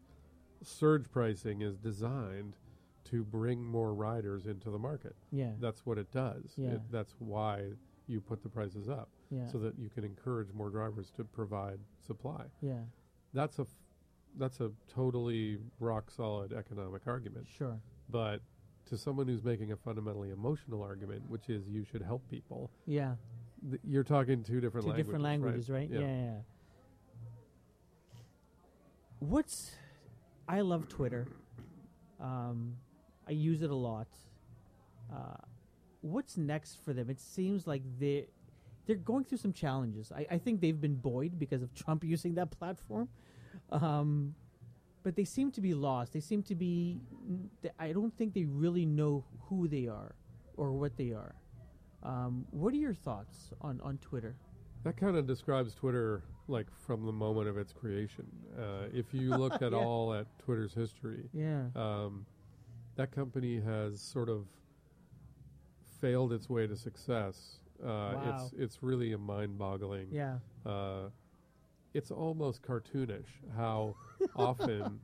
surge 0.61 1.09
pricing 1.09 1.61
is 1.61 1.75
designed 1.75 2.55
to 3.05 3.23
bring 3.23 3.63
more 3.65 3.95
riders 3.95 4.45
into 4.45 4.69
the 4.69 4.78
market. 4.78 5.15
yeah, 5.32 5.53
That's 5.59 5.88
what 5.88 5.97
it 5.97 6.11
does. 6.11 6.53
Yeah. 6.55 6.73
It, 6.73 6.82
that's 6.91 7.15
why 7.17 7.71
you 8.05 8.21
put 8.21 8.43
the 8.43 8.49
prices 8.49 8.89
up 8.89 9.09
yeah, 9.32 9.47
so 9.47 9.57
that 9.57 9.80
you 9.80 9.89
can 9.89 10.03
encourage 10.03 10.53
more 10.53 10.69
drivers 10.69 11.09
to 11.17 11.23
provide 11.23 11.80
supply. 11.99 12.45
yeah. 12.61 12.84
That's 13.38 13.59
a 13.59 13.61
f- 13.61 13.67
that's 14.39 14.59
a 14.61 14.71
totally 14.88 15.59
rock 15.79 16.09
solid 16.09 16.53
economic 16.53 17.03
argument. 17.05 17.47
Sure. 17.57 17.79
But 18.09 18.41
to 18.89 18.97
someone 18.97 19.27
who's 19.27 19.43
making 19.43 19.71
a 19.71 19.75
fundamentally 19.75 20.31
emotional 20.31 20.81
argument, 20.81 21.21
which 21.29 21.49
is 21.49 21.67
you 21.67 21.83
should 21.83 22.01
help 22.01 22.27
people, 22.29 22.71
Yeah. 22.88 23.15
th- 23.69 23.81
you're 23.83 24.03
talking 24.03 24.43
two 24.43 24.59
different 24.59 24.85
Two 24.85 24.89
languages. 24.91 25.05
different 25.07 25.23
languages, 25.23 25.69
right? 25.69 25.89
Yeah. 25.89 25.99
Yeah. 25.99 26.21
yeah. 26.25 26.39
What's 29.19 29.71
I 30.47 30.61
love 30.61 30.88
Twitter. 30.88 31.27
Um, 32.19 32.77
I 33.27 33.31
use 33.31 33.61
it 33.61 33.69
a 33.69 33.75
lot. 33.75 34.07
Uh, 35.13 35.35
what's 36.01 36.38
next 36.38 36.75
for 36.83 36.93
them? 36.93 37.09
It 37.09 37.19
seems 37.19 37.67
like 37.67 37.81
they 37.99 38.27
they're 38.85 38.95
going 38.95 39.25
through 39.25 39.39
some 39.39 39.51
challenges. 39.53 40.11
I, 40.15 40.25
I 40.31 40.38
think 40.38 40.61
they've 40.61 40.79
been 40.79 40.95
buoyed 40.95 41.38
because 41.38 41.61
of 41.61 41.73
Trump 41.81 42.03
using 42.03 42.35
that 42.35 42.51
platform, 42.51 43.09
um, 43.72 44.36
but 45.03 45.15
they 45.15 45.24
seem 45.24 45.51
to 45.51 45.61
be 45.61 45.74
lost. 45.74 46.13
They 46.13 46.20
seem 46.20 46.43
to 46.43 46.55
be. 46.55 46.99
I 47.80 47.91
don't 47.93 48.15
think 48.18 48.34
they 48.34 48.45
really 48.45 48.86
know 48.86 49.24
who 49.47 49.68
they 49.68 49.88
are 49.88 50.15
or 50.57 50.72
what 50.72 50.97
they 50.97 51.11
are. 51.11 51.36
Um, 52.03 52.45
what 52.51 52.74
are 52.74 52.78
your 52.78 52.93
thoughts 52.93 53.51
on 53.61 53.80
on 53.82 53.97
Twitter? 53.99 54.36
That 54.84 54.95
kind 54.97 55.18
of 55.18 55.26
describes 55.28 55.74
Twitter 55.74 56.24
like 56.47 56.68
from 56.86 57.05
the 57.05 57.11
moment 57.11 57.47
of 57.49 57.57
its 57.57 57.74
creation. 57.74 58.26
Uh, 58.57 58.88
if 58.93 59.13
you 59.13 59.36
look 59.36 59.53
at 59.61 59.72
Yeah. 59.72 59.78
all 59.78 60.13
at 60.13 60.28
Twitter's 60.39 60.74
history, 60.74 61.30
Yeah. 61.34 61.65
um, 61.76 62.26
that 62.95 63.11
company 63.11 63.59
has 63.59 63.99
sort 63.99 64.30
of 64.30 64.45
failed 65.99 66.32
its 66.34 66.49
way 66.49 66.68
to 66.68 66.76
success. 66.76 67.59
Uh, 67.82 67.86
Wow. 67.88 68.36
It's 68.45 68.53
it's 68.53 68.84
really 68.84 69.13
a 69.13 69.18
mind-boggling. 69.18 70.07
Yeah. 70.11 70.39
Uh, 70.65 71.09
it's 71.97 72.11
almost 72.11 72.61
cartoonish 72.61 73.31
how 73.55 73.95
often 74.35 74.99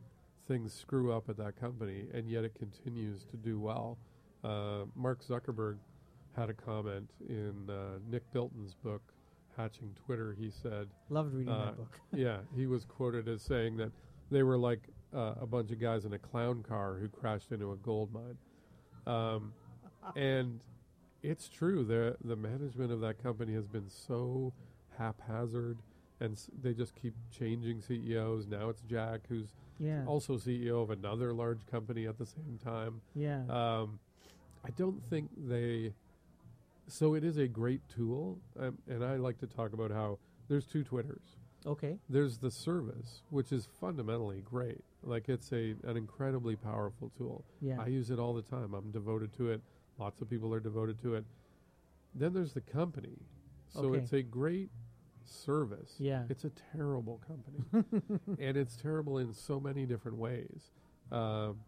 things 0.48 0.74
screw 0.74 1.12
up 1.12 1.28
at 1.30 1.38
that 1.38 1.60
company, 1.60 2.06
and 2.14 2.30
yet 2.30 2.44
it 2.44 2.54
continues 2.56 3.24
to 3.26 3.38
do 3.38 3.60
well. 3.60 3.98
Uh, 4.44 4.84
Mark 4.96 5.24
Zuckerberg 5.26 5.78
had 6.38 6.50
a 6.50 6.54
comment 6.54 7.10
in 7.28 7.54
uh, 7.70 7.98
Nick 8.10 8.24
Bilton's 8.34 8.76
book, 8.76 9.02
Hatching 9.58 9.96
Twitter. 10.06 10.36
He 10.38 10.52
said, 10.52 10.88
Loved 11.10 11.34
reading 11.34 11.54
Uh, 11.54 11.66
that 11.66 11.78
book. 11.78 12.00
yeah, 12.14 12.40
he 12.56 12.68
was 12.68 12.86
quoted 12.86 13.28
as 13.28 13.42
saying 13.42 13.78
that 13.78 13.92
they 14.30 14.44
were 14.44 14.58
like 14.58 14.82
uh, 15.16 15.34
a 15.42 15.46
bunch 15.48 15.72
of 15.72 15.80
guys 15.80 16.06
in 16.06 16.14
a 16.14 16.20
clown 16.20 16.62
car 16.64 16.98
who 17.00 17.08
crashed 17.08 17.52
into 17.52 17.72
a 17.72 17.76
gold 17.78 18.10
mine. 18.14 18.38
Um, 19.08 19.54
and 20.16 20.60
it's 21.22 21.48
true. 21.50 21.84
The 21.86 22.18
the 22.24 22.36
management 22.36 22.92
of 22.92 23.00
that 23.02 23.22
company 23.24 23.54
has 23.54 23.68
been 23.68 23.90
so 23.90 24.54
haphazard, 24.98 25.78
and 26.24 26.34
s- 26.34 26.50
they 26.62 26.74
just 26.74 26.96
keep 26.96 27.14
changing 27.32 27.82
CEOs. 27.82 28.48
Now 28.48 28.70
it's 28.70 28.82
Jack, 28.82 29.28
who's 29.28 29.54
Yeah. 29.80 30.06
also 30.06 30.38
CEO 30.38 30.82
of 30.82 30.90
another 30.90 31.34
large 31.34 31.66
company 31.66 32.08
at 32.08 32.18
the 32.18 32.26
same 32.26 32.58
time. 32.64 33.02
yeah. 33.14 33.44
Um, 33.48 34.00
I 34.64 34.70
don't 34.72 35.04
think 35.10 35.30
they. 35.38 35.94
So 36.88 37.14
it 37.16 37.24
is 37.24 37.38
a 37.38 37.48
great 37.48 37.82
tool, 37.90 38.40
um, 38.58 38.78
and 38.88 39.04
I 39.04 39.16
like 39.18 39.38
to 39.40 39.48
talk 39.48 39.74
about 39.74 39.92
how 39.92 40.20
there's 40.48 40.66
two 40.66 40.84
Twitters. 40.84 41.38
okay. 41.66 41.98
There's 42.10 42.38
the 42.38 42.52
service, 42.52 43.22
which 43.30 43.52
is 43.52 43.66
fundamentally 43.66 44.42
great. 44.42 44.84
Like 45.02 45.28
it's 45.30 45.52
a 45.52 45.72
an 45.84 45.98
incredibly 45.98 46.56
powerful 46.56 47.10
tool. 47.18 47.44
Yeah. 47.62 47.82
I 47.82 47.88
use 47.88 48.10
it 48.10 48.20
all 48.20 48.34
the 48.34 48.42
time. 48.42 48.74
I'm 48.74 48.92
devoted 48.92 49.34
to 49.34 49.52
it. 49.52 49.62
Lots 49.98 50.22
of 50.22 50.30
people 50.30 50.54
are 50.54 50.60
devoted 50.62 50.98
to 51.02 51.16
it. 51.16 51.26
Then 52.16 52.34
there's 52.34 52.54
the 52.54 52.62
company. 52.62 53.18
So 53.70 53.86
Okay. 53.88 54.00
it's 54.00 54.14
a 54.14 54.22
great 54.22 54.70
service. 55.26 55.96
Yeah. 56.00 56.24
It's 56.30 56.44
a 56.46 56.52
terrible 56.76 57.22
company. 57.28 57.86
and 58.40 58.58
it's 58.58 58.76
terrible 58.76 59.18
in 59.20 59.34
so 59.34 59.60
many 59.60 59.86
different 59.86 60.18
ways. 60.18 60.72
Um, 61.12 61.60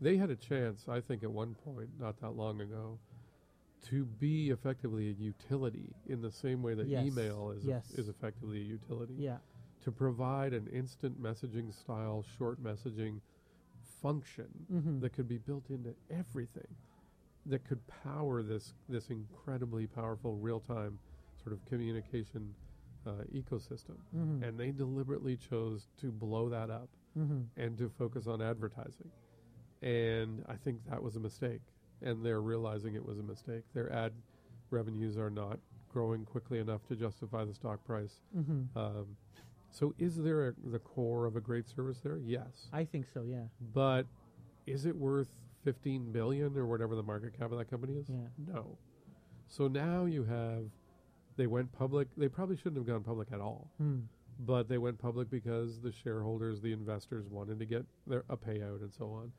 they 0.00 0.16
had 0.16 0.30
a 0.30 0.36
chance, 0.36 0.86
I 0.88 1.00
think, 1.00 1.22
at 1.22 1.30
one 1.30 1.54
point, 1.64 1.88
not 2.00 2.20
that 2.20 2.30
long 2.36 2.60
ago, 2.60 2.98
to 3.88 4.04
be 4.04 4.50
effectively 4.50 5.08
a 5.08 5.12
utility 5.12 5.88
in 6.08 6.20
the 6.22 6.30
same 6.30 6.62
way 6.62 6.74
that 6.74 6.86
Yes. 6.86 7.06
email 7.06 7.50
is, 7.50 7.64
Yes. 7.64 7.90
is 7.94 8.08
effectively 8.08 8.58
a 8.60 8.64
utility 8.64 9.14
yeah. 9.14 9.38
to 9.84 9.90
provide 9.90 10.52
an 10.52 10.68
instant 10.68 11.20
messaging 11.20 11.72
style, 11.74 12.24
short 12.38 12.62
messaging 12.62 13.20
function 14.00 14.48
Mm-hmm. 14.72 15.00
that 15.00 15.12
could 15.12 15.28
be 15.28 15.38
built 15.38 15.68
into 15.70 15.94
everything. 16.10 16.66
that 17.46 17.64
could 17.64 17.80
power 18.04 18.40
this 18.40 18.72
this 18.88 19.10
incredibly 19.10 19.84
powerful 19.88 20.36
real 20.36 20.60
time 20.60 20.96
sort 21.42 21.52
of 21.52 21.64
communication 21.66 22.54
uh, 23.06 23.24
ecosystem. 23.32 23.96
Mhm. 24.14 24.42
And 24.42 24.58
they 24.58 24.70
deliberately 24.72 25.36
chose 25.36 25.88
to 25.98 26.10
blow 26.12 26.48
that 26.48 26.70
up 26.70 26.88
Mhm. 27.16 27.46
and 27.56 27.76
to 27.78 27.88
focus 27.88 28.26
on 28.26 28.40
advertising. 28.42 29.10
And 29.82 30.44
I 30.48 30.56
think 30.56 30.84
that 30.88 31.02
was 31.02 31.16
a 31.16 31.20
mistake. 31.20 31.60
And 32.00 32.24
they're 32.24 32.40
realizing 32.42 32.94
it 32.94 33.04
was 33.04 33.18
a 33.18 33.22
mistake. 33.22 33.64
Their 33.74 33.92
ad 33.92 34.12
revenues 34.70 35.16
are 35.18 35.30
not 35.30 35.58
growing 35.88 36.24
quickly 36.24 36.58
enough 36.58 36.84
to 36.88 36.96
justify 36.96 37.44
the 37.44 37.54
stock 37.54 37.84
price. 37.84 38.22
Mhm. 38.34 38.74
Um, 38.76 39.16
so, 39.70 39.94
is 39.98 40.16
there 40.16 40.48
a, 40.48 40.54
the 40.70 40.78
core 40.78 41.26
of 41.26 41.36
a 41.36 41.40
great 41.40 41.66
service 41.68 42.00
there? 42.00 42.18
Yes. 42.18 42.68
I 42.72 42.84
think 42.84 43.06
so. 43.06 43.22
Yeah. 43.22 43.46
But 43.72 44.06
is 44.66 44.84
it 44.86 44.96
worth 44.96 45.32
15 45.62 46.12
billion 46.12 46.56
or 46.56 46.66
whatever 46.66 46.94
the 46.96 47.02
market 47.02 47.34
cap 47.34 47.52
of 47.52 47.58
that 47.58 47.66
company 47.66 47.94
is? 47.94 48.08
Yeah. 48.08 48.28
No. 48.38 48.78
So 49.48 49.68
now 49.68 50.04
you 50.06 50.24
have, 50.24 50.70
they 51.36 51.46
went 51.46 51.72
public. 51.72 52.08
They 52.16 52.28
probably 52.28 52.56
shouldn't 52.56 52.76
have 52.76 52.86
gone 52.86 53.02
public 53.02 53.32
at 53.32 53.40
all, 53.40 53.70
Hmm. 53.78 54.00
but 54.40 54.68
they 54.68 54.78
went 54.78 54.98
public 54.98 55.30
because 55.30 55.80
the 55.80 55.92
shareholders, 55.92 56.60
the 56.60 56.72
investors 56.72 57.28
wanted 57.28 57.58
to 57.58 57.64
get 57.66 57.84
their 58.06 58.24
a 58.28 58.36
payout 58.36 58.82
and 58.82 58.92
so 58.92 59.10
on. 59.10 59.32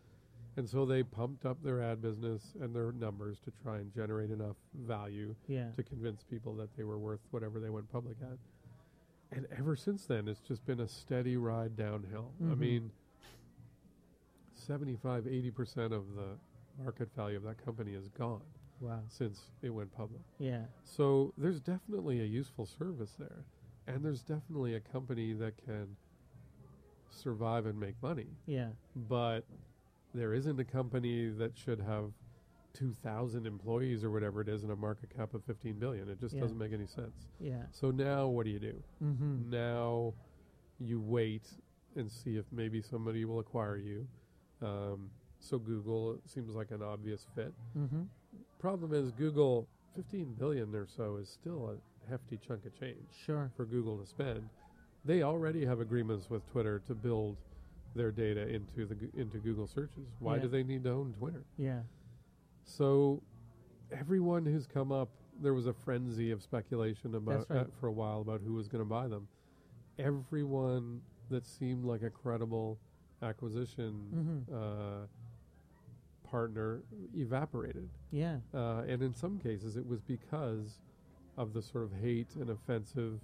And 0.55 0.69
so 0.69 0.85
they 0.85 1.01
pumped 1.01 1.45
up 1.45 1.63
their 1.63 1.81
ad 1.81 2.01
business 2.01 2.53
and 2.61 2.75
their 2.75 2.91
numbers 2.91 3.39
to 3.41 3.51
try 3.63 3.77
and 3.77 3.91
generate 3.91 4.29
enough 4.29 4.55
value 4.75 5.35
Yeah. 5.47 5.71
to 5.71 5.83
convince 5.83 6.23
people 6.23 6.53
that 6.57 6.75
they 6.77 6.83
were 6.83 6.99
worth 6.99 7.21
whatever 7.31 7.59
they 7.59 7.71
went 7.71 7.91
public 7.91 8.17
at. 8.21 8.37
And 9.31 9.47
ever 9.47 9.75
since 9.75 10.05
then, 10.05 10.27
it's 10.27 10.41
just 10.41 10.63
been 10.67 10.79
a 10.79 10.87
steady 10.87 11.37
ride 11.37 11.75
downhill. 11.75 12.33
I 12.39 12.43
Mhm. 12.53 12.57
mean, 12.59 12.91
75, 14.53 15.25
80% 15.27 15.91
of 15.91 16.13
the 16.15 16.37
market 16.83 17.09
value 17.15 17.37
of 17.37 17.43
that 17.43 17.57
company 17.57 17.93
is 17.93 18.07
gone 18.09 18.41
Wow. 18.79 18.99
since 19.07 19.51
it 19.61 19.69
went 19.69 19.91
public. 19.93 20.21
Yeah. 20.39 20.63
So 20.83 21.33
there's 21.37 21.59
definitely 21.61 22.21
a 22.21 22.25
useful 22.25 22.65
service 22.65 23.13
there. 23.17 23.45
And 23.87 24.03
there's 24.03 24.21
definitely 24.21 24.75
a 24.75 24.79
company 24.79 25.33
that 25.33 25.53
can 25.65 25.95
survive 27.11 27.65
and 27.65 27.79
make 27.79 27.95
money. 28.01 28.27
Yeah. 28.45 28.69
But 28.95 29.45
there 30.13 30.33
isn't 30.33 30.59
a 30.59 30.63
company 30.63 31.29
that 31.29 31.57
should 31.57 31.79
have 31.81 32.11
2,000 32.73 33.45
employees 33.45 34.03
or 34.03 34.09
whatever 34.11 34.41
it 34.41 34.47
is 34.49 34.63
in 34.63 34.71
a 34.71 34.75
market 34.75 35.15
cap 35.15 35.33
of 35.33 35.43
15 35.45 35.73
billion. 35.79 36.09
It 36.09 36.19
just 36.19 36.33
Yeah. 36.35 36.41
doesn't 36.41 36.57
make 36.57 36.73
any 36.73 36.87
sense. 36.87 37.27
Yeah. 37.39 37.63
So 37.71 37.91
now 37.91 38.27
what 38.27 38.45
do 38.45 38.51
you 38.51 38.59
do? 38.59 38.83
Mm-hmm. 39.03 39.49
Now 39.49 40.13
you 40.79 40.99
wait 40.99 41.47
and 41.95 42.11
see 42.11 42.37
if 42.37 42.45
maybe 42.51 42.81
somebody 42.81 43.25
will 43.25 43.39
acquire 43.39 43.77
you. 43.77 44.07
Um, 44.61 45.11
so 45.39 45.59
Google 45.59 46.19
seems 46.25 46.55
like 46.55 46.71
an 46.71 46.81
obvious 46.81 47.27
fit. 47.35 47.53
Mm-hmm. 47.77 48.03
Problem 48.63 48.93
is 48.93 49.11
Google 49.11 49.67
15 49.93 50.35
billion 50.39 50.73
or 50.73 50.87
so 50.87 51.17
is 51.17 51.27
still 51.27 51.71
a 51.77 52.09
hefty 52.09 52.37
chunk 52.37 52.65
of 52.65 52.73
change 52.79 53.09
Sure. 53.25 53.51
for 53.57 53.65
Google 53.65 53.97
to 53.97 54.05
spend. 54.05 54.47
They 55.03 55.21
already 55.21 55.65
have 55.65 55.81
agreements 55.81 56.29
with 56.29 56.49
Twitter 56.49 56.79
to 56.87 56.95
build 56.95 57.35
their 57.93 58.09
data 58.09 58.47
into 58.47 58.85
the 58.85 58.95
into 59.19 59.37
Google 59.39 59.67
searches. 59.67 60.07
Why 60.19 60.37
Yeah. 60.37 60.43
do 60.43 60.47
they 60.47 60.63
need 60.63 60.85
to 60.85 60.91
own 60.91 61.11
Twitter? 61.11 61.43
Yeah. 61.57 61.81
So 62.63 63.21
everyone 63.91 64.45
who's 64.45 64.65
come 64.65 64.93
up, 64.93 65.09
there 65.41 65.53
was 65.53 65.67
a 65.67 65.73
frenzy 65.73 66.31
of 66.31 66.41
speculation 66.41 67.15
about 67.15 67.49
right. 67.49 67.59
uh, 67.59 67.71
for 67.81 67.87
a 67.87 67.91
while 67.91 68.21
about 68.21 68.39
who 68.39 68.53
was 68.53 68.69
going 68.69 68.81
to 68.81 68.89
buy 68.89 69.09
them. 69.09 69.27
Everyone 69.99 71.01
that 71.29 71.45
seemed 71.45 71.83
like 71.83 72.01
a 72.01 72.09
credible 72.09 72.79
acquisition 73.21 74.45
Mhm. 74.49 74.53
uh, 75.03 75.07
partner 76.37 76.81
evaporated, 77.15 77.87
Yeah. 78.09 78.39
uh, 78.55 78.83
and 78.87 79.03
in 79.03 79.13
some 79.13 79.37
cases 79.37 79.77
it 79.77 79.85
was 79.85 80.01
because 80.01 80.79
of 81.37 81.53
the 81.53 81.61
sort 81.61 81.83
of 81.83 81.93
hate 81.93 82.35
and 82.37 82.49
offensive 82.49 83.19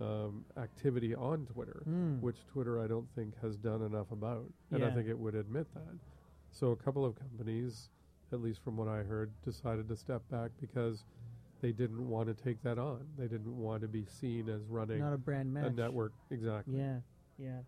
um, 0.00 0.44
activity 0.56 1.14
on 1.14 1.46
Twitter 1.46 1.82
Mm. 1.88 2.20
which 2.20 2.44
Twitter 2.46 2.80
I 2.80 2.88
don't 2.88 3.08
think 3.14 3.36
has 3.42 3.56
done 3.56 3.82
enough 3.82 4.10
about, 4.10 4.44
and 4.72 4.84
I 4.84 4.90
think 4.92 5.06
it 5.08 5.16
would 5.18 5.36
admit 5.36 5.72
that. 5.74 5.94
So 6.50 6.70
a 6.72 6.76
couple 6.76 7.04
of 7.04 7.14
companies, 7.14 7.90
at 8.32 8.40
least 8.40 8.60
from 8.64 8.76
what 8.76 8.88
I 8.88 9.02
heard, 9.04 9.30
decided 9.44 9.86
to 9.88 9.96
step 9.96 10.22
back 10.28 10.50
because 10.60 11.04
they 11.60 11.70
didn't 11.72 12.08
want 12.08 12.26
to 12.28 12.34
take 12.34 12.60
that 12.62 12.78
on. 12.78 13.06
They 13.16 13.26
didn't 13.28 13.56
want 13.56 13.82
to 13.82 13.88
be 13.88 14.04
seen 14.04 14.48
as 14.48 14.62
running 14.68 14.98
Not 15.00 15.12
a 15.12 15.18
brand 15.18 15.52
match. 15.54 15.66
a 15.66 15.70
network 15.70 16.12
exactly. 16.30 16.76
Yeah. 16.76 17.00
Yeah. 17.38 17.60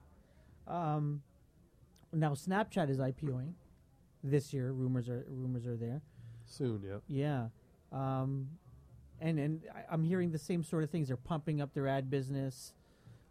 Um, 0.68 1.22
now 2.12 2.34
Snapchat 2.34 2.88
is 2.90 2.98
IPOing 2.98 3.54
this 4.22 4.52
year. 4.52 4.72
Rumors 4.72 5.08
are 5.08 5.24
rumors 5.28 5.66
are 5.66 5.76
there. 5.76 6.00
Soon, 6.46 6.82
yeah. 6.82 6.98
Yeah. 7.08 7.46
Um, 7.92 8.48
and 9.20 9.38
and 9.38 9.62
I, 9.74 9.84
I'm 9.92 10.02
hearing 10.04 10.30
the 10.30 10.38
same 10.38 10.62
sort 10.62 10.82
of 10.84 10.90
things. 10.90 11.08
They're 11.08 11.16
pumping 11.16 11.60
up 11.60 11.74
their 11.74 11.86
ad 11.88 12.10
business. 12.10 12.72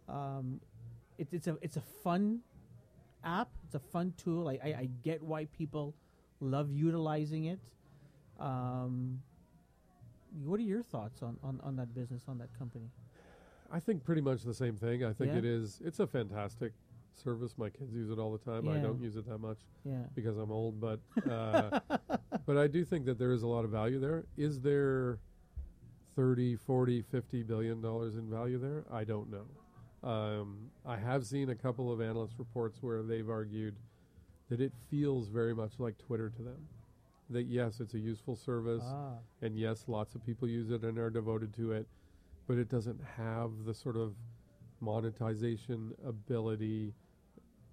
Um, 0.08 0.60
it, 1.18 1.28
it's 1.32 1.46
a 1.46 1.56
it's 1.62 1.76
a 1.76 1.82
fun 2.02 2.40
app. 3.24 3.48
It's 3.66 3.74
a 3.74 3.78
fun 3.80 4.14
tool. 4.16 4.48
I, 4.48 4.58
I, 4.62 4.68
I 4.68 4.88
get 5.02 5.22
why 5.22 5.44
people 5.46 5.94
love 6.40 6.70
utilizing 6.70 7.44
it. 7.44 7.58
Um, 8.38 9.20
what 10.44 10.58
are 10.60 10.62
your 10.62 10.82
thoughts 10.82 11.22
on, 11.22 11.36
on, 11.42 11.60
on 11.62 11.76
that 11.76 11.92
business 11.94 12.22
on 12.28 12.38
that 12.38 12.56
company? 12.58 12.86
I 13.70 13.78
think 13.80 14.04
pretty 14.04 14.22
much 14.22 14.42
the 14.42 14.54
same 14.54 14.76
thing. 14.76 15.04
I 15.04 15.12
think 15.12 15.32
Yeah? 15.32 15.38
it 15.38 15.44
is. 15.44 15.80
It's 15.84 16.00
a 16.00 16.06
fantastic 16.06 16.72
service. 17.14 17.54
My 17.58 17.68
kids 17.70 17.92
use 17.92 18.10
it 18.10 18.18
all 18.18 18.32
the 18.32 18.38
time. 18.38 18.68
I 18.68 18.78
don't 18.78 19.00
use 19.00 19.16
it 19.16 19.26
that 19.28 19.38
much 19.38 19.58
Yeah. 19.84 20.04
because 20.14 20.36
I'm 20.38 20.50
old, 20.50 20.80
but 20.80 21.00
uh, 21.30 21.80
but 22.46 22.56
I 22.56 22.66
do 22.66 22.84
think 22.84 23.04
that 23.06 23.18
there 23.18 23.32
is 23.32 23.42
a 23.42 23.46
lot 23.46 23.64
of 23.64 23.70
value 23.70 23.98
there. 24.00 24.24
Is 24.36 24.60
there 24.60 25.18
30, 26.16 26.56
40, 26.56 27.02
50 27.02 27.42
billion 27.42 27.80
dollars 27.80 28.14
in 28.16 28.28
value 28.28 28.58
there? 28.58 28.84
I 28.92 29.04
don't 29.04 29.30
know. 29.30 30.08
Um, 30.08 30.70
I 30.86 30.96
have 30.96 31.26
seen 31.26 31.50
a 31.50 31.54
couple 31.54 31.92
of 31.92 32.00
analyst 32.00 32.34
reports 32.38 32.78
where 32.82 33.02
they've 33.02 33.28
argued 33.28 33.76
that 34.48 34.60
it 34.60 34.72
feels 34.90 35.28
very 35.28 35.54
much 35.54 35.72
like 35.78 35.98
Twitter 35.98 36.30
to 36.30 36.42
them. 36.42 36.66
That 37.28 37.44
yes, 37.46 37.78
it's 37.80 37.94
a 37.94 37.98
useful 37.98 38.34
service, 38.34 38.82
Ah. 38.84 39.12
and 39.42 39.56
yes, 39.56 39.84
lots 39.86 40.14
of 40.14 40.24
people 40.26 40.48
use 40.48 40.70
it 40.70 40.82
and 40.82 40.98
are 40.98 41.10
devoted 41.10 41.54
to 41.54 41.70
it, 41.72 41.86
but 42.48 42.56
it 42.58 42.68
doesn't 42.68 43.00
have 43.16 43.50
the 43.64 43.72
sort 43.74 43.96
of 43.96 44.14
monetization 44.80 45.94
ability 46.06 46.94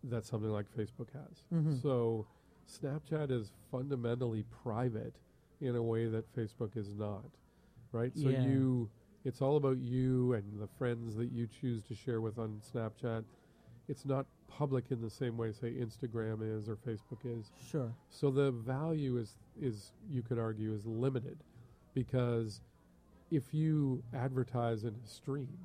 that 0.04 0.26
something 0.26 0.50
like 0.50 0.66
Facebook 0.76 1.10
has. 1.12 1.44
Mhm. 1.52 1.82
So 1.82 2.26
Snapchat 2.68 3.32
is 3.32 3.52
fundamentally 3.72 4.44
private 4.64 5.16
in 5.62 5.76
a 5.76 5.82
way 5.84 6.08
that 6.08 6.32
Facebook 6.34 6.76
is 6.78 6.94
not. 6.94 7.26
Right? 7.92 8.16
So 8.16 8.30
Yeah. 8.30 8.46
you 8.46 8.90
it's 9.24 9.42
all 9.42 9.58
about 9.58 9.78
you 9.80 10.34
and 10.34 10.58
the 10.60 10.68
friends 10.68 11.16
that 11.16 11.32
you 11.32 11.48
choose 11.48 11.84
to 11.84 11.94
share 11.96 12.22
with 12.22 12.38
on 12.40 12.60
Snapchat. 12.62 13.26
It's 13.90 14.06
not 14.06 14.26
public 14.48 14.90
in 14.92 15.02
the 15.02 15.10
same 15.10 15.38
way 15.38 15.52
say 15.52 15.74
Instagram 15.74 16.42
is 16.42 16.70
or 16.70 16.76
Facebook 16.78 17.26
is. 17.26 17.52
Sure. 17.58 17.94
So 18.10 18.30
the 18.32 18.52
value 18.52 19.18
is 19.18 19.38
is 19.60 19.92
you 20.10 20.22
could 20.22 20.38
argue 20.38 20.74
is 20.74 20.86
limited 20.86 21.44
because 21.94 22.62
if 23.32 23.54
you 23.54 24.04
advertise 24.14 24.84
in 24.86 24.94
a 24.96 25.08
stream, 25.08 25.58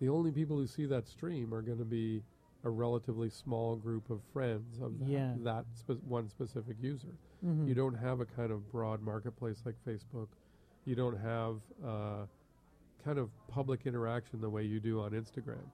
the 0.00 0.08
only 0.08 0.30
people 0.30 0.56
who 0.56 0.66
see 0.66 0.86
that 0.86 1.06
stream 1.08 1.52
are 1.54 1.62
going 1.62 1.78
to 1.78 1.84
be 1.84 2.22
a 2.64 2.70
relatively 2.70 3.30
small 3.30 3.76
group 3.76 4.10
of 4.10 4.20
friends 4.32 4.78
of 4.80 4.98
that, 4.98 5.08
Yeah. 5.08 5.34
that 5.40 5.64
spe- 5.74 6.02
one 6.06 6.28
specific 6.28 6.76
user. 6.80 7.14
Mhm. 7.44 7.68
You 7.68 7.74
don't 7.74 7.94
have 7.94 8.20
a 8.20 8.26
kind 8.26 8.50
of 8.50 8.70
broad 8.72 9.00
marketplace 9.02 9.62
like 9.64 9.76
Facebook. 9.84 10.28
You 10.84 10.94
don't 10.96 11.16
have 11.18 11.60
uh, 11.84 12.26
kind 13.04 13.18
of 13.18 13.30
public 13.48 13.86
interaction 13.86 14.40
the 14.40 14.50
way 14.50 14.64
you 14.64 14.80
do 14.80 15.00
on 15.00 15.12
Instagram. 15.12 15.64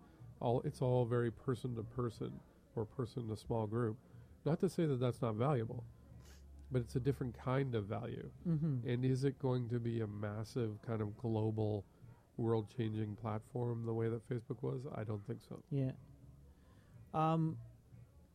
All 0.40 0.60
it's 0.62 0.82
all 0.82 1.04
very 1.06 1.30
person 1.30 1.74
to 1.76 1.82
person 1.82 2.32
or 2.76 2.84
person 2.84 3.28
to 3.28 3.36
small 3.36 3.66
group. 3.66 3.96
Not 4.44 4.60
to 4.60 4.68
say 4.68 4.86
that 4.86 4.96
that's 5.00 5.22
not 5.22 5.36
valuable, 5.36 5.84
but 6.70 6.82
it's 6.82 6.96
a 6.96 7.00
different 7.00 7.34
kind 7.34 7.74
of 7.74 7.86
value. 7.86 8.28
Mhm. 8.46 8.84
And 8.84 9.04
is 9.04 9.24
it 9.24 9.38
going 9.38 9.68
to 9.70 9.78
be 9.78 10.00
a 10.00 10.06
massive 10.06 10.80
kind 10.82 11.00
of 11.00 11.16
global, 11.16 11.84
world-changing 12.42 13.16
platform 13.22 13.84
the 13.86 13.92
way 13.92 14.08
that 14.08 14.28
Facebook 14.28 14.62
was? 14.62 14.80
I 14.94 15.04
don't 15.04 15.24
think 15.26 15.40
so. 15.48 15.62
Yeah. 15.70 15.92
Um, 17.14 17.56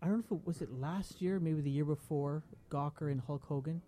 I 0.02 0.06
don't 0.06 0.18
know 0.18 0.24
if 0.26 0.32
it 0.32 0.48
was 0.48 0.62
it 0.62 0.72
last 0.72 1.22
year, 1.22 1.40
maybe 1.40 1.62
the 1.62 1.70
year 1.70 1.86
before. 1.86 2.44
Gawker 2.70 3.12
and 3.12 3.22
Hulk 3.28 3.44
Hogan. 3.46 3.82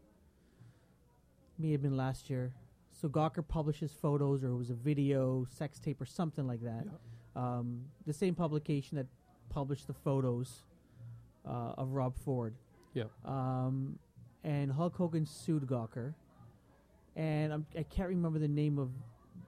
May 1.58 1.72
have 1.72 1.82
been 1.82 1.98
last 1.98 2.30
year. 2.30 2.54
So 2.92 3.08
Gawker 3.08 3.48
publishes 3.48 3.92
photos, 3.94 4.44
or 4.44 4.50
it 4.50 4.58
was 4.58 4.72
a 4.72 4.80
video, 4.90 5.46
sex 5.50 5.80
tape, 5.80 6.02
or 6.02 6.06
something 6.06 6.48
like 6.48 6.62
that. 6.62 6.86
Um, 7.36 7.86
the 8.06 8.14
same 8.14 8.36
publication 8.36 8.98
that 8.98 9.08
published 9.50 9.88
the 9.88 9.94
photos 9.94 10.64
uh, 11.48 11.74
of 11.78 11.94
Rob 11.94 12.16
Ford. 12.26 12.56
Yeah. 12.94 13.06
Um, 13.26 14.00
and 14.44 14.72
Hulk 14.72 14.96
Hogan 14.96 15.26
sued 15.26 15.64
Gawker, 15.64 16.14
and 17.16 17.54
I'm, 17.54 17.66
I 17.78 17.84
can't 17.84 18.10
remember 18.10 18.40
the 18.40 18.48
name 18.48 18.80
of 18.80 18.90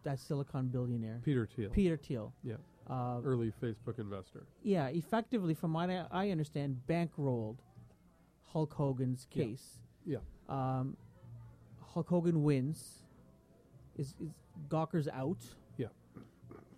that 0.03 0.19
Silicon 0.19 0.67
billionaire. 0.67 1.19
Peter 1.23 1.45
Thiel. 1.45 1.69
Peter 1.71 1.97
Thiel. 1.97 2.33
Yeah. 2.43 2.55
Uh, 2.89 3.21
Early 3.23 3.53
Facebook 3.61 3.99
investor. 3.99 4.43
yeah, 4.63 4.87
effectively, 4.87 5.53
from 5.53 5.73
what 5.73 5.89
I, 5.89 6.05
I 6.11 6.29
understand, 6.31 6.81
bankrolled 6.89 7.57
Hulk 8.47 8.73
Hogan's 8.73 9.27
Yeah. 9.31 9.43
case. 9.45 9.79
Yeah. 10.05 10.17
Um, 10.49 10.97
Hulk 11.93 12.09
Hogan 12.09 12.43
wins. 12.43 13.03
Is, 13.97 14.15
is 14.19 14.31
Gawker's 14.67 15.07
out? 15.07 15.37
Yeah. 15.77 15.87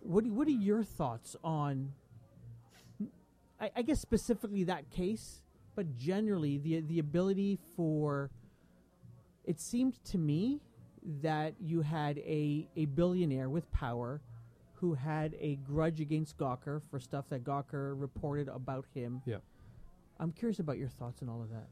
What 0.00 0.24
do, 0.24 0.32
What 0.32 0.46
are 0.46 0.50
your 0.52 0.84
thoughts 0.84 1.34
on? 1.42 1.92
I, 3.60 3.70
I 3.76 3.82
guess 3.82 4.00
specifically 4.00 4.64
that 4.64 4.90
case, 4.90 5.40
but 5.74 5.96
generally 5.96 6.58
the 6.58 6.80
the 6.80 6.98
ability 6.98 7.58
for. 7.76 8.30
It 9.44 9.60
seemed 9.60 10.02
to 10.06 10.18
me 10.18 10.60
that 11.22 11.54
you 11.60 11.82
had 11.82 12.18
a 12.18 12.68
a 12.76 12.86
billionaire 12.86 13.48
with 13.48 13.70
power, 13.72 14.20
who 14.74 14.94
had 14.94 15.34
a 15.40 15.56
grudge 15.56 16.00
against 16.00 16.36
Gawker 16.38 16.80
for 16.90 16.98
stuff 17.00 17.26
that 17.30 17.44
Gawker 17.44 17.98
reported 18.00 18.48
about 18.48 18.86
him. 18.94 19.22
Yeah. 19.26 19.38
I'm 20.18 20.30
curious 20.32 20.58
about 20.60 20.78
your 20.78 20.88
thoughts 20.88 21.22
on 21.22 21.28
all 21.28 21.42
of 21.42 21.50
that. 21.50 21.66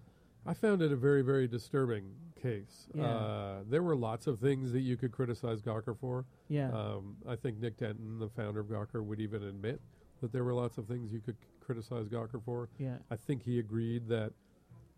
I 0.45 0.55
found 0.55 0.83
it 0.83 0.91
a 0.91 0.97
very, 0.97 1.23
very 1.23 1.47
disturbing 1.47 2.11
case. 2.41 2.89
Yeah. 2.95 3.05
Uh, 3.05 3.59
there 3.71 3.83
were 3.83 3.95
lots 3.95 4.27
of 4.27 4.41
things 4.41 4.73
that 4.73 4.81
you 4.81 4.97
could 4.97 5.13
criticize 5.13 5.63
Gawker 5.63 5.97
for. 5.97 6.25
Yeah. 6.49 6.73
Um, 6.73 7.17
I 7.29 7.37
think 7.37 7.61
Nick 7.61 7.77
Denton, 7.77 8.19
the 8.19 8.29
founder 8.29 8.59
of 8.59 8.67
Gawker, 8.67 9.05
would 9.05 9.21
even 9.21 9.45
admit 9.45 9.81
that 10.21 10.33
there 10.33 10.43
were 10.43 10.53
lots 10.55 10.79
of 10.79 10.87
things 10.89 11.13
you 11.13 11.21
could 11.21 11.37
c- 11.41 11.47
criticize 11.61 12.09
Gawker 12.09 12.43
for. 12.45 12.69
yeah. 12.79 12.97
I 13.11 13.17
think 13.17 13.45
he 13.45 13.61
agreed 13.61 14.09
that 14.09 14.33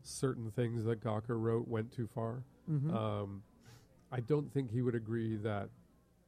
certain 0.03 0.51
things 0.51 0.85
that 0.85 1.03
Gawker 1.05 1.39
wrote 1.39 1.69
went 1.69 1.93
too 1.93 2.09
far. 2.15 2.43
Mm-hmm. 2.71 2.97
Um, 2.97 3.43
I 4.15 4.21
don't 4.21 4.53
think 4.53 4.71
he 4.71 4.81
would 4.81 4.95
agree 4.95 5.37
that 5.37 5.69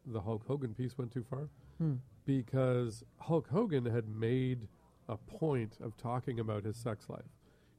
the 0.06 0.20
Hulk 0.20 0.44
Hogan 0.46 0.74
piece 0.74 0.98
went 0.98 1.12
too 1.12 1.24
far 1.28 1.48
Hmm. 1.78 1.94
because 2.24 3.04
Hulk 3.20 3.48
Hogan 3.48 3.84
had 3.86 4.08
made 4.08 4.66
a 5.08 5.16
point 5.16 5.76
of 5.80 5.96
talking 5.96 6.40
about 6.40 6.64
his 6.64 6.76
sex 6.76 7.08
life, 7.08 7.30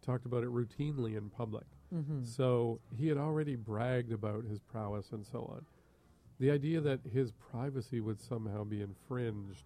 talked 0.02 0.26
about 0.26 0.44
it 0.44 0.50
routinely 0.50 1.18
in 1.18 1.30
public. 1.30 1.66
Mm-hmm. 1.94 2.24
So 2.24 2.80
he 2.96 3.08
had 3.08 3.18
already 3.18 3.56
bragged 3.56 4.12
about 4.14 4.46
his 4.46 4.60
prowess 4.62 5.12
and 5.12 5.26
so 5.26 5.40
on. 5.54 5.66
The 6.40 6.52
idea 6.52 6.80
that 6.82 7.00
his 7.12 7.32
privacy 7.34 8.00
would 8.00 8.22
somehow 8.22 8.64
be 8.64 8.82
infringed 8.82 9.66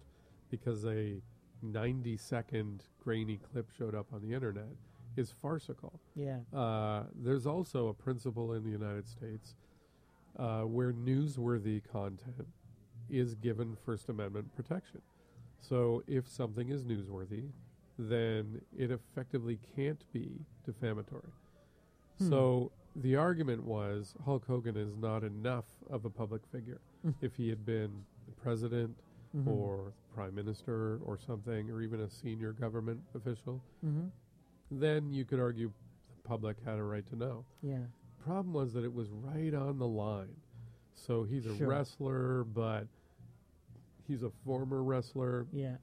because 0.50 0.84
a 0.86 1.20
90 1.62 2.16
second 2.16 2.84
grainy 2.98 3.36
clip 3.38 3.70
showed 3.70 3.94
up 3.94 4.06
on 4.12 4.22
the 4.22 4.32
internet 4.34 4.74
is 5.16 5.30
farcical. 5.30 6.00
Yeah. 6.16 6.38
Uh, 6.52 7.04
there's 7.14 7.46
also 7.46 7.88
a 7.88 7.94
principle 7.94 8.54
in 8.54 8.64
the 8.64 8.70
United 8.70 9.06
States 9.06 9.54
uh, 10.38 10.62
where 10.62 10.92
newsworthy 10.92 11.80
content 11.90 12.46
is 13.10 13.34
given 13.34 13.76
First 13.84 14.08
Amendment 14.08 14.54
protection. 14.56 15.00
So 15.60 16.02
if 16.06 16.28
something 16.28 16.68
is 16.70 16.84
newsworthy, 16.84 17.48
then 17.98 18.60
it 18.76 18.90
effectively 18.90 19.58
can't 19.76 20.02
be 20.12 20.40
defamatory. 20.64 21.30
Hmm. 22.18 22.28
So 22.28 22.72
the 22.96 23.16
argument 23.16 23.62
was 23.64 24.14
Hulk 24.24 24.46
Hogan 24.46 24.76
is 24.76 24.96
not 24.96 25.22
enough 25.24 25.66
of 25.90 26.04
a 26.04 26.10
public 26.10 26.42
figure. 26.50 26.80
Mm. 27.06 27.14
if 27.20 27.34
he 27.34 27.48
had 27.48 27.66
been 27.66 27.90
the 28.26 28.32
president 28.40 28.96
Mhm. 29.34 29.46
or 29.48 29.92
prime 30.14 30.34
minister 30.36 30.98
or 31.04 31.18
something, 31.18 31.68
or 31.70 31.80
even 31.82 32.00
a 32.00 32.08
senior 32.08 32.52
government 32.52 33.00
official, 33.14 33.60
Mm-hmm. 33.84 34.06
then 34.70 35.10
you 35.12 35.24
could 35.24 35.40
argue 35.40 35.72
the 36.14 36.22
public 36.28 36.60
had 36.64 36.78
a 36.78 36.82
right 36.84 37.04
to 37.06 37.16
know. 37.16 37.44
Yeah. 37.62 37.86
Problem 38.24 38.52
was 38.54 38.72
that 38.74 38.84
it 38.84 38.92
was 38.92 39.08
right 39.10 39.52
on 39.54 39.78
the 39.78 39.86
line. 39.86 40.36
So 40.94 41.24
he's 41.24 41.46
a 41.46 41.56
Sure. 41.56 41.68
wrestler, 41.68 42.44
but 42.44 42.86
he's 44.06 44.22
a 44.22 44.30
former 44.44 44.82
wrestler. 44.82 45.46
Yeah. 45.52 45.76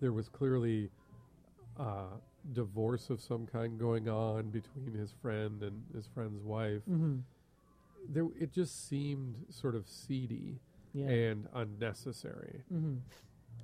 There 0.00 0.12
was 0.12 0.28
clearly 0.28 0.90
uh, 1.78 2.06
divorce 2.52 3.08
of 3.10 3.20
some 3.20 3.46
kind 3.46 3.78
going 3.78 4.08
on 4.08 4.50
between 4.50 4.92
his 4.92 5.12
friend 5.22 5.62
and 5.62 5.82
his 5.94 6.06
friend's 6.06 6.42
wife. 6.44 6.82
Mm-hmm. 6.88 7.18
There, 8.08 8.26
it 8.38 8.52
just 8.52 8.88
seemed 8.88 9.46
sort 9.48 9.74
of 9.74 9.88
seedy 9.88 10.60
Yeah. 10.92 11.06
and 11.08 11.48
unnecessary. 11.54 12.62
mm-hmm. 12.72 12.96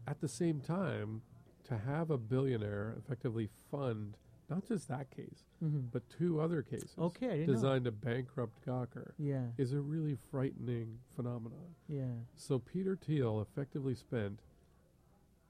At 0.07 0.21
the 0.21 0.29
same 0.29 0.61
time, 0.61 1.23
to 1.65 1.77
have 1.77 2.11
a 2.11 2.17
billionaire 2.17 2.95
effectively 2.99 3.49
fund 3.71 4.17
not 4.51 4.67
just 4.67 4.89
that 4.89 5.11
case, 5.15 5.45
Mm-hmm. 5.63 5.87
but 5.93 6.03
two 6.09 6.41
other 6.41 6.63
cases 6.63 6.95
Okay, 6.99 7.29
didn't 7.41 7.47
know. 7.49 7.53
designed 7.55 7.85
to 7.87 7.91
bankrupt 7.93 8.65
Gawker 8.67 9.11
Yeah. 9.19 9.47
is 9.59 9.73
a 9.73 9.81
really 9.81 10.17
frightening 10.31 10.99
phenomenon. 11.17 11.75
Yeah. 11.89 12.05
So 12.37 12.59
Peter 12.59 12.97
Thiel 12.97 13.41
effectively 13.41 13.95
spent, 13.95 14.41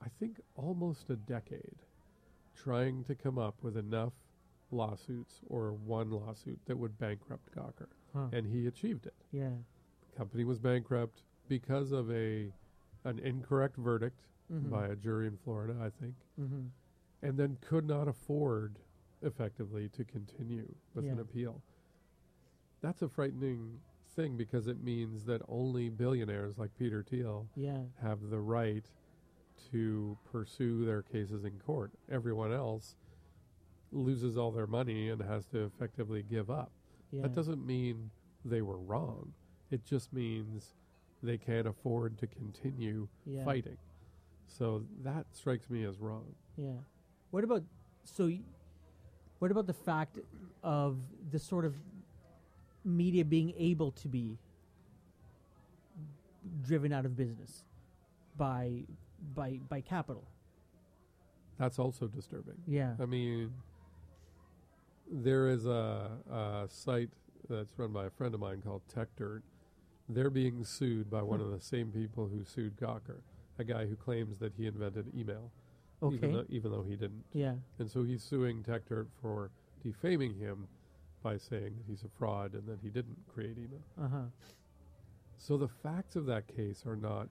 I 0.02 0.08
think, 0.18 0.40
almost 0.56 1.10
a 1.10 1.16
decade 1.16 1.76
trying 2.56 3.04
to 3.04 3.14
come 3.14 3.38
up 3.38 3.54
with 3.62 3.76
enough 3.76 4.12
lawsuits 4.70 5.40
or 5.48 5.72
one 5.72 6.10
lawsuit 6.10 6.58
that 6.66 6.76
would 6.78 6.98
bankrupt 6.98 7.54
Gawker, 7.54 7.88
Huh. 8.14 8.28
and 8.32 8.46
he 8.46 8.66
achieved 8.66 9.06
it. 9.06 9.14
yeah. 9.30 9.50
The 10.10 10.16
company 10.16 10.44
was 10.44 10.58
bankrupt 10.58 11.22
because 11.48 11.92
of 11.92 12.10
a 12.10 12.52
an 13.04 13.18
incorrect 13.20 13.76
verdict 13.76 14.20
Mm-hmm. 14.50 14.70
by 14.70 14.86
a 14.88 14.96
jury 14.96 15.26
in 15.26 15.36
Florida, 15.36 15.74
I 15.78 15.90
think, 16.02 16.14
mm-hmm. 16.40 16.68
and 17.22 17.36
then 17.38 17.58
could 17.60 17.86
not 17.86 18.08
afford 18.08 18.78
effectively 19.22 19.88
to 19.90 20.04
continue 20.04 20.74
with 20.94 21.04
an 21.04 21.20
appeal. 21.20 21.62
That's 22.80 23.02
a 23.02 23.08
frightening 23.08 23.80
thing 24.14 24.36
because 24.36 24.66
it 24.66 24.82
means 24.82 25.24
that 25.24 25.42
only 25.48 25.88
billionaires 25.88 26.58
like 26.58 26.70
Peter 26.78 27.02
Thiel 27.02 27.48
Yeah. 27.56 27.82
have 28.00 28.30
the 28.30 28.40
right 28.40 28.84
to 29.72 30.16
pursue 30.30 30.84
their 30.84 31.02
cases 31.02 31.44
in 31.44 31.58
court. 31.58 31.92
Everyone 32.10 32.52
else 32.52 32.96
loses 33.90 34.36
all 34.36 34.52
their 34.52 34.66
money 34.66 35.08
and 35.08 35.20
has 35.22 35.46
to 35.46 35.64
effectively 35.64 36.22
give 36.22 36.50
up. 36.50 36.70
Yeah. 37.10 37.22
That 37.22 37.34
doesn't 37.34 37.64
mean 37.66 38.10
they 38.44 38.62
were 38.62 38.78
wrong. 38.78 39.32
It 39.70 39.84
just 39.84 40.12
means 40.12 40.74
they 41.22 41.38
can't 41.38 41.66
afford 41.66 42.18
to 42.18 42.26
continue 42.26 43.08
yeah. 43.26 43.44
fighting. 43.44 43.76
So 44.46 44.84
that 45.02 45.26
strikes 45.32 45.68
me 45.68 45.84
as 45.84 45.98
wrong. 45.98 46.34
Yeah. 46.56 46.78
What 47.30 47.44
about 47.44 47.64
so? 48.04 48.26
y- 48.26 48.40
What 49.38 49.50
about 49.50 49.66
the 49.66 49.74
fact 49.74 50.18
of 50.62 50.98
the 51.30 51.38
sort 51.38 51.64
of 51.64 51.74
media 52.84 53.24
being 53.24 53.54
able 53.56 53.92
to 53.92 54.08
be 54.08 54.38
driven 56.66 56.92
out 56.92 57.04
of 57.04 57.16
business 57.16 57.62
by 58.36 58.84
by 59.34 59.60
by 59.68 59.80
capital? 59.80 60.24
That's 61.58 61.78
also 61.78 62.06
disturbing. 62.06 62.54
Yeah. 62.66 62.94
I 63.00 63.06
mean, 63.06 63.52
there 65.10 65.48
is 65.48 65.66
a, 65.66 66.08
a 66.30 66.68
site 66.68 67.10
that's 67.48 67.76
run 67.76 67.92
by 67.92 68.06
a 68.06 68.10
friend 68.10 68.32
of 68.34 68.40
mine 68.40 68.62
called 68.64 68.82
TechDirt. 68.94 69.42
They're 70.08 70.30
being 70.30 70.64
sued 70.64 71.10
by 71.10 71.22
one 71.22 71.40
hmm. 71.40 71.46
of 71.46 71.52
the 71.52 71.60
same 71.60 71.90
people 71.90 72.28
who 72.28 72.44
sued 72.44 72.76
Gawker, 72.76 73.20
a 73.58 73.64
guy 73.64 73.86
who 73.86 73.96
claims 73.96 74.38
that 74.38 74.52
he 74.56 74.66
invented 74.66 75.12
email, 75.18 75.50
even, 76.02 76.14
Okay. 76.16 76.32
though, 76.32 76.44
even 76.48 76.70
though 76.72 76.82
he 76.82 76.96
didn't. 76.96 77.24
Yeah. 77.32 77.54
And 77.78 77.90
so 77.90 78.02
he's 78.02 78.22
suing 78.22 78.62
TechDirt 78.62 79.06
for 79.20 79.50
defaming 79.82 80.34
him 80.34 80.68
by 81.22 81.36
saying 81.36 81.74
that 81.76 81.84
he's 81.86 82.04
a 82.04 82.08
fraud 82.08 82.54
and 82.54 82.66
that 82.66 82.78
he 82.80 82.88
didn't 82.90 83.16
create 83.28 83.56
email. 83.58 83.82
Uh 84.00 84.08
huh. 84.08 84.22
So 85.36 85.56
the 85.56 85.68
facts 85.68 86.16
of 86.16 86.26
that 86.26 86.46
case 86.46 86.84
are 86.86 86.96
not 86.96 87.28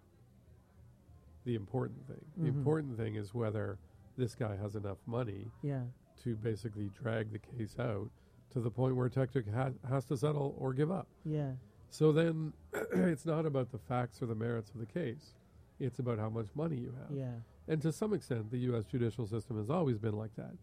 the 1.45 1.55
important 1.55 2.05
thing. 2.07 2.25
The 2.37 2.49
Mhm. 2.51 2.55
important 2.57 2.97
thing 2.97 3.15
is 3.15 3.33
whether 3.33 3.77
this 4.17 4.35
guy 4.35 4.55
has 4.55 4.75
enough 4.75 4.97
money 5.05 5.49
Yeah. 5.61 5.85
to 6.17 6.35
basically 6.35 6.89
drag 6.89 7.31
the 7.31 7.39
case 7.39 7.77
out 7.79 8.09
to 8.49 8.59
the 8.59 8.71
point 8.71 8.95
where 8.95 9.09
TechDirt 9.09 9.47
ha- 9.53 9.73
has 9.87 10.05
to 10.05 10.17
settle 10.17 10.55
or 10.57 10.73
give 10.73 10.91
up. 10.91 11.07
Yeah. 11.23 11.55
So 11.89 12.11
then 12.11 12.53
it's 12.73 13.25
not 13.25 13.45
about 13.45 13.71
the 13.71 13.77
facts 13.77 14.21
or 14.21 14.25
the 14.25 14.35
merits 14.35 14.71
of 14.71 14.79
the 14.79 14.85
case. 14.85 15.35
It's 15.79 15.99
about 15.99 16.17
how 16.19 16.29
much 16.29 16.53
money 16.55 16.77
you 16.77 16.91
have. 16.91 17.11
Yeah. 17.11 17.39
And 17.67 17.81
to 17.81 17.91
some 17.91 18.13
extent, 18.13 18.49
the 18.51 18.57
U.S. 18.59 18.85
judicial 18.85 19.27
system 19.27 19.57
has 19.57 19.69
always 19.69 19.97
been 19.97 20.15
like 20.17 20.35
that. 20.37 20.53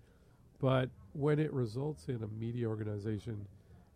But 0.60 0.88
when 1.12 1.38
it 1.38 1.52
results 1.52 2.08
in 2.08 2.22
a 2.22 2.28
media 2.40 2.66
organization 2.68 3.46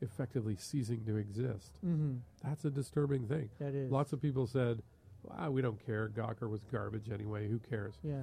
effectively 0.00 0.56
ceasing 0.58 1.04
to 1.06 1.16
exist, 1.16 1.78
Mm-hmm. 1.86 2.16
that's 2.44 2.64
a 2.64 2.70
disturbing 2.70 3.26
thing. 3.26 3.48
That 3.58 3.74
is. 3.74 3.90
Lots 3.90 4.12
of 4.12 4.20
people 4.20 4.46
said, 4.46 4.82
wow, 5.22 5.50
we 5.50 5.62
don't 5.62 5.84
care. 5.84 6.08
Gawker 6.14 6.48
was 6.48 6.60
garbage 6.70 7.10
anyway. 7.12 7.48
Who 7.48 7.58
cares? 7.58 7.94
Yeah. 8.02 8.22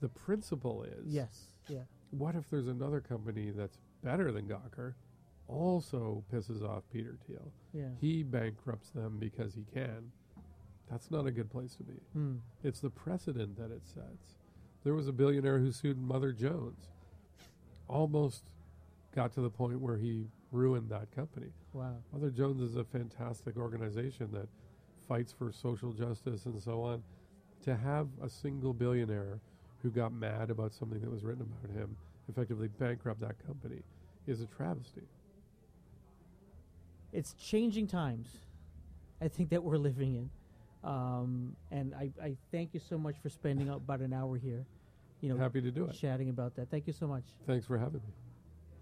The 0.00 0.08
principle 0.08 0.82
is 0.84 1.06
Yes. 1.06 1.44
Yeah. 1.68 1.82
what 2.10 2.34
if 2.34 2.48
there's 2.50 2.66
another 2.66 3.00
company 3.00 3.50
that's 3.50 3.78
better 4.02 4.32
than 4.32 4.46
Gawker, 4.46 4.94
also 5.48 6.24
pisses 6.32 6.62
off 6.66 6.82
Peter 6.92 7.16
Thiel? 7.26 7.52
Yeah. 7.72 7.88
He 8.00 8.22
bankrupts 8.22 8.90
them 8.90 9.18
because 9.18 9.54
he 9.54 9.64
can. 9.72 10.10
That's 10.90 11.10
not 11.10 11.26
a 11.26 11.30
good 11.30 11.50
place 11.50 11.74
to 11.76 11.82
be. 11.82 11.94
Hmm. 12.12 12.34
It's 12.62 12.80
the 12.80 12.90
precedent 12.90 13.56
that 13.58 13.70
it 13.70 13.82
sets. 13.86 14.36
There 14.84 14.94
was 14.94 15.08
a 15.08 15.12
billionaire 15.12 15.58
who 15.58 15.72
sued 15.72 15.98
Mother 15.98 16.32
Jones. 16.32 16.88
Almost 17.88 18.44
got 19.14 19.32
to 19.34 19.40
the 19.40 19.50
point 19.50 19.80
where 19.80 19.96
he 19.96 20.26
ruined 20.52 20.90
that 20.90 21.10
company. 21.14 21.48
Wow. 21.72 21.96
Mother 22.12 22.30
Jones 22.30 22.60
is 22.60 22.76
a 22.76 22.84
fantastic 22.84 23.56
organization 23.56 24.28
that 24.32 24.48
fights 25.08 25.32
for 25.32 25.50
social 25.52 25.92
justice 25.92 26.44
and 26.46 26.62
so 26.62 26.82
on. 26.82 27.02
To 27.64 27.74
have 27.76 28.08
a 28.22 28.28
single 28.28 28.74
billionaire 28.74 29.40
who 29.82 29.90
got 29.90 30.12
mad 30.12 30.50
about 30.50 30.74
something 30.74 31.00
that 31.00 31.10
was 31.10 31.22
written 31.24 31.42
about 31.42 31.74
him 31.74 31.96
effectively 32.28 32.68
bankrupt 32.68 33.20
that 33.20 33.36
company 33.46 33.80
is 34.26 34.40
a 34.40 34.46
travesty. 34.46 35.02
it's 37.12 37.32
changing 37.34 37.86
times. 37.86 38.28
I 39.20 39.28
think 39.28 39.50
that 39.50 39.62
we're 39.62 39.76
living 39.78 40.14
in, 40.14 40.30
um, 40.84 41.56
and 41.70 41.94
I, 41.94 42.10
I 42.22 42.36
thank 42.52 42.74
you 42.74 42.80
so 42.80 42.98
much 42.98 43.16
for 43.22 43.28
spending 43.28 43.68
about 43.68 44.00
an 44.00 44.12
hour 44.12 44.36
here. 44.36 44.64
You 45.20 45.30
know, 45.30 45.38
Happy 45.38 45.62
to 45.62 45.70
do 45.70 45.86
it. 45.86 45.96
chatting 45.98 46.28
about 46.28 46.54
that. 46.56 46.70
Thank 46.70 46.86
you 46.86 46.92
so 46.92 47.06
much. 47.06 47.24
Thanks 47.46 47.66
for 47.66 47.78
having 47.78 48.00
me. 48.00 48.23